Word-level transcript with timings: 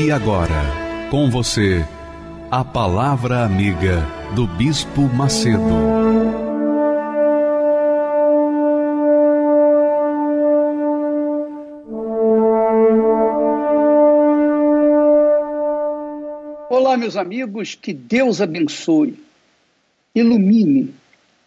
E 0.00 0.12
agora, 0.12 0.62
com 1.10 1.28
você, 1.28 1.84
a 2.52 2.64
Palavra 2.64 3.44
Amiga 3.44 4.06
do 4.32 4.46
Bispo 4.46 5.00
Macedo. 5.12 5.58
Olá, 16.70 16.96
meus 16.96 17.16
amigos, 17.16 17.74
que 17.74 17.92
Deus 17.92 18.40
abençoe, 18.40 19.18
ilumine, 20.14 20.94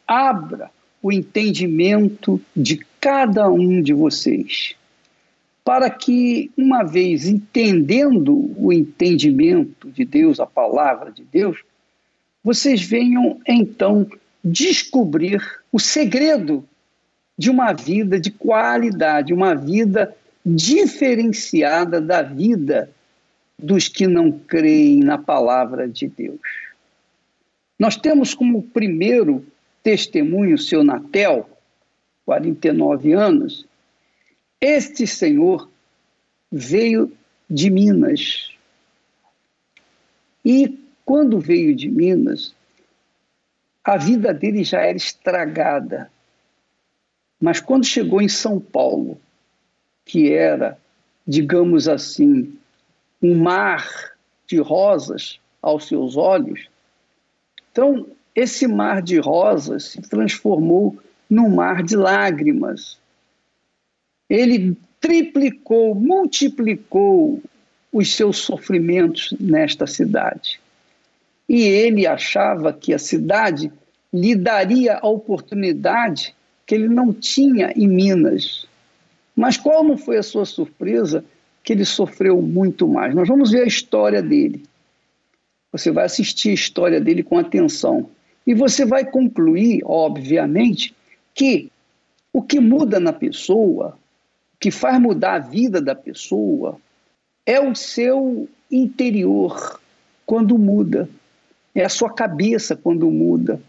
abra 0.05 0.69
o 1.01 1.09
entendimento 1.09 2.41
de 2.53 2.85
cada 2.99 3.49
um 3.49 3.81
de 3.81 3.93
vocês 3.93 4.75
para 5.63 5.89
que, 5.89 6.51
uma 6.57 6.83
vez 6.83 7.27
entendendo 7.27 8.51
o 8.57 8.73
entendimento 8.73 9.91
de 9.91 10.03
Deus, 10.03 10.39
a 10.39 10.45
palavra 10.45 11.11
de 11.11 11.23
Deus, 11.23 11.63
vocês 12.43 12.81
venham 12.81 13.39
então 13.47 14.07
descobrir 14.43 15.41
o 15.71 15.79
segredo 15.79 16.67
de 17.37 17.49
uma 17.49 17.73
vida 17.73 18.19
de 18.19 18.31
qualidade, 18.31 19.33
uma 19.33 19.53
vida 19.53 20.15
diferenciada 20.45 22.01
da 22.01 22.21
vida 22.21 22.89
dos 23.57 23.87
que 23.87 24.07
não 24.07 24.31
creem 24.31 25.01
na 25.01 25.17
palavra 25.17 25.87
de 25.87 26.07
Deus. 26.07 26.39
Nós 27.77 27.95
temos 27.95 28.33
como 28.33 28.63
primeiro 28.63 29.45
testemunho 29.83 30.55
o 30.55 30.59
seu 30.59 30.83
Natel, 30.83 31.47
49 32.25 33.13
anos, 33.13 33.65
este 34.61 35.07
senhor 35.07 35.67
veio 36.51 37.11
de 37.49 37.71
Minas. 37.71 38.51
E 40.45 40.79
quando 41.03 41.39
veio 41.39 41.75
de 41.75 41.89
Minas, 41.89 42.53
a 43.83 43.97
vida 43.97 44.31
dele 44.31 44.63
já 44.63 44.81
era 44.81 44.95
estragada. 44.95 46.11
Mas 47.41 47.59
quando 47.59 47.85
chegou 47.85 48.21
em 48.21 48.29
São 48.29 48.59
Paulo, 48.59 49.19
que 50.05 50.31
era, 50.31 50.77
digamos 51.27 51.87
assim, 51.87 52.55
um 53.21 53.35
mar 53.35 54.11
de 54.45 54.59
rosas 54.59 55.39
aos 55.59 55.87
seus 55.87 56.15
olhos, 56.15 56.69
então 57.71 58.05
esse 58.35 58.67
mar 58.67 59.01
de 59.01 59.17
rosas 59.17 59.85
se 59.85 60.01
transformou 60.03 60.97
num 61.27 61.49
mar 61.49 61.81
de 61.81 61.95
lágrimas 61.95 63.00
ele 64.31 64.77
triplicou, 65.01 65.93
multiplicou 65.93 67.41
os 67.91 68.15
seus 68.15 68.37
sofrimentos 68.37 69.33
nesta 69.37 69.85
cidade. 69.85 70.61
E 71.49 71.63
ele 71.63 72.07
achava 72.07 72.71
que 72.71 72.93
a 72.93 72.99
cidade 72.99 73.69
lhe 74.13 74.33
daria 74.33 74.99
a 75.01 75.07
oportunidade 75.07 76.33
que 76.65 76.73
ele 76.73 76.87
não 76.87 77.11
tinha 77.11 77.73
em 77.75 77.87
Minas. 77.87 78.65
Mas 79.35 79.57
qual 79.57 79.83
não 79.83 79.97
foi 79.97 80.17
a 80.17 80.23
sua 80.23 80.45
surpresa? 80.45 81.25
Que 81.61 81.73
ele 81.73 81.83
sofreu 81.83 82.41
muito 82.41 82.87
mais. 82.87 83.13
Nós 83.13 83.27
vamos 83.27 83.51
ver 83.51 83.63
a 83.63 83.67
história 83.67 84.21
dele. 84.21 84.63
Você 85.73 85.91
vai 85.91 86.05
assistir 86.05 86.51
a 86.51 86.53
história 86.53 87.01
dele 87.01 87.21
com 87.21 87.37
atenção. 87.37 88.09
E 88.47 88.53
você 88.53 88.85
vai 88.85 89.03
concluir, 89.03 89.81
obviamente, 89.83 90.95
que 91.33 91.69
o 92.31 92.41
que 92.41 92.61
muda 92.61 92.97
na 92.97 93.11
pessoa 93.11 93.99
que 94.61 94.69
faz 94.69 95.01
mudar 95.01 95.33
a 95.33 95.39
vida 95.39 95.81
da 95.81 95.95
pessoa 95.95 96.79
é 97.47 97.59
o 97.59 97.73
seu 97.73 98.47
interior 98.69 99.81
quando 100.23 100.55
muda, 100.55 101.09
é 101.73 101.83
a 101.83 101.89
sua 101.89 102.13
cabeça 102.13 102.75
quando 102.75 103.09
muda, 103.09 103.59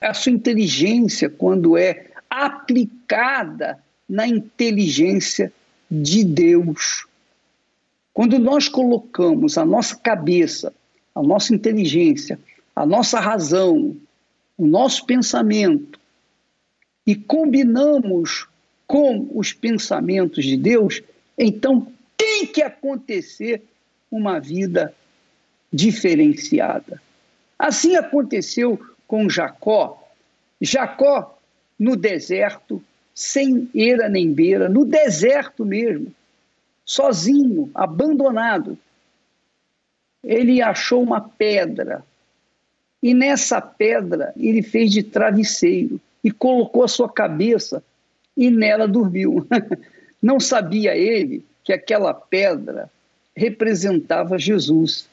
é 0.00 0.06
a 0.06 0.14
sua 0.14 0.32
inteligência 0.32 1.28
quando 1.28 1.76
é 1.76 2.06
aplicada 2.30 3.78
na 4.08 4.26
inteligência 4.26 5.52
de 5.90 6.24
Deus. 6.24 7.06
Quando 8.14 8.38
nós 8.38 8.68
colocamos 8.68 9.58
a 9.58 9.66
nossa 9.66 9.96
cabeça, 9.96 10.72
a 11.14 11.22
nossa 11.22 11.54
inteligência, 11.54 12.40
a 12.74 12.86
nossa 12.86 13.20
razão, 13.20 13.94
o 14.56 14.66
nosso 14.66 15.04
pensamento 15.04 16.00
e 17.06 17.14
combinamos 17.14 18.47
com 18.88 19.28
os 19.34 19.52
pensamentos 19.52 20.44
de 20.44 20.56
Deus, 20.56 21.02
então 21.36 21.86
tem 22.16 22.46
que 22.46 22.62
acontecer 22.62 23.62
uma 24.10 24.40
vida 24.40 24.94
diferenciada. 25.70 27.00
Assim 27.58 27.96
aconteceu 27.96 28.80
com 29.06 29.28
Jacó. 29.28 30.02
Jacó, 30.58 31.38
no 31.78 31.94
deserto, 31.96 32.82
sem 33.14 33.68
eira 33.74 34.08
nem 34.08 34.32
beira, 34.32 34.70
no 34.70 34.86
deserto 34.86 35.66
mesmo, 35.66 36.12
sozinho, 36.84 37.70
abandonado, 37.74 38.78
ele 40.24 40.62
achou 40.62 41.02
uma 41.02 41.20
pedra. 41.20 42.02
E 43.02 43.12
nessa 43.12 43.60
pedra 43.60 44.32
ele 44.34 44.62
fez 44.62 44.90
de 44.90 45.02
travesseiro 45.02 46.00
e 46.24 46.30
colocou 46.30 46.82
a 46.82 46.88
sua 46.88 47.08
cabeça 47.08 47.82
e 48.38 48.52
nela 48.52 48.86
dormiu. 48.86 49.44
Não 50.22 50.38
sabia 50.38 50.96
ele 50.96 51.44
que 51.64 51.72
aquela 51.72 52.14
pedra 52.14 52.88
representava 53.34 54.38
Jesus. 54.38 55.08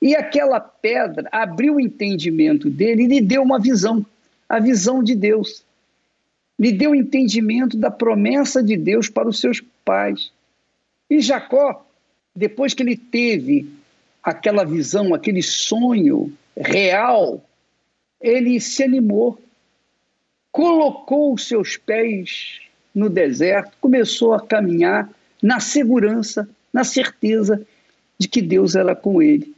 E 0.00 0.14
aquela 0.14 0.60
pedra 0.60 1.28
abriu 1.32 1.76
o 1.76 1.80
entendimento 1.80 2.68
dele 2.68 3.04
e 3.04 3.06
lhe 3.06 3.20
deu 3.22 3.42
uma 3.42 3.58
visão, 3.58 4.04
a 4.46 4.60
visão 4.60 5.02
de 5.02 5.14
Deus. 5.14 5.64
Lhe 6.60 6.72
deu 6.72 6.90
o 6.90 6.94
entendimento 6.94 7.76
da 7.76 7.90
promessa 7.90 8.62
de 8.62 8.76
Deus 8.76 9.08
para 9.08 9.28
os 9.28 9.40
seus 9.40 9.62
pais. 9.82 10.30
E 11.08 11.20
Jacó, 11.20 11.86
depois 12.36 12.74
que 12.74 12.82
ele 12.82 12.96
teve 12.96 13.66
aquela 14.22 14.64
visão, 14.64 15.14
aquele 15.14 15.42
sonho 15.42 16.32
real, 16.54 17.42
ele 18.20 18.60
se 18.60 18.82
animou 18.82 19.38
colocou 20.52 21.32
os 21.32 21.48
seus 21.48 21.78
pés 21.78 22.60
no 22.94 23.08
deserto, 23.08 23.72
começou 23.80 24.34
a 24.34 24.46
caminhar 24.46 25.10
na 25.42 25.58
segurança, 25.58 26.46
na 26.70 26.84
certeza 26.84 27.66
de 28.18 28.28
que 28.28 28.42
Deus 28.42 28.76
era 28.76 28.94
com 28.94 29.22
ele. 29.22 29.54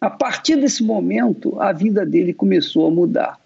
A 0.00 0.08
partir 0.08 0.56
desse 0.56 0.82
momento, 0.82 1.60
a 1.60 1.72
vida 1.72 2.06
dele 2.06 2.32
começou 2.32 2.86
a 2.86 2.90
mudar. 2.90 3.38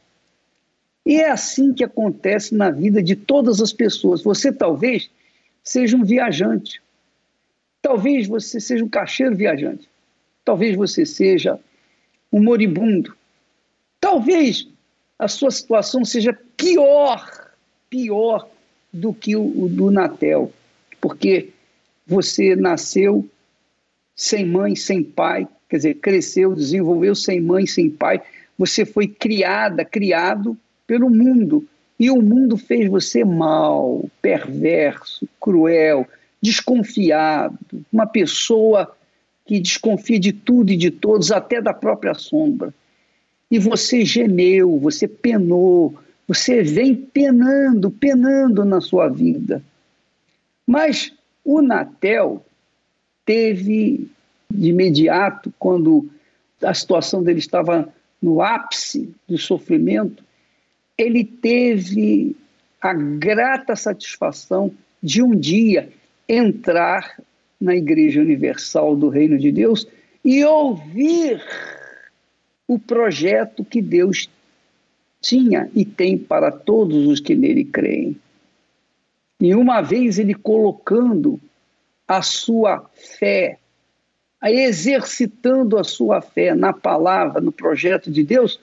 E 1.05 1.17
é 1.17 1.31
assim 1.31 1.73
que 1.73 1.83
acontece 1.83 2.55
na 2.55 2.71
vida 2.71 3.03
de 3.03 3.17
todas 3.17 3.61
as 3.61 3.73
pessoas. 3.73 4.23
Você 4.23 4.53
talvez 4.53 5.11
seja 5.63 5.97
um 5.97 6.05
viajante. 6.05 6.81
Talvez 7.83 8.29
você 8.29 8.61
seja 8.61 8.85
um 8.85 8.89
caixeiro 8.89 9.35
viajante. 9.35 9.89
Talvez 10.45 10.77
você 10.77 11.05
seja 11.05 11.59
um 12.33 12.43
moribundo. 12.43 13.17
Talvez 14.01 14.69
a 15.19 15.29
sua 15.29 15.51
situação 15.51 16.05
seja 16.05 16.37
pior, 16.57 17.53
pior 17.89 18.49
do 18.93 19.13
que 19.13 19.37
o, 19.37 19.65
o 19.65 19.69
do 19.69 19.91
Natel, 19.91 20.53
porque 21.01 21.51
você 22.07 22.55
nasceu 22.57 23.29
sem 24.17 24.47
mãe, 24.47 24.77
sem 24.77 25.03
pai, 25.03 25.49
quer 25.69 25.77
dizer, 25.77 25.95
cresceu, 25.95 26.55
desenvolveu 26.55 27.15
sem 27.15 27.41
mãe, 27.41 27.67
sem 27.67 27.91
pai, 27.91 28.23
você 28.57 28.85
foi 28.85 29.09
criada, 29.09 29.85
criado 29.85 30.57
pelo 30.87 31.11
mundo, 31.11 31.67
e 31.99 32.11
o 32.11 32.21
mundo 32.21 32.57
fez 32.57 32.89
você 32.89 33.25
mal, 33.25 34.09
perverso, 34.21 35.29
cruel, 35.41 36.07
desconfiado, 36.41 37.59
uma 37.93 38.07
pessoa 38.07 38.95
que 39.47 39.61
desconfia 39.61 40.19
de 40.19 40.33
tudo 40.33 40.73
e 40.73 40.77
de 40.77 40.91
todos, 40.91 41.33
até 41.33 41.61
da 41.61 41.73
própria 41.73 42.15
sombra 42.15 42.73
e 43.55 43.59
você 43.61 44.05
gemeu, 44.05 44.81
você 44.81 45.07
penou, 45.07 45.95
você 46.27 46.61
vem 46.61 46.93
penando, 46.93 47.89
penando 47.89 48.65
na 48.65 48.81
sua 48.81 49.09
vida. 49.09 49.63
Mas 50.67 51.13
O 51.45 51.63
Natel 51.63 52.45
teve 53.25 54.09
de 54.51 54.71
imediato, 54.71 55.55
quando 55.57 56.11
a 56.65 56.75
situação 56.75 57.23
dele 57.23 57.39
estava 57.39 57.89
no 58.21 58.43
ápice 58.43 59.15
do 59.29 59.39
sofrimento, 59.39 60.25
ele 60.99 61.23
teve 61.25 62.35
a 62.81 62.93
grata 62.93 63.77
satisfação 63.77 64.73
de 65.01 65.23
um 65.23 65.31
dia 65.31 65.91
entrar 66.29 67.23
na 67.61 67.77
Igreja 67.77 68.21
Universal 68.21 68.97
do 68.97 69.09
Reino 69.09 69.39
de 69.39 69.53
Deus 69.53 69.87
e 70.25 70.45
ouvir 70.45 71.41
o 72.67 72.79
projeto 72.79 73.65
que 73.65 73.83
Deus 73.83 74.29
tinha 75.21 75.71
e 75.75 75.85
tem 75.85 76.19
para 76.19 76.51
todos 76.51 77.07
os 77.07 77.21
que 77.21 77.35
nele 77.35 77.65
creem. 77.65 78.17
E 79.41 79.55
uma 79.55 79.81
vez 79.81 80.19
ele 80.19 80.35
colocando 80.35 81.41
a 82.07 82.23
sua 82.23 82.89
fé, 83.19 83.59
exercitando 84.43 85.79
a 85.79 85.85
sua 85.85 86.21
fé 86.21 86.55
na 86.55 86.73
palavra, 86.73 87.41
no 87.41 87.51
projeto 87.51 88.11
de 88.11 88.23
Deus, 88.23 88.61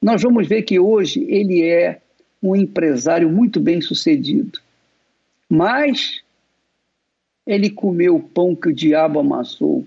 nós 0.00 0.22
vamos 0.22 0.48
ver 0.48 0.62
que 0.62 0.78
hoje 0.78 1.24
ele 1.28 1.62
é 1.62 2.00
um 2.42 2.56
empresário 2.56 3.30
muito 3.30 3.60
bem 3.60 3.80
sucedido. 3.80 4.58
Mas 5.48 6.22
ele 7.46 7.70
comeu 7.70 8.16
o 8.16 8.22
pão 8.22 8.56
que 8.56 8.68
o 8.68 8.74
diabo 8.74 9.20
amassou, 9.20 9.86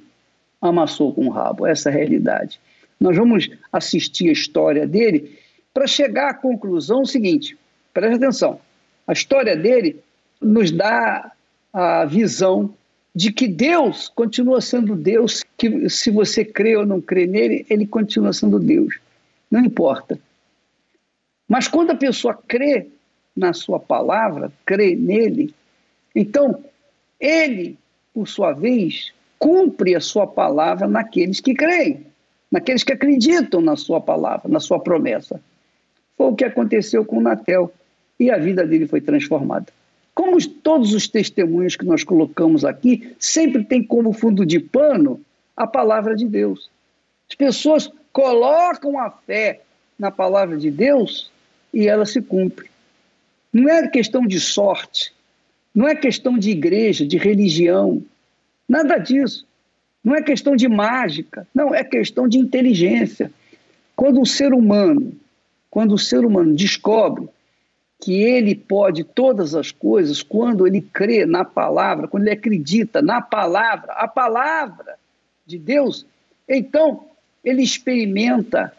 amassou 0.62 1.14
com 1.14 1.28
o 1.28 1.32
rabo, 1.32 1.66
essa 1.66 1.90
é 1.90 1.94
a 1.94 1.96
realidade. 1.96 2.60
Nós 3.00 3.16
vamos 3.16 3.50
assistir 3.72 4.30
a 4.30 4.34
história 4.34 4.88
dele 4.88 5.38
para 5.74 5.88
chegar 5.88 6.30
à 6.30 6.34
conclusão 6.34 7.06
seguinte: 7.06 7.58
preste 7.94 8.16
atenção, 8.16 8.60
a 9.08 9.14
história 9.14 9.56
dele 9.56 10.00
nos 10.42 10.72
dá 10.72 11.32
a 11.74 12.06
visão 12.06 12.74
de 13.14 13.32
que 13.32 13.48
Deus 13.48 14.10
continua 14.10 14.60
sendo 14.60 14.96
Deus, 14.96 15.44
que 15.58 15.90
se 15.90 16.12
você 16.12 16.44
crê 16.44 16.76
ou 16.76 16.86
não 16.86 17.00
crê 17.00 17.26
nele, 17.26 17.66
ele 17.70 17.88
continua 17.88 18.34
sendo 18.34 18.60
Deus. 18.60 19.00
Não 19.50 19.64
importa. 19.64 20.20
Mas 21.48 21.68
quando 21.68 21.92
a 21.92 21.96
pessoa 21.96 22.38
crê 22.48 22.88
na 23.36 23.54
sua 23.54 23.80
palavra, 23.80 24.52
crê 24.66 24.96
nele, 24.96 25.54
então 26.14 26.64
ele, 27.20 27.78
por 28.14 28.28
sua 28.28 28.52
vez, 28.52 29.14
cumpre 29.40 29.96
a 29.96 30.02
sua 30.02 30.28
palavra 30.28 30.88
naqueles 30.88 31.40
que 31.40 31.54
creem, 31.54 32.06
naqueles 32.56 32.86
que 32.86 32.94
acreditam 32.94 33.60
na 33.60 33.76
sua 33.76 34.00
palavra, 34.00 34.48
na 34.48 34.62
sua 34.62 34.80
promessa. 34.80 35.42
Foi 36.18 36.28
o 36.28 36.36
que 36.36 36.46
aconteceu 36.46 37.04
com 37.04 37.20
Natel 37.20 37.70
e 38.18 38.32
a 38.32 38.38
vida 38.38 38.66
dele 38.66 38.88
foi 38.88 39.02
transformada. 39.02 39.66
Como 40.14 40.38
todos 40.48 40.94
os 40.94 41.06
testemunhos 41.06 41.76
que 41.76 41.84
nós 41.84 42.06
colocamos 42.06 42.64
aqui, 42.64 43.14
sempre 43.20 43.66
tem 43.66 43.84
como 43.84 44.14
fundo 44.14 44.46
de 44.46 44.58
pano 44.58 45.20
a 45.58 45.68
palavra 45.68 46.16
de 46.16 46.26
Deus. 46.26 46.70
As 47.30 47.36
pessoas 47.36 47.92
colocam 48.14 48.98
a 48.98 49.12
fé 49.12 49.60
na 50.00 50.10
palavra 50.10 50.56
de 50.56 50.72
Deus 50.72 51.30
e 51.74 51.90
ela 51.90 52.06
se 52.06 52.22
cumpre. 52.22 52.70
Não 53.52 53.68
é 53.68 53.86
questão 53.90 54.26
de 54.26 54.40
sorte, 54.40 55.14
não 55.74 55.90
é 55.90 55.94
questão 55.94 56.38
de 56.38 56.52
igreja, 56.52 57.06
de 57.06 57.18
religião, 57.18 58.02
nada 58.66 58.98
disso. 58.98 59.46
Não 60.06 60.16
é 60.16 60.22
questão 60.22 60.56
de 60.56 60.68
mágica, 60.68 61.48
não, 61.52 61.74
é 61.74 61.84
questão 61.84 62.28
de 62.28 62.38
inteligência. 62.38 63.32
Quando 63.96 64.22
o 64.22 64.26
ser 64.26 64.54
humano, 64.54 65.14
quando 65.68 65.96
o 65.96 65.98
ser 65.98 66.24
humano 66.24 66.56
descobre 66.56 67.28
que 68.00 68.14
ele 68.14 68.54
pode 68.54 69.04
todas 69.04 69.56
as 69.56 69.72
coisas, 69.72 70.22
quando 70.22 70.68
ele 70.68 70.80
crê 70.80 71.26
na 71.26 71.44
palavra, 71.44 72.08
quando 72.08 72.24
ele 72.24 72.34
acredita 72.34 73.02
na 73.02 73.20
palavra, 73.20 73.94
a 73.94 74.08
palavra 74.08 74.96
de 75.44 75.58
Deus, 75.58 76.06
então 76.48 77.06
ele 77.44 77.64
experimenta 77.64 78.72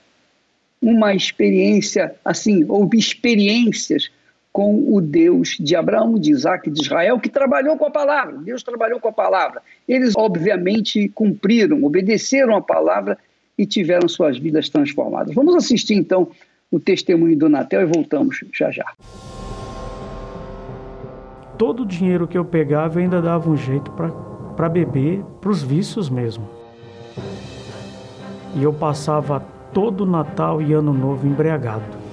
uma 0.80 1.12
experiência 1.12 2.14
assim, 2.24 2.64
ou 2.68 2.88
experiências 2.94 4.12
com 4.56 4.86
o 4.88 5.02
Deus 5.02 5.58
de 5.60 5.76
Abraão, 5.76 6.14
de 6.18 6.30
Isaac, 6.30 6.70
de 6.70 6.80
Israel, 6.80 7.20
que 7.20 7.28
trabalhou 7.28 7.76
com 7.76 7.84
a 7.84 7.90
palavra. 7.90 8.38
Deus 8.38 8.62
trabalhou 8.62 8.98
com 8.98 9.08
a 9.08 9.12
palavra. 9.12 9.60
Eles, 9.86 10.14
obviamente, 10.16 11.10
cumpriram, 11.10 11.84
obedeceram 11.84 12.56
a 12.56 12.62
palavra 12.62 13.18
e 13.58 13.66
tiveram 13.66 14.08
suas 14.08 14.38
vidas 14.38 14.70
transformadas. 14.70 15.34
Vamos 15.34 15.54
assistir, 15.54 15.92
então, 15.92 16.30
o 16.70 16.80
testemunho 16.80 17.36
do 17.36 17.50
Natel 17.50 17.82
e 17.82 17.84
voltamos 17.84 18.42
já 18.50 18.70
já. 18.70 18.86
Todo 21.58 21.82
o 21.82 21.86
dinheiro 21.86 22.26
que 22.26 22.38
eu 22.38 22.44
pegava 22.46 22.98
eu 22.98 23.02
ainda 23.02 23.20
dava 23.20 23.50
um 23.50 23.58
jeito 23.58 23.92
para 24.56 24.68
beber, 24.70 25.22
para 25.38 25.50
os 25.50 25.62
vícios 25.62 26.08
mesmo. 26.08 26.48
E 28.54 28.62
eu 28.62 28.72
passava 28.72 29.38
todo 29.74 30.06
Natal 30.06 30.62
e 30.62 30.72
Ano 30.72 30.94
Novo 30.94 31.26
embriagado. 31.26 32.05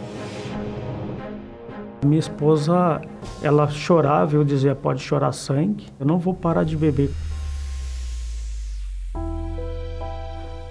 Minha 2.05 2.19
esposa, 2.19 3.01
ela 3.41 3.67
chorava, 3.69 4.35
eu 4.35 4.43
dizia, 4.43 4.75
pode 4.75 5.01
chorar 5.01 5.31
sangue, 5.31 5.85
eu 5.99 6.05
não 6.05 6.19
vou 6.19 6.33
parar 6.33 6.63
de 6.63 6.75
beber. 6.75 7.09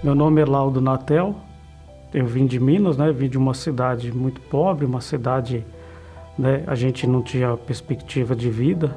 Meu 0.03 0.13
nome 0.13 0.41
é 0.41 0.45
Laudo 0.45 0.79
Natel, 0.79 1.35
eu 2.13 2.25
vim 2.27 2.45
de 2.45 2.59
Minas, 2.59 2.97
né? 2.97 3.11
Vim 3.11 3.27
de 3.27 3.37
uma 3.37 3.53
cidade 3.53 4.11
muito 4.11 4.39
pobre, 4.41 4.85
uma 4.85 5.01
cidade, 5.01 5.65
né? 6.37 6.63
A 6.67 6.75
gente 6.75 7.07
não 7.07 7.21
tinha 7.21 7.57
perspectiva 7.57 8.35
de 8.35 8.49
vida, 8.49 8.95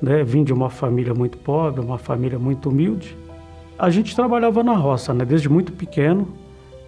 né? 0.00 0.24
Vim 0.24 0.42
de 0.42 0.52
uma 0.52 0.70
família 0.70 1.12
muito 1.12 1.36
pobre, 1.36 1.80
uma 1.80 1.98
família 1.98 2.38
muito 2.38 2.70
humilde. 2.70 3.16
A 3.78 3.90
gente 3.90 4.16
trabalhava 4.16 4.62
na 4.62 4.74
roça, 4.74 5.12
né? 5.12 5.24
Desde 5.24 5.48
muito 5.48 5.72
pequeno, 5.72 6.28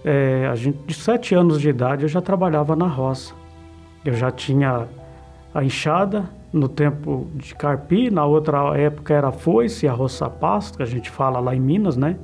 é, 0.05 0.49
a 0.51 0.55
gente, 0.55 0.79
de 0.87 0.95
sete 0.95 1.35
anos 1.35 1.61
de 1.61 1.69
idade, 1.69 2.05
eu 2.05 2.09
já 2.09 2.23
trabalhava 2.23 2.75
na 2.75 2.87
roça. 2.87 3.42
Eu 4.05 4.15
já 4.15 4.31
tinha 4.31 4.89
a 5.55 5.65
enxada 5.65 6.29
no 6.53 6.69
tempo 6.69 7.29
de 7.35 7.55
carpi, 7.55 8.11
na 8.11 8.27
outra 8.27 8.77
época 8.77 9.15
era 9.15 9.33
foice, 9.33 9.89
a 9.89 9.93
roça 9.93 10.29
pasto, 10.29 10.77
que 10.77 10.83
a 10.83 10.87
gente 10.87 11.11
fala 11.11 11.41
lá 11.41 11.55
em 11.55 11.61
Minas, 11.61 11.97
né? 11.97 12.17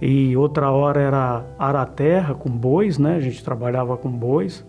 E 0.00 0.36
outra 0.36 0.70
hora 0.70 1.00
era 1.00 1.44
araterra 1.58 2.34
com 2.34 2.50
bois, 2.50 2.98
né? 2.98 3.16
A 3.16 3.20
gente 3.20 3.42
trabalhava 3.42 3.96
com 3.96 4.10
bois. 4.10 4.64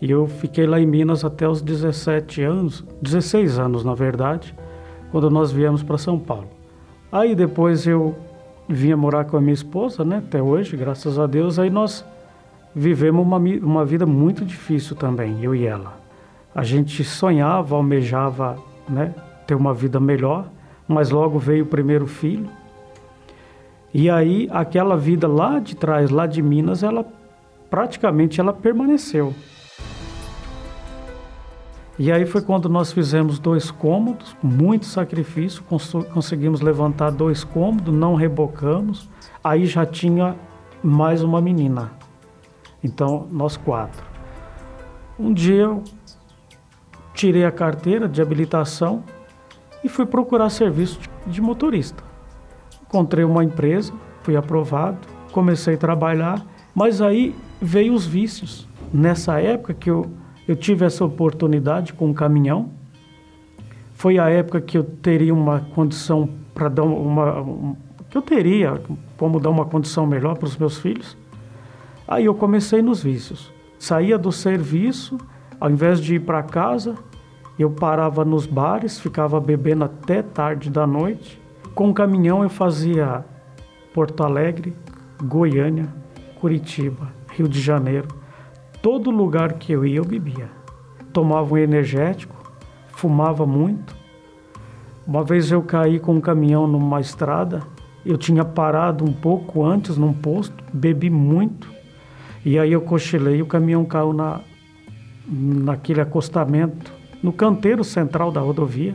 E 0.00 0.10
eu 0.10 0.26
fiquei 0.26 0.66
lá 0.66 0.80
em 0.80 0.86
Minas 0.86 1.24
até 1.24 1.48
os 1.48 1.62
17 1.62 2.42
anos, 2.42 2.84
16 3.00 3.58
anos 3.58 3.84
na 3.84 3.94
verdade, 3.94 4.54
quando 5.10 5.30
nós 5.30 5.52
viemos 5.52 5.82
para 5.82 5.96
São 5.96 6.18
Paulo. 6.18 6.48
Aí 7.10 7.34
depois 7.34 7.86
eu 7.86 8.14
vinha 8.68 8.96
morar 8.96 9.26
com 9.26 9.36
a 9.36 9.40
minha 9.40 9.52
esposa, 9.52 10.04
né? 10.04 10.22
Até 10.26 10.42
hoje, 10.42 10.76
graças 10.76 11.18
a 11.18 11.26
Deus. 11.26 11.58
Aí 11.58 11.70
nós 11.70 12.04
vivemos 12.74 13.24
uma, 13.24 13.38
uma 13.38 13.84
vida 13.84 14.06
muito 14.06 14.44
difícil 14.44 14.96
também, 14.96 15.42
eu 15.42 15.54
e 15.54 15.66
ela. 15.66 16.00
A 16.54 16.62
gente 16.62 17.02
sonhava, 17.04 17.74
almejava 17.74 18.56
né, 18.88 19.14
ter 19.46 19.54
uma 19.54 19.72
vida 19.72 19.98
melhor, 19.98 20.46
mas 20.86 21.10
logo 21.10 21.38
veio 21.38 21.64
o 21.64 21.68
primeiro 21.68 22.06
filho. 22.06 22.48
E 23.94 24.08
aí 24.08 24.48
aquela 24.50 24.96
vida 24.96 25.28
lá 25.28 25.58
de 25.58 25.76
trás, 25.76 26.10
lá 26.10 26.26
de 26.26 26.42
Minas, 26.42 26.82
ela 26.82 27.06
praticamente 27.70 28.40
ela 28.40 28.52
permaneceu. 28.52 29.34
E 31.98 32.10
aí 32.10 32.24
foi 32.24 32.40
quando 32.40 32.68
nós 32.68 32.90
fizemos 32.90 33.38
dois 33.38 33.70
cômodos, 33.70 34.34
muito 34.42 34.86
sacrifício, 34.86 35.62
conseguimos 36.12 36.62
levantar 36.62 37.10
dois 37.10 37.44
cômodos, 37.44 37.94
não 37.94 38.14
rebocamos. 38.14 39.08
Aí 39.44 39.66
já 39.66 39.84
tinha 39.84 40.34
mais 40.82 41.22
uma 41.22 41.40
menina. 41.40 41.92
Então, 42.82 43.28
nós 43.30 43.56
quatro. 43.56 44.04
Um 45.18 45.32
dia 45.32 45.62
eu 45.62 45.84
tirei 47.14 47.44
a 47.44 47.52
carteira 47.52 48.08
de 48.08 48.20
habilitação 48.20 49.04
e 49.84 49.88
fui 49.88 50.06
procurar 50.06 50.48
serviço 50.50 50.98
de 51.26 51.40
motorista. 51.40 52.02
Encontrei 52.82 53.24
uma 53.24 53.44
empresa, 53.44 53.92
fui 54.22 54.36
aprovado, 54.36 54.98
comecei 55.30 55.74
a 55.74 55.78
trabalhar, 55.78 56.44
mas 56.74 57.00
aí 57.00 57.34
veio 57.60 57.94
os 57.94 58.06
vícios. 58.06 58.66
Nessa 58.92 59.40
época 59.40 59.74
que 59.74 59.90
eu, 59.90 60.10
eu 60.46 60.56
tive 60.56 60.84
essa 60.84 61.04
oportunidade 61.04 61.92
com 61.92 62.08
um 62.08 62.14
caminhão, 62.14 62.70
foi 63.94 64.18
a 64.18 64.28
época 64.28 64.60
que 64.60 64.76
eu 64.76 64.84
teria 64.84 65.32
uma 65.32 65.60
condição 65.74 66.28
para 66.52 66.68
dar 66.68 66.82
uma, 66.82 67.40
uma 67.40 67.76
que 68.10 68.18
eu 68.18 68.22
teria 68.22 68.82
como 69.16 69.40
dar 69.40 69.48
uma 69.48 69.64
condição 69.64 70.06
melhor 70.06 70.36
para 70.36 70.46
os 70.46 70.56
meus 70.56 70.76
filhos. 70.76 71.16
Aí 72.06 72.24
eu 72.24 72.34
comecei 72.34 72.82
nos 72.82 73.02
vícios. 73.02 73.52
Saía 73.78 74.18
do 74.18 74.30
serviço, 74.30 75.18
ao 75.60 75.70
invés 75.70 76.00
de 76.00 76.16
ir 76.16 76.20
para 76.20 76.42
casa, 76.42 76.94
eu 77.58 77.70
parava 77.70 78.24
nos 78.24 78.46
bares, 78.46 78.98
ficava 78.98 79.40
bebendo 79.40 79.84
até 79.84 80.22
tarde 80.22 80.70
da 80.70 80.86
noite. 80.86 81.40
Com 81.74 81.90
o 81.90 81.94
caminhão 81.94 82.42
eu 82.42 82.48
fazia 82.48 83.24
Porto 83.94 84.22
Alegre, 84.24 84.74
Goiânia, 85.22 85.88
Curitiba, 86.40 87.12
Rio 87.30 87.48
de 87.48 87.60
Janeiro. 87.60 88.08
Todo 88.80 89.10
lugar 89.10 89.54
que 89.54 89.72
eu 89.72 89.86
ia 89.86 89.98
eu 89.98 90.04
bebia. 90.04 90.50
Tomava 91.12 91.54
um 91.54 91.58
energético, 91.58 92.34
fumava 92.88 93.46
muito, 93.46 93.94
Uma 95.06 95.24
vez 95.24 95.50
eu 95.50 95.62
caí 95.62 95.98
com 95.98 96.14
um 96.14 96.20
caminhão 96.20 96.66
numa 96.66 97.00
estrada, 97.00 97.60
eu 98.06 98.16
tinha 98.16 98.44
parado 98.44 99.04
um 99.04 99.12
pouco 99.12 99.64
antes 99.64 99.96
num 99.96 100.12
posto, 100.12 100.62
bebi 100.72 101.10
muito, 101.10 101.71
e 102.44 102.58
aí 102.58 102.72
eu 102.72 102.80
cochilei 102.80 103.36
e 103.36 103.42
o 103.42 103.46
caminhão 103.46 103.84
caiu 103.84 104.12
na, 104.12 104.40
naquele 105.26 106.00
acostamento, 106.00 106.92
no 107.22 107.32
canteiro 107.32 107.84
central 107.84 108.32
da 108.32 108.40
rodovia. 108.40 108.94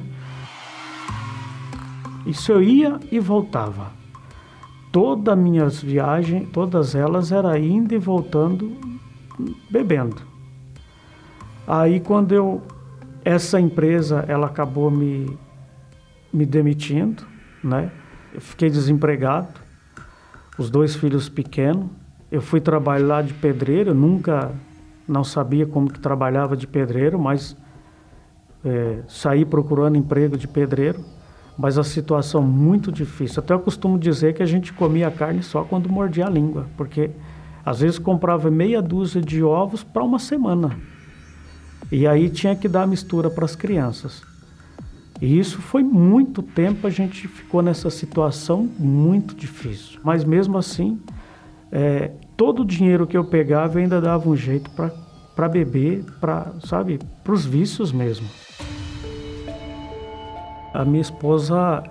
Isso 2.25 2.51
eu 2.51 2.61
ia 2.61 2.99
e 3.09 3.19
voltava. 3.19 3.91
Todas 4.91 5.37
minhas 5.37 5.81
viagens, 5.81 6.49
todas 6.51 6.93
elas 6.93 7.31
era 7.31 7.57
indo 7.57 7.93
e 7.93 7.97
voltando 7.97 8.75
bebendo. 9.69 10.21
Aí 11.65 11.99
quando 11.99 12.33
eu 12.33 12.61
essa 13.23 13.59
empresa 13.59 14.25
ela 14.27 14.47
acabou 14.47 14.89
me 14.89 15.37
me 16.33 16.45
demitindo, 16.45 17.25
né? 17.63 17.91
Eu 18.33 18.41
fiquei 18.41 18.69
desempregado, 18.69 19.59
os 20.57 20.69
dois 20.69 20.95
filhos 20.95 21.29
pequenos. 21.29 21.89
Eu 22.31 22.41
fui 22.41 22.59
trabalhar 22.59 23.23
de 23.23 23.33
pedreiro, 23.33 23.93
nunca 23.93 24.51
não 25.07 25.23
sabia 25.23 25.65
como 25.65 25.91
que 25.91 25.99
trabalhava 25.99 26.57
de 26.57 26.67
pedreiro, 26.67 27.17
mas 27.17 27.55
é, 28.65 28.99
saí 29.07 29.45
procurando 29.45 29.97
emprego 29.97 30.37
de 30.37 30.47
pedreiro. 30.47 31.03
Mas 31.57 31.77
a 31.79 31.83
situação 31.83 32.43
muito 32.43 32.91
difícil. 32.91 33.39
Até 33.39 33.53
eu 33.53 33.59
costumo 33.59 33.97
dizer 33.97 34.35
que 34.35 34.43
a 34.43 34.45
gente 34.45 34.71
comia 34.71 35.09
carne 35.09 35.41
só 35.41 35.63
quando 35.63 35.89
mordia 35.89 36.27
a 36.27 36.29
língua, 36.29 36.67
porque 36.77 37.09
às 37.65 37.79
vezes 37.79 37.97
comprava 37.97 38.51
meia 38.51 38.79
dúzia 38.79 39.19
de 39.19 39.41
ovos 39.43 39.83
para 39.83 40.03
uma 40.03 40.19
semana. 40.19 40.77
E 41.91 42.05
aí 42.05 42.29
tinha 42.29 42.55
que 42.55 42.67
dar 42.67 42.85
mistura 42.85 43.29
para 43.29 43.43
as 43.45 43.55
crianças. 43.55 44.21
E 45.19 45.39
isso 45.39 45.59
foi 45.59 45.81
muito 45.81 46.43
tempo, 46.43 46.85
a 46.85 46.91
gente 46.91 47.27
ficou 47.27 47.63
nessa 47.63 47.89
situação 47.89 48.69
muito 48.77 49.33
difícil. 49.33 49.99
Mas 50.03 50.23
mesmo 50.23 50.59
assim, 50.59 50.99
é, 51.79 52.09
todo 52.35 52.63
o 52.63 52.65
dinheiro 52.65 53.05
que 53.05 53.15
eu 53.15 53.23
pegava 53.23 53.77
eu 53.77 53.83
ainda 53.83 54.01
dava 54.01 54.27
um 54.27 54.35
jeito 54.35 54.71
para 55.35 55.47
beber, 55.47 56.03
para, 56.19 56.47
sabe, 56.65 56.99
para 57.23 57.31
os 57.31 57.45
vícios 57.45 57.91
mesmo. 57.91 58.27
A 60.73 60.83
minha 60.83 61.01
esposa, 61.01 61.83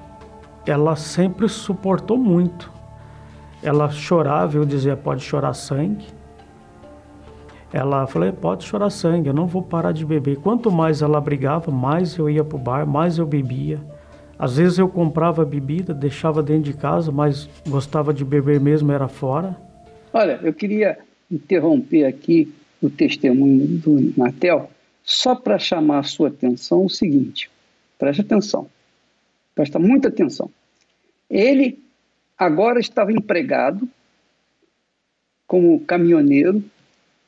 ela 0.67 0.97
sempre 0.97 1.49
suportou 1.49 2.19
muito. 2.19 2.69
Ela 3.63 3.89
chorava, 3.89 4.57
eu 4.57 4.65
dizia, 4.65 4.97
pode 4.97 5.23
chorar 5.23 5.55
sangue. 5.55 6.07
Ela 7.73 8.09
falou, 8.09 8.33
pode 8.33 8.65
chorar 8.65 8.91
sangue, 8.91 9.29
eu 9.29 9.35
não 9.35 9.47
vou 9.47 9.63
parar 9.63 9.93
de 9.93 10.05
beber. 10.05 10.39
Quanto 10.39 10.69
mais 10.69 11.01
ela 11.01 11.21
brigava, 11.21 11.71
mais 11.71 12.17
eu 12.17 12.29
ia 12.29 12.43
para 12.43 12.57
o 12.57 12.61
bar, 12.61 12.85
mais 12.89 13.19
eu 13.19 13.27
bebia. 13.27 13.81
Às 14.37 14.57
vezes 14.57 14.79
eu 14.79 14.89
comprava 14.89 15.45
bebida, 15.45 15.95
deixava 15.95 16.43
dentro 16.43 16.65
de 16.65 16.73
casa, 16.73 17.13
mas 17.13 17.49
gostava 17.69 18.13
de 18.13 18.25
beber 18.25 18.61
mesmo, 18.61 18.91
era 18.91 19.07
fora. 19.07 19.65
Olha, 20.17 20.41
eu 20.43 20.55
queria 20.55 20.99
interromper 21.31 22.05
aqui 22.07 22.51
o 22.81 22.89
testemunho 22.89 23.67
do 23.67 24.15
Natel, 24.17 24.71
só 25.05 25.35
para 25.35 25.59
chamar 25.59 25.99
a 25.99 26.05
sua 26.05 26.29
atenção 26.29 26.87
o 26.87 26.89
seguinte: 26.89 27.51
preste 27.99 28.23
atenção, 28.23 28.67
presta 29.55 29.79
muita 29.79 30.09
atenção. 30.09 30.51
Ele 31.29 31.79
agora 32.39 32.81
estava 32.81 33.13
empregado 33.13 33.87
como 35.47 35.81
caminhoneiro 35.81 36.65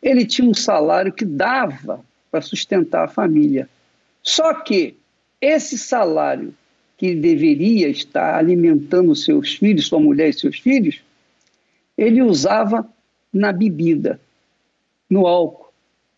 ele 0.02 0.25
tinha 0.25 0.49
um 0.49 0.54
salário 0.54 1.12
que 1.12 1.25
dava 1.25 2.04
para 2.30 2.40
sustentar 2.40 3.04
a 3.04 3.09
família. 3.09 3.68
Só 4.23 4.54
que 4.54 4.95
esse 5.40 5.76
salário 5.76 6.54
que 6.97 7.14
deveria 7.14 7.88
estar 7.88 8.37
alimentando 8.37 9.14
seus 9.14 9.54
filhos, 9.54 9.87
sua 9.87 10.00
mulher 10.00 10.30
e 10.30 10.33
seus 10.33 10.59
filhos, 10.59 11.02
ele 11.98 12.22
usava 12.22 12.88
na 13.32 13.52
bebida, 13.52 14.20
no 15.10 15.26
álcool. 15.26 15.72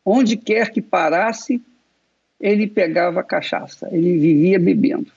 Onde 0.05 0.37
quer 0.37 0.71
que 0.71 0.83
parasse, 0.83 1.61
ele 2.39 2.67
pegava 2.67 3.23
cachaça, 3.23 3.89
ele 3.91 4.19
vivia 4.19 4.59
bebendo. 4.59 5.11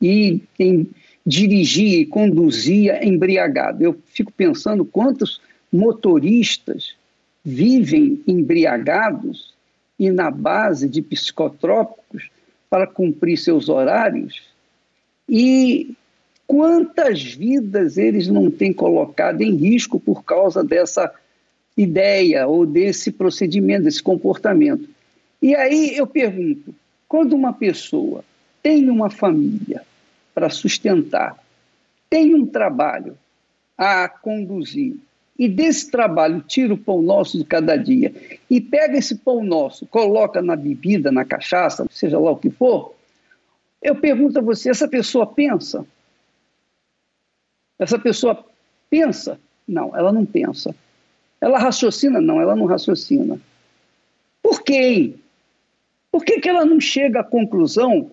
E 0.00 0.42
em, 0.58 0.88
dirigia 1.26 2.00
e 2.00 2.06
conduzia 2.06 3.04
embriagado. 3.06 3.84
Eu 3.84 4.00
fico 4.06 4.32
pensando 4.32 4.84
quantos 4.84 5.40
motoristas 5.72 6.94
vivem 7.44 8.22
embriagados 8.26 9.54
e 9.98 10.10
na 10.10 10.30
base 10.30 10.88
de 10.88 11.02
psicotrópicos 11.02 12.30
para 12.70 12.86
cumprir 12.86 13.36
seus 13.36 13.68
horários 13.68 14.42
e 15.28 15.94
quantas 16.46 17.22
vidas 17.22 17.98
eles 17.98 18.28
não 18.28 18.50
têm 18.50 18.72
colocado 18.72 19.42
em 19.42 19.54
risco 19.54 19.98
por 19.98 20.24
causa 20.24 20.62
dessa 20.62 21.12
ideia 21.76 22.46
ou 22.46 22.64
desse 22.64 23.10
procedimento, 23.10 23.84
desse 23.84 24.02
comportamento. 24.02 24.88
E 25.42 25.54
aí 25.54 25.96
eu 25.96 26.06
pergunto: 26.06 26.74
quando 27.08 27.34
uma 27.34 27.52
pessoa 27.52 28.24
tem 28.62 28.88
uma 28.88 29.10
família 29.10 29.82
para 30.34 30.48
sustentar, 30.48 31.36
tem 32.08 32.34
um 32.34 32.46
trabalho 32.46 33.16
a 33.76 34.08
conduzir, 34.08 34.96
e 35.38 35.48
desse 35.48 35.90
trabalho 35.90 36.40
tira 36.40 36.72
o 36.72 36.78
pão 36.78 37.02
nosso 37.02 37.36
de 37.36 37.44
cada 37.44 37.76
dia 37.76 38.14
e 38.48 38.58
pega 38.58 38.96
esse 38.96 39.16
pão 39.16 39.44
nosso, 39.44 39.86
coloca 39.86 40.40
na 40.40 40.56
bebida, 40.56 41.12
na 41.12 41.24
cachaça, 41.26 41.86
seja 41.90 42.18
lá 42.18 42.30
o 42.30 42.36
que 42.36 42.48
for, 42.48 42.94
eu 43.82 43.94
pergunto 43.94 44.38
a 44.38 44.42
você: 44.42 44.70
essa 44.70 44.88
pessoa 44.88 45.26
pensa? 45.26 45.86
Essa 47.78 47.98
pessoa 47.98 48.44
pensa? 48.88 49.38
Não, 49.66 49.96
ela 49.96 50.12
não 50.12 50.24
pensa. 50.24 50.74
Ela 51.40 51.58
raciocina? 51.58 52.20
Não, 52.20 52.40
ela 52.40 52.56
não 52.56 52.66
raciocina. 52.66 53.38
Por 54.42 54.62
quê? 54.62 55.14
Por 56.10 56.24
que, 56.24 56.40
que 56.40 56.48
ela 56.48 56.64
não 56.64 56.80
chega 56.80 57.20
à 57.20 57.24
conclusão 57.24 58.10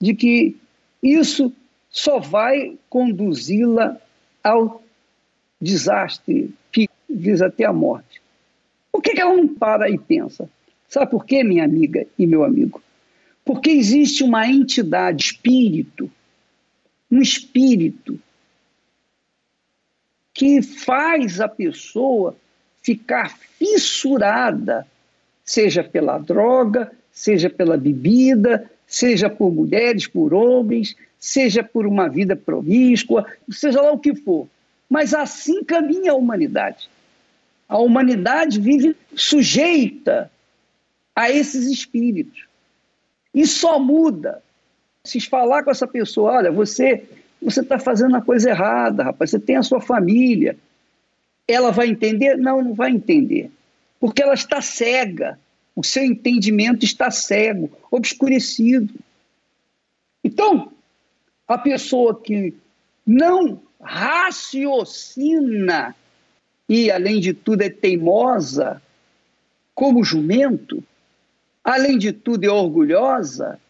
de 0.00 0.14
que 0.14 0.56
isso 1.02 1.52
só 1.90 2.18
vai 2.18 2.76
conduzi-la 2.88 3.96
ao 4.42 4.82
desastre 5.60 6.52
que 6.72 6.88
diz 7.08 7.40
até 7.40 7.64
a 7.64 7.72
morte. 7.72 8.20
Por 8.92 9.02
que, 9.02 9.18
ela 9.18 9.34
não 9.34 9.48
para 9.48 9.88
e 9.88 9.96
pensa? 9.98 10.48
Sabe 10.88 11.10
por 11.10 11.24
quê, 11.24 11.42
minha 11.42 11.64
amiga 11.64 12.06
e 12.18 12.26
meu 12.26 12.44
amigo? 12.44 12.82
Porque 13.44 13.70
existe 13.70 14.22
uma 14.22 14.46
entidade, 14.46 15.24
espírito, 15.24 16.10
um 17.10 17.20
espírito 17.20 18.18
que 20.34 20.60
faz 20.60 21.40
a 21.40 21.48
pessoa 21.48 22.36
ficar 22.82 23.38
fissurada, 23.56 24.86
seja 25.44 25.84
pela 25.84 26.18
droga, 26.18 26.90
seja 27.12 27.48
pela 27.48 27.76
bebida, 27.76 28.68
seja 28.86 29.30
por 29.30 29.52
mulheres, 29.52 30.08
por 30.08 30.34
homens, 30.34 30.96
seja 31.18 31.62
por 31.62 31.86
uma 31.86 32.08
vida 32.08 32.34
promíscua, 32.36 33.24
seja 33.48 33.80
lá 33.80 33.92
o 33.92 33.98
que 33.98 34.14
for. 34.14 34.48
Mas 34.90 35.14
assim 35.14 35.62
caminha 35.64 36.12
a 36.12 36.16
humanidade. 36.16 36.90
A 37.68 37.78
humanidade 37.78 38.60
vive 38.60 38.94
sujeita 39.14 40.30
a 41.14 41.30
esses 41.30 41.66
espíritos. 41.66 42.44
E 43.32 43.46
só 43.46 43.78
muda 43.78 44.42
se 45.04 45.20
falar 45.20 45.62
com 45.62 45.70
essa 45.70 45.86
pessoa: 45.86 46.32
olha, 46.32 46.52
você 46.52 47.04
você 47.44 47.60
está 47.60 47.78
fazendo 47.78 48.16
a 48.16 48.22
coisa 48.22 48.50
errada, 48.50 49.04
rapaz, 49.04 49.30
você 49.30 49.38
tem 49.38 49.56
a 49.56 49.62
sua 49.62 49.80
família. 49.80 50.56
Ela 51.46 51.70
vai 51.70 51.88
entender? 51.88 52.38
Não, 52.38 52.62
não 52.62 52.74
vai 52.74 52.90
entender. 52.90 53.50
Porque 54.00 54.22
ela 54.22 54.34
está 54.34 54.62
cega. 54.62 55.38
O 55.76 55.82
seu 55.82 56.04
entendimento 56.04 56.84
está 56.84 57.10
cego, 57.10 57.70
obscurecido. 57.90 58.94
Então, 60.22 60.72
a 61.46 61.58
pessoa 61.58 62.18
que 62.18 62.54
não 63.06 63.60
raciocina 63.80 65.94
e, 66.66 66.90
além 66.90 67.20
de 67.20 67.34
tudo, 67.34 67.62
é 67.62 67.68
teimosa, 67.68 68.80
como 69.74 70.02
jumento, 70.02 70.82
além 71.62 71.98
de 71.98 72.12
tudo, 72.12 72.44
é 72.44 72.50
orgulhosa, 72.50 73.60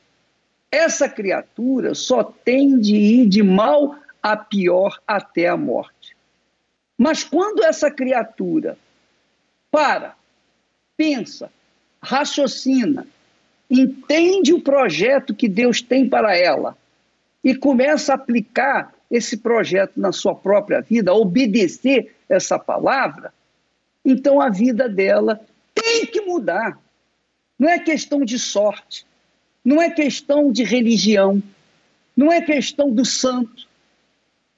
essa 0.74 1.08
criatura 1.08 1.94
só 1.94 2.24
tem 2.24 2.78
de 2.80 2.96
ir 2.96 3.28
de 3.28 3.42
mal 3.42 3.96
a 4.20 4.36
pior 4.36 5.00
até 5.06 5.46
a 5.48 5.56
morte. 5.56 6.16
Mas 6.98 7.22
quando 7.22 7.62
essa 7.62 7.90
criatura 7.90 8.76
para, 9.70 10.16
pensa, 10.96 11.50
raciocina, 12.02 13.06
entende 13.70 14.52
o 14.52 14.60
projeto 14.60 15.34
que 15.34 15.48
Deus 15.48 15.80
tem 15.80 16.08
para 16.08 16.36
ela 16.36 16.76
e 17.42 17.54
começa 17.54 18.12
a 18.12 18.16
aplicar 18.16 18.92
esse 19.10 19.36
projeto 19.36 19.92
na 20.00 20.10
sua 20.10 20.34
própria 20.34 20.80
vida, 20.80 21.14
obedecer 21.14 22.16
essa 22.28 22.58
palavra, 22.58 23.32
então 24.04 24.40
a 24.40 24.48
vida 24.48 24.88
dela 24.88 25.40
tem 25.72 26.06
que 26.06 26.20
mudar. 26.22 26.78
Não 27.56 27.68
é 27.68 27.78
questão 27.78 28.24
de 28.24 28.38
sorte, 28.38 29.06
não 29.64 29.80
é 29.80 29.90
questão 29.90 30.52
de 30.52 30.62
religião, 30.62 31.42
Não 32.16 32.30
é 32.30 32.40
questão 32.40 32.92
do 32.92 33.04
santo. 33.04 33.66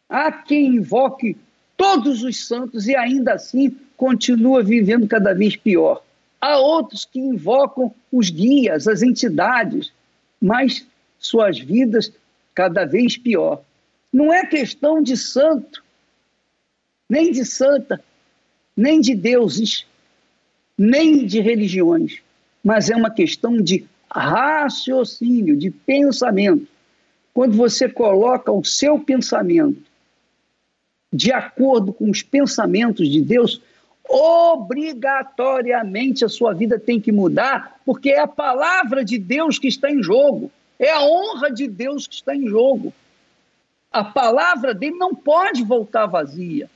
Há 0.09 0.31
quem 0.31 0.77
invoque 0.77 1.37
todos 1.75 2.23
os 2.23 2.47
santos 2.47 2.87
e 2.87 2.95
ainda 2.95 3.33
assim 3.33 3.75
continua 3.97 4.63
vivendo 4.63 5.09
cada 5.09 5.33
vez 5.33 5.57
pior. 5.57 6.03
Há 6.39 6.59
outros 6.59 7.07
que 7.07 7.19
invocam 7.19 7.95
os 8.13 8.29
guias, 8.29 8.87
as 8.87 9.03
entidades, 9.03 9.91
mas 10.39 10.87
suas 11.19 11.59
vidas 11.59 12.13
cada 12.55 12.85
vez 12.85 13.17
pior. 13.17 13.63
Não 14.13 14.33
é 14.33 14.45
questão 14.45 15.03
de 15.03 15.17
santo, 15.17 15.83
nem 17.09 17.33
de 17.33 17.45
santa, 17.45 18.03
nem 18.77 19.01
de 19.01 19.15
deuses, 19.15 19.87
nem 20.77 21.25
de 21.25 21.41
religiões, 21.41 22.21
mas 22.63 22.91
é 22.91 22.97
uma 22.97 23.11
questão 23.11 23.57
de 23.57 23.87
raciocínio, 24.11 25.57
de 25.57 25.71
pensamento. 25.71 26.67
Quando 27.33 27.57
você 27.57 27.89
coloca 27.89 28.51
o 28.51 28.65
seu 28.65 28.99
pensamento 28.99 29.87
de 31.13 31.33
acordo 31.33 31.93
com 31.93 32.11
os 32.11 32.23
pensamentos 32.23 33.09
de 33.09 33.23
Deus, 33.23 33.63
obrigatoriamente 34.09 36.25
a 36.25 36.29
sua 36.29 36.55
vida 36.55 36.79
tem 36.79 37.01
que 37.01 37.11
mudar, 37.13 37.81
porque 37.85 38.11
é 38.11 38.21
a 38.21 38.27
palavra 38.27 39.05
de 39.05 39.19
Deus 39.19 39.59
que 39.59 39.69
está 39.69 39.91
em 39.91 40.03
jogo, 40.03 40.51
é 40.79 40.91
a 40.91 41.03
honra 41.03 41.51
de 41.51 41.67
Deus 41.67 42.07
que 42.07 42.15
está 42.15 42.35
em 42.35 42.49
jogo. 42.49 42.95
A 43.91 44.05
palavra 44.05 44.75
dele 44.75 44.97
não 44.97 45.15
pode 45.15 45.65
voltar 45.65 46.07
vazia, 46.07 46.71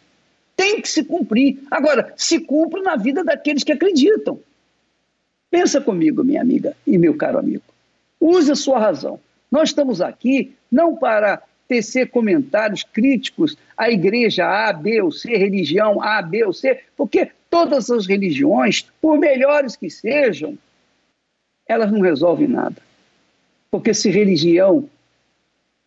tem 0.57 0.81
que 0.81 0.89
se 0.89 1.05
cumprir. 1.05 1.63
Agora, 1.71 2.13
se 2.17 2.41
cumpre 2.41 2.81
na 2.83 2.97
vida 2.97 3.23
daqueles 3.23 3.65
que 3.65 3.73
acreditam. 3.73 4.41
Pensa 5.51 5.81
comigo, 5.81 6.23
minha 6.23 6.41
amiga 6.41 6.77
e 6.87 6.97
meu 6.97 7.15
caro 7.15 7.39
amigo. 7.39 7.65
Use 8.21 8.53
a 8.53 8.57
sua 8.57 8.79
razão. 8.79 9.19
Nós 9.51 9.71
estamos 9.71 10.01
aqui 10.01 10.55
não 10.71 10.95
para 10.95 11.43
tecer 11.67 12.11
comentários 12.11 12.83
críticos 12.83 13.57
à 13.77 13.91
igreja 13.91 14.47
A, 14.47 14.73
B 14.73 15.01
ou 15.03 15.11
C, 15.11 15.37
religião 15.37 16.03
A, 16.03 16.21
B 16.23 16.45
ou 16.45 16.53
C, 16.53 16.81
porque 16.97 17.31
todas 17.49 17.91
as 17.91 18.07
religiões, 18.07 18.87
por 19.01 19.19
melhores 19.19 19.77
que 19.77 19.91
sejam, 19.91 20.57
elas 21.67 21.91
não 21.91 22.01
resolvem 22.01 22.49
nada. 22.49 22.77
Porque 23.71 23.95
se 23.95 24.11
religião 24.11 24.89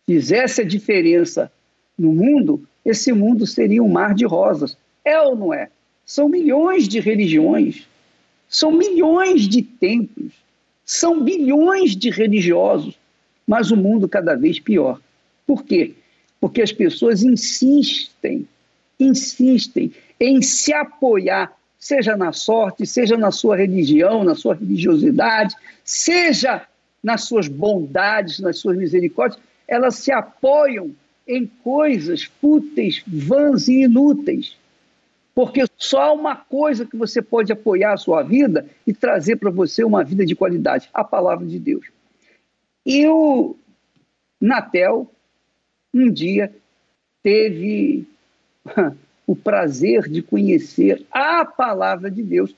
fizesse 0.06 0.62
a 0.62 0.64
diferença 0.64 1.50
no 1.98 2.12
mundo, 2.12 2.66
esse 2.84 3.12
mundo 3.12 3.46
seria 3.46 3.82
um 3.82 3.88
mar 3.88 4.14
de 4.14 4.26
rosas. 4.26 4.76
É 5.04 5.20
ou 5.20 5.36
não 5.36 5.54
é? 5.54 5.68
São 6.04 6.28
milhões 6.28 6.86
de 6.88 7.00
religiões, 7.00 7.86
são 8.48 8.72
milhões 8.72 9.48
de 9.48 9.62
templos, 9.62 10.32
são 10.84 11.22
bilhões 11.22 11.96
de 11.96 12.10
religiosos, 12.10 12.94
mas 13.46 13.70
o 13.70 13.76
mundo 13.76 14.08
cada 14.08 14.34
vez 14.34 14.58
pior. 14.60 15.00
Por 15.46 15.64
quê? 15.64 15.94
Porque 16.40 16.62
as 16.62 16.72
pessoas 16.72 17.22
insistem, 17.22 18.46
insistem 18.98 19.92
em 20.20 20.40
se 20.42 20.72
apoiar, 20.72 21.52
seja 21.78 22.16
na 22.16 22.32
sorte, 22.32 22.86
seja 22.86 23.16
na 23.16 23.30
sua 23.30 23.56
religião, 23.56 24.24
na 24.24 24.34
sua 24.34 24.54
religiosidade, 24.54 25.54
seja 25.82 26.66
nas 27.02 27.24
suas 27.24 27.48
bondades, 27.48 28.40
nas 28.40 28.58
suas 28.58 28.76
misericórdias, 28.76 29.40
elas 29.68 29.96
se 29.96 30.10
apoiam 30.10 30.90
em 31.26 31.46
coisas 31.62 32.24
fúteis, 32.40 33.02
vãs 33.06 33.68
e 33.68 33.82
inúteis. 33.82 34.56
Porque 35.34 35.64
só 35.76 36.02
há 36.02 36.12
uma 36.12 36.36
coisa 36.36 36.86
que 36.86 36.96
você 36.96 37.20
pode 37.20 37.52
apoiar 37.52 37.94
a 37.94 37.96
sua 37.96 38.22
vida 38.22 38.66
e 38.86 38.92
trazer 38.92 39.36
para 39.36 39.50
você 39.50 39.82
uma 39.82 40.04
vida 40.04 40.24
de 40.24 40.36
qualidade: 40.36 40.88
a 40.94 41.02
palavra 41.02 41.46
de 41.46 41.58
Deus. 41.58 41.86
E 42.86 43.06
o 43.08 43.56
Natel 44.40 45.10
um 45.92 46.10
dia 46.10 46.52
teve 47.22 48.06
o 49.26 49.36
prazer 49.36 50.08
de 50.08 50.20
conhecer 50.20 51.04
a 51.10 51.44
palavra 51.44 52.10
de 52.10 52.22
Deus 52.22 52.54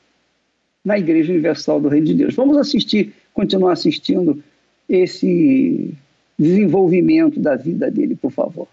na 0.84 0.98
Igreja 0.98 1.32
Universal 1.32 1.80
do 1.80 1.88
Reino 1.88 2.06
de 2.06 2.14
Deus. 2.14 2.34
Vamos 2.34 2.56
assistir, 2.56 3.12
continuar 3.34 3.72
assistindo 3.72 4.42
esse 4.88 5.92
desenvolvimento 6.38 7.40
da 7.40 7.56
vida 7.56 7.90
dele, 7.90 8.16
por 8.16 8.30
favor. 8.30 8.68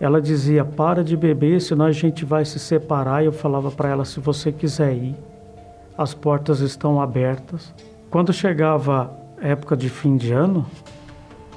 Ela 0.00 0.20
dizia: 0.20 0.64
Para 0.64 1.02
de 1.02 1.16
beber, 1.16 1.60
senão 1.60 1.86
a 1.86 1.92
gente 1.92 2.24
vai 2.24 2.44
se 2.44 2.58
separar. 2.58 3.22
E 3.22 3.26
eu 3.26 3.32
falava 3.32 3.70
para 3.70 3.88
ela: 3.88 4.04
Se 4.04 4.20
você 4.20 4.52
quiser 4.52 4.94
ir, 4.94 5.16
as 5.96 6.14
portas 6.14 6.60
estão 6.60 7.00
abertas. 7.00 7.74
Quando 8.10 8.32
chegava 8.32 9.10
época 9.40 9.76
de 9.76 9.88
fim 9.88 10.16
de 10.16 10.32
ano, 10.32 10.64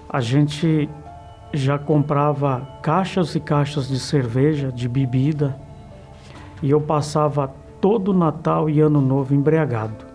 a 0.09 0.19
gente 0.19 0.89
já 1.53 1.77
comprava 1.77 2.67
caixas 2.81 3.35
e 3.35 3.39
caixas 3.39 3.87
de 3.87 3.99
cerveja, 3.99 4.71
de 4.71 4.87
bebida, 4.87 5.55
e 6.61 6.69
eu 6.69 6.81
passava 6.81 7.53
todo 7.79 8.13
Natal 8.13 8.69
e 8.69 8.79
Ano 8.79 9.01
Novo 9.01 9.33
embriagado. 9.33 10.05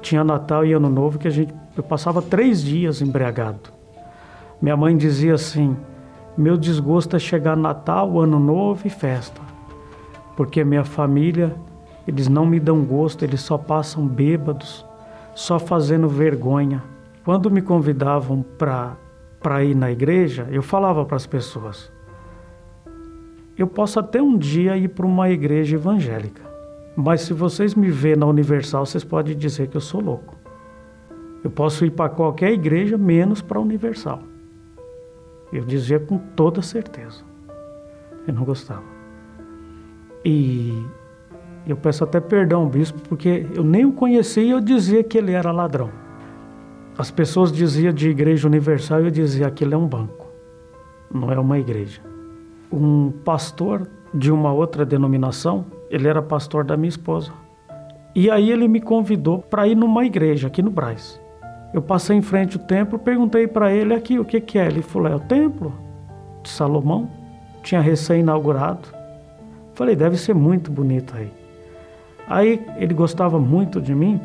Tinha 0.00 0.22
Natal 0.22 0.64
e 0.64 0.72
Ano 0.72 0.90
Novo 0.90 1.18
que 1.18 1.26
a 1.26 1.30
gente, 1.30 1.54
eu 1.76 1.82
passava 1.82 2.20
três 2.20 2.62
dias 2.62 3.00
embriagado. 3.00 3.70
Minha 4.60 4.76
mãe 4.76 4.96
dizia 4.96 5.34
assim: 5.34 5.76
meu 6.36 6.56
desgosto 6.56 7.16
é 7.16 7.18
chegar 7.18 7.56
Natal, 7.56 8.18
Ano 8.20 8.38
Novo 8.38 8.86
e 8.86 8.90
festa, 8.90 9.40
porque 10.36 10.64
minha 10.64 10.84
família, 10.84 11.54
eles 12.06 12.28
não 12.28 12.46
me 12.46 12.60
dão 12.60 12.82
gosto, 12.82 13.24
eles 13.24 13.40
só 13.40 13.58
passam 13.58 14.06
bêbados, 14.06 14.86
só 15.34 15.58
fazendo 15.58 16.08
vergonha. 16.08 16.82
Quando 17.24 17.50
me 17.50 17.60
convidavam 17.60 18.44
para 18.56 19.64
ir 19.64 19.74
na 19.74 19.90
igreja, 19.90 20.48
eu 20.50 20.62
falava 20.62 21.04
para 21.04 21.16
as 21.16 21.26
pessoas: 21.26 21.92
eu 23.58 23.66
posso 23.66 24.00
até 24.00 24.22
um 24.22 24.38
dia 24.38 24.76
ir 24.76 24.88
para 24.88 25.04
uma 25.04 25.28
igreja 25.28 25.76
evangélica, 25.76 26.42
mas 26.96 27.22
se 27.22 27.34
vocês 27.34 27.74
me 27.74 27.90
verem 27.90 28.20
na 28.20 28.26
Universal, 28.26 28.86
vocês 28.86 29.04
podem 29.04 29.36
dizer 29.36 29.68
que 29.68 29.76
eu 29.76 29.80
sou 29.82 30.00
louco. 30.00 30.34
Eu 31.44 31.50
posso 31.50 31.84
ir 31.84 31.90
para 31.90 32.08
qualquer 32.08 32.52
igreja, 32.52 32.96
menos 32.96 33.42
para 33.42 33.58
a 33.58 33.60
Universal. 33.60 34.29
Eu 35.52 35.64
dizia 35.64 35.98
com 35.98 36.18
toda 36.18 36.62
certeza. 36.62 37.24
Eu 38.26 38.34
não 38.34 38.44
gostava. 38.44 38.84
E 40.24 40.84
eu 41.66 41.76
peço 41.76 42.04
até 42.04 42.20
perdão, 42.20 42.68
bispo, 42.68 43.00
porque 43.08 43.46
eu 43.54 43.64
nem 43.64 43.84
o 43.84 43.92
conhecia 43.92 44.42
e 44.42 44.50
eu 44.50 44.60
dizia 44.60 45.02
que 45.02 45.18
ele 45.18 45.32
era 45.32 45.50
ladrão. 45.50 45.90
As 46.96 47.10
pessoas 47.10 47.50
diziam 47.50 47.92
de 47.92 48.08
igreja 48.08 48.46
universal 48.46 49.00
e 49.00 49.04
eu 49.04 49.10
dizia 49.10 49.46
aquilo 49.46 49.74
é 49.74 49.76
um 49.76 49.86
banco, 49.86 50.26
não 51.12 51.30
é 51.30 51.38
uma 51.38 51.58
igreja. 51.58 52.00
Um 52.70 53.10
pastor 53.10 53.88
de 54.12 54.30
uma 54.30 54.52
outra 54.52 54.84
denominação, 54.84 55.66
ele 55.90 56.08
era 56.08 56.20
pastor 56.20 56.64
da 56.64 56.76
minha 56.76 56.88
esposa. 56.88 57.32
E 58.14 58.30
aí 58.30 58.50
ele 58.50 58.66
me 58.66 58.80
convidou 58.80 59.38
para 59.38 59.66
ir 59.68 59.76
numa 59.76 60.04
igreja 60.04 60.48
aqui 60.48 60.62
no 60.62 60.70
Braz. 60.70 61.19
Eu 61.72 61.80
passei 61.80 62.16
em 62.16 62.22
frente 62.22 62.58
ao 62.58 62.64
templo, 62.64 62.98
perguntei 62.98 63.46
para 63.46 63.72
ele 63.72 63.94
aqui 63.94 64.18
o 64.18 64.24
que, 64.24 64.40
que 64.40 64.58
é. 64.58 64.66
Ele 64.66 64.82
falou: 64.82 65.08
é 65.08 65.14
o 65.14 65.20
templo 65.20 65.72
de 66.42 66.48
Salomão. 66.48 67.08
Tinha 67.62 67.80
recém-inaugurado. 67.80 68.88
Falei: 69.74 69.94
deve 69.94 70.16
ser 70.16 70.34
muito 70.34 70.70
bonito 70.70 71.14
aí. 71.16 71.30
Aí 72.28 72.64
ele 72.76 72.94
gostava 72.94 73.38
muito 73.38 73.80
de 73.80 73.94
mim 73.94 74.20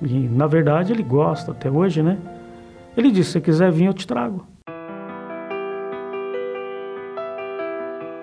e 0.00 0.28
na 0.28 0.46
verdade 0.46 0.92
ele 0.92 1.02
gosta 1.02 1.52
até 1.52 1.70
hoje, 1.70 2.02
né? 2.02 2.18
Ele 2.96 3.10
disse: 3.10 3.32
se 3.32 3.40
quiser 3.40 3.70
vir, 3.70 3.86
eu 3.86 3.94
te 3.94 4.06
trago. 4.06 4.46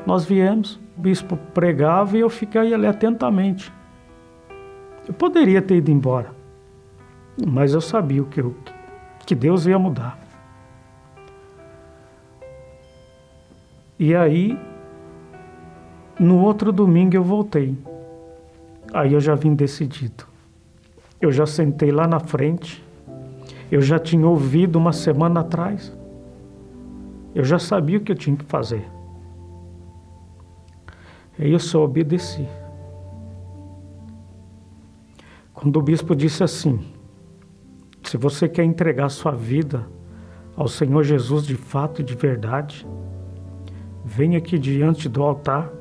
Nós 0.05 0.25
viemos, 0.25 0.79
o 0.97 1.01
bispo 1.01 1.37
pregava 1.53 2.17
e 2.17 2.21
eu 2.21 2.29
fiquei 2.29 2.73
ali 2.73 2.87
atentamente. 2.87 3.71
Eu 5.07 5.13
poderia 5.13 5.61
ter 5.61 5.75
ido 5.77 5.91
embora, 5.91 6.31
mas 7.47 7.73
eu 7.73 7.81
sabia 7.81 8.23
que, 8.23 8.41
eu, 8.41 8.55
que 9.25 9.35
Deus 9.35 9.65
ia 9.65 9.79
mudar. 9.79 10.19
E 13.97 14.15
aí, 14.15 14.57
no 16.19 16.39
outro 16.39 16.71
domingo 16.71 17.15
eu 17.15 17.23
voltei. 17.23 17.77
Aí 18.93 19.13
eu 19.13 19.19
já 19.19 19.35
vim 19.35 19.53
decidido. 19.53 20.25
Eu 21.21 21.31
já 21.31 21.45
sentei 21.45 21.91
lá 21.91 22.07
na 22.07 22.19
frente. 22.19 22.83
Eu 23.71 23.81
já 23.81 23.99
tinha 23.99 24.27
ouvido 24.27 24.77
uma 24.77 24.93
semana 24.93 25.41
atrás. 25.41 25.95
Eu 27.35 27.43
já 27.43 27.59
sabia 27.59 27.97
o 27.97 28.01
que 28.01 28.11
eu 28.11 28.15
tinha 28.15 28.35
que 28.35 28.45
fazer. 28.45 28.85
E 31.37 31.51
eu 31.51 31.59
só 31.59 31.83
obedeci. 31.83 32.47
Quando 35.53 35.77
o 35.77 35.81
bispo 35.81 36.15
disse 36.15 36.43
assim: 36.43 36.79
se 38.09 38.17
você 38.17 38.49
quer 38.49 38.63
entregar 38.63 39.07
sua 39.09 39.33
vida 39.33 39.87
ao 40.57 40.67
Senhor 40.67 41.03
Jesus 41.03 41.45
de 41.45 41.53
fato 41.53 42.01
e 42.01 42.03
de 42.03 42.15
verdade, 42.15 42.87
venha 44.03 44.39
aqui 44.39 44.57
diante 44.57 45.07
do 45.07 45.21
altar 45.21 45.71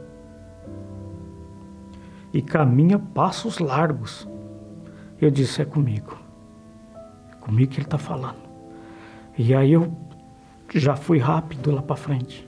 e 2.31 2.43
caminha 2.43 2.99
passos 2.99 3.59
largos 3.59 4.29
eu 5.19 5.31
disse: 5.31 5.63
É 5.63 5.65
comigo. 5.65 6.19
É 7.33 7.35
comigo 7.37 7.73
que 7.73 7.79
ele 7.79 7.87
está 7.87 7.97
falando. 7.97 8.37
E 9.39 9.55
aí 9.55 9.73
eu 9.73 9.91
já 10.75 10.97
fui 10.97 11.17
rápido 11.17 11.71
lá 11.71 11.81
para 11.81 11.97
frente 11.97 12.47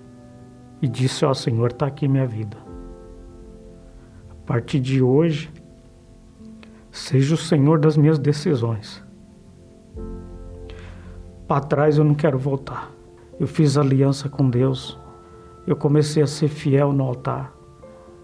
e 0.83 0.87
disse: 0.87 1.25
Ó 1.25 1.31
oh, 1.31 1.35
Senhor, 1.35 1.71
está 1.71 1.87
aqui 1.87 2.07
minha 2.07 2.27
vida. 2.27 2.59
A 4.31 4.47
partir 4.47 4.79
de 4.79 5.01
hoje, 5.01 5.51
seja 6.91 7.35
o 7.35 7.39
Senhor 7.39 7.79
das 7.81 7.97
minhas 7.97 8.19
decisões. 8.19 9.03
Para 11.51 11.63
trás 11.63 11.99
eu 11.99 12.05
não 12.05 12.15
quero 12.15 12.39
voltar. 12.39 12.93
Eu 13.41 13.49
fiz 13.49 13.77
aliança 13.77 14.29
com 14.29 14.49
Deus. 14.49 14.97
Eu 15.67 15.75
comecei 15.75 16.23
a 16.23 16.27
ser 16.29 16.47
fiel 16.47 16.93
no 16.93 17.03
altar. 17.03 17.53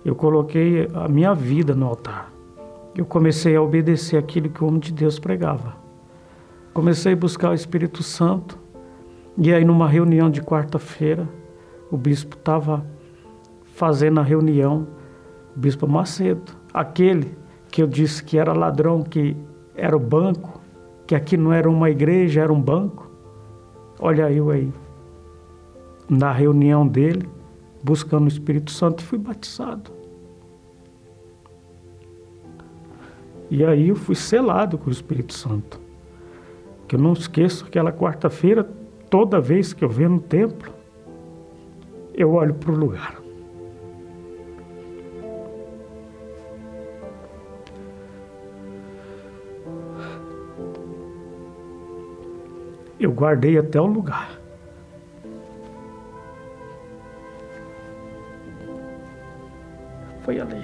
Eu 0.04 0.14
coloquei 0.14 0.88
a 0.94 1.08
minha 1.08 1.34
vida 1.34 1.74
no 1.74 1.86
altar. 1.86 2.32
Eu 2.96 3.04
comecei 3.04 3.56
a 3.56 3.60
obedecer 3.60 4.16
aquilo 4.16 4.48
que 4.48 4.62
o 4.62 4.68
homem 4.68 4.78
de 4.78 4.92
Deus 4.92 5.18
pregava. 5.18 5.74
Comecei 6.72 7.14
a 7.14 7.16
buscar 7.16 7.50
o 7.50 7.54
Espírito 7.54 8.00
Santo. 8.00 8.56
E 9.36 9.52
aí, 9.52 9.64
numa 9.64 9.88
reunião 9.88 10.30
de 10.30 10.40
quarta-feira, 10.40 11.28
o 11.90 11.96
bispo 11.96 12.36
estava 12.36 12.86
fazendo 13.74 14.20
a 14.20 14.22
reunião, 14.22 14.86
o 15.56 15.58
bispo 15.58 15.88
Macedo, 15.88 16.52
aquele 16.72 17.36
que 17.72 17.82
eu 17.82 17.88
disse 17.88 18.22
que 18.22 18.38
era 18.38 18.52
ladrão, 18.52 19.02
que 19.02 19.36
era 19.74 19.96
o 19.96 20.00
banco, 20.00 20.60
que 21.08 21.14
aqui 21.16 21.36
não 21.36 21.52
era 21.52 21.68
uma 21.68 21.90
igreja, 21.90 22.40
era 22.40 22.52
um 22.52 22.62
banco. 22.62 23.05
Olha 23.98 24.30
eu 24.30 24.50
aí, 24.50 24.72
na 26.08 26.32
reunião 26.32 26.86
dele, 26.86 27.28
buscando 27.82 28.24
o 28.24 28.28
Espírito 28.28 28.70
Santo, 28.70 29.02
fui 29.02 29.18
batizado. 29.18 29.90
E 33.50 33.64
aí 33.64 33.88
eu 33.88 33.96
fui 33.96 34.14
selado 34.14 34.76
com 34.76 34.88
o 34.88 34.92
Espírito 34.92 35.32
Santo. 35.32 35.80
Que 36.86 36.96
eu 36.96 37.00
não 37.00 37.12
esqueço 37.12 37.64
aquela 37.64 37.92
quarta-feira, 37.92 38.64
toda 39.08 39.40
vez 39.40 39.72
que 39.72 39.84
eu 39.84 39.88
venho 39.88 40.10
no 40.10 40.20
templo, 40.20 40.72
eu 42.14 42.32
olho 42.32 42.54
para 42.54 42.72
o 42.72 42.76
lugar. 42.76 43.25
Eu 52.98 53.12
guardei 53.12 53.58
até 53.58 53.80
o 53.80 53.86
lugar. 53.86 54.30
Foi 60.22 60.40
ali. 60.40 60.62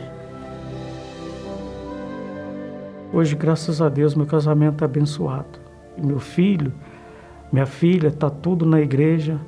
Hoje, 3.13 3.37
graças 3.37 3.83
a 3.83 3.89
Deus, 3.91 4.15
meu 4.15 4.27
casamento 4.27 4.83
é 4.83 4.87
abençoado. 4.87 5.61
E 5.99 6.05
meu 6.05 6.19
filho, 6.19 6.73
minha 7.53 7.67
filha, 7.67 8.09
está 8.09 8.31
tudo 8.31 8.65
na 8.65 8.81
igreja, 8.81 9.39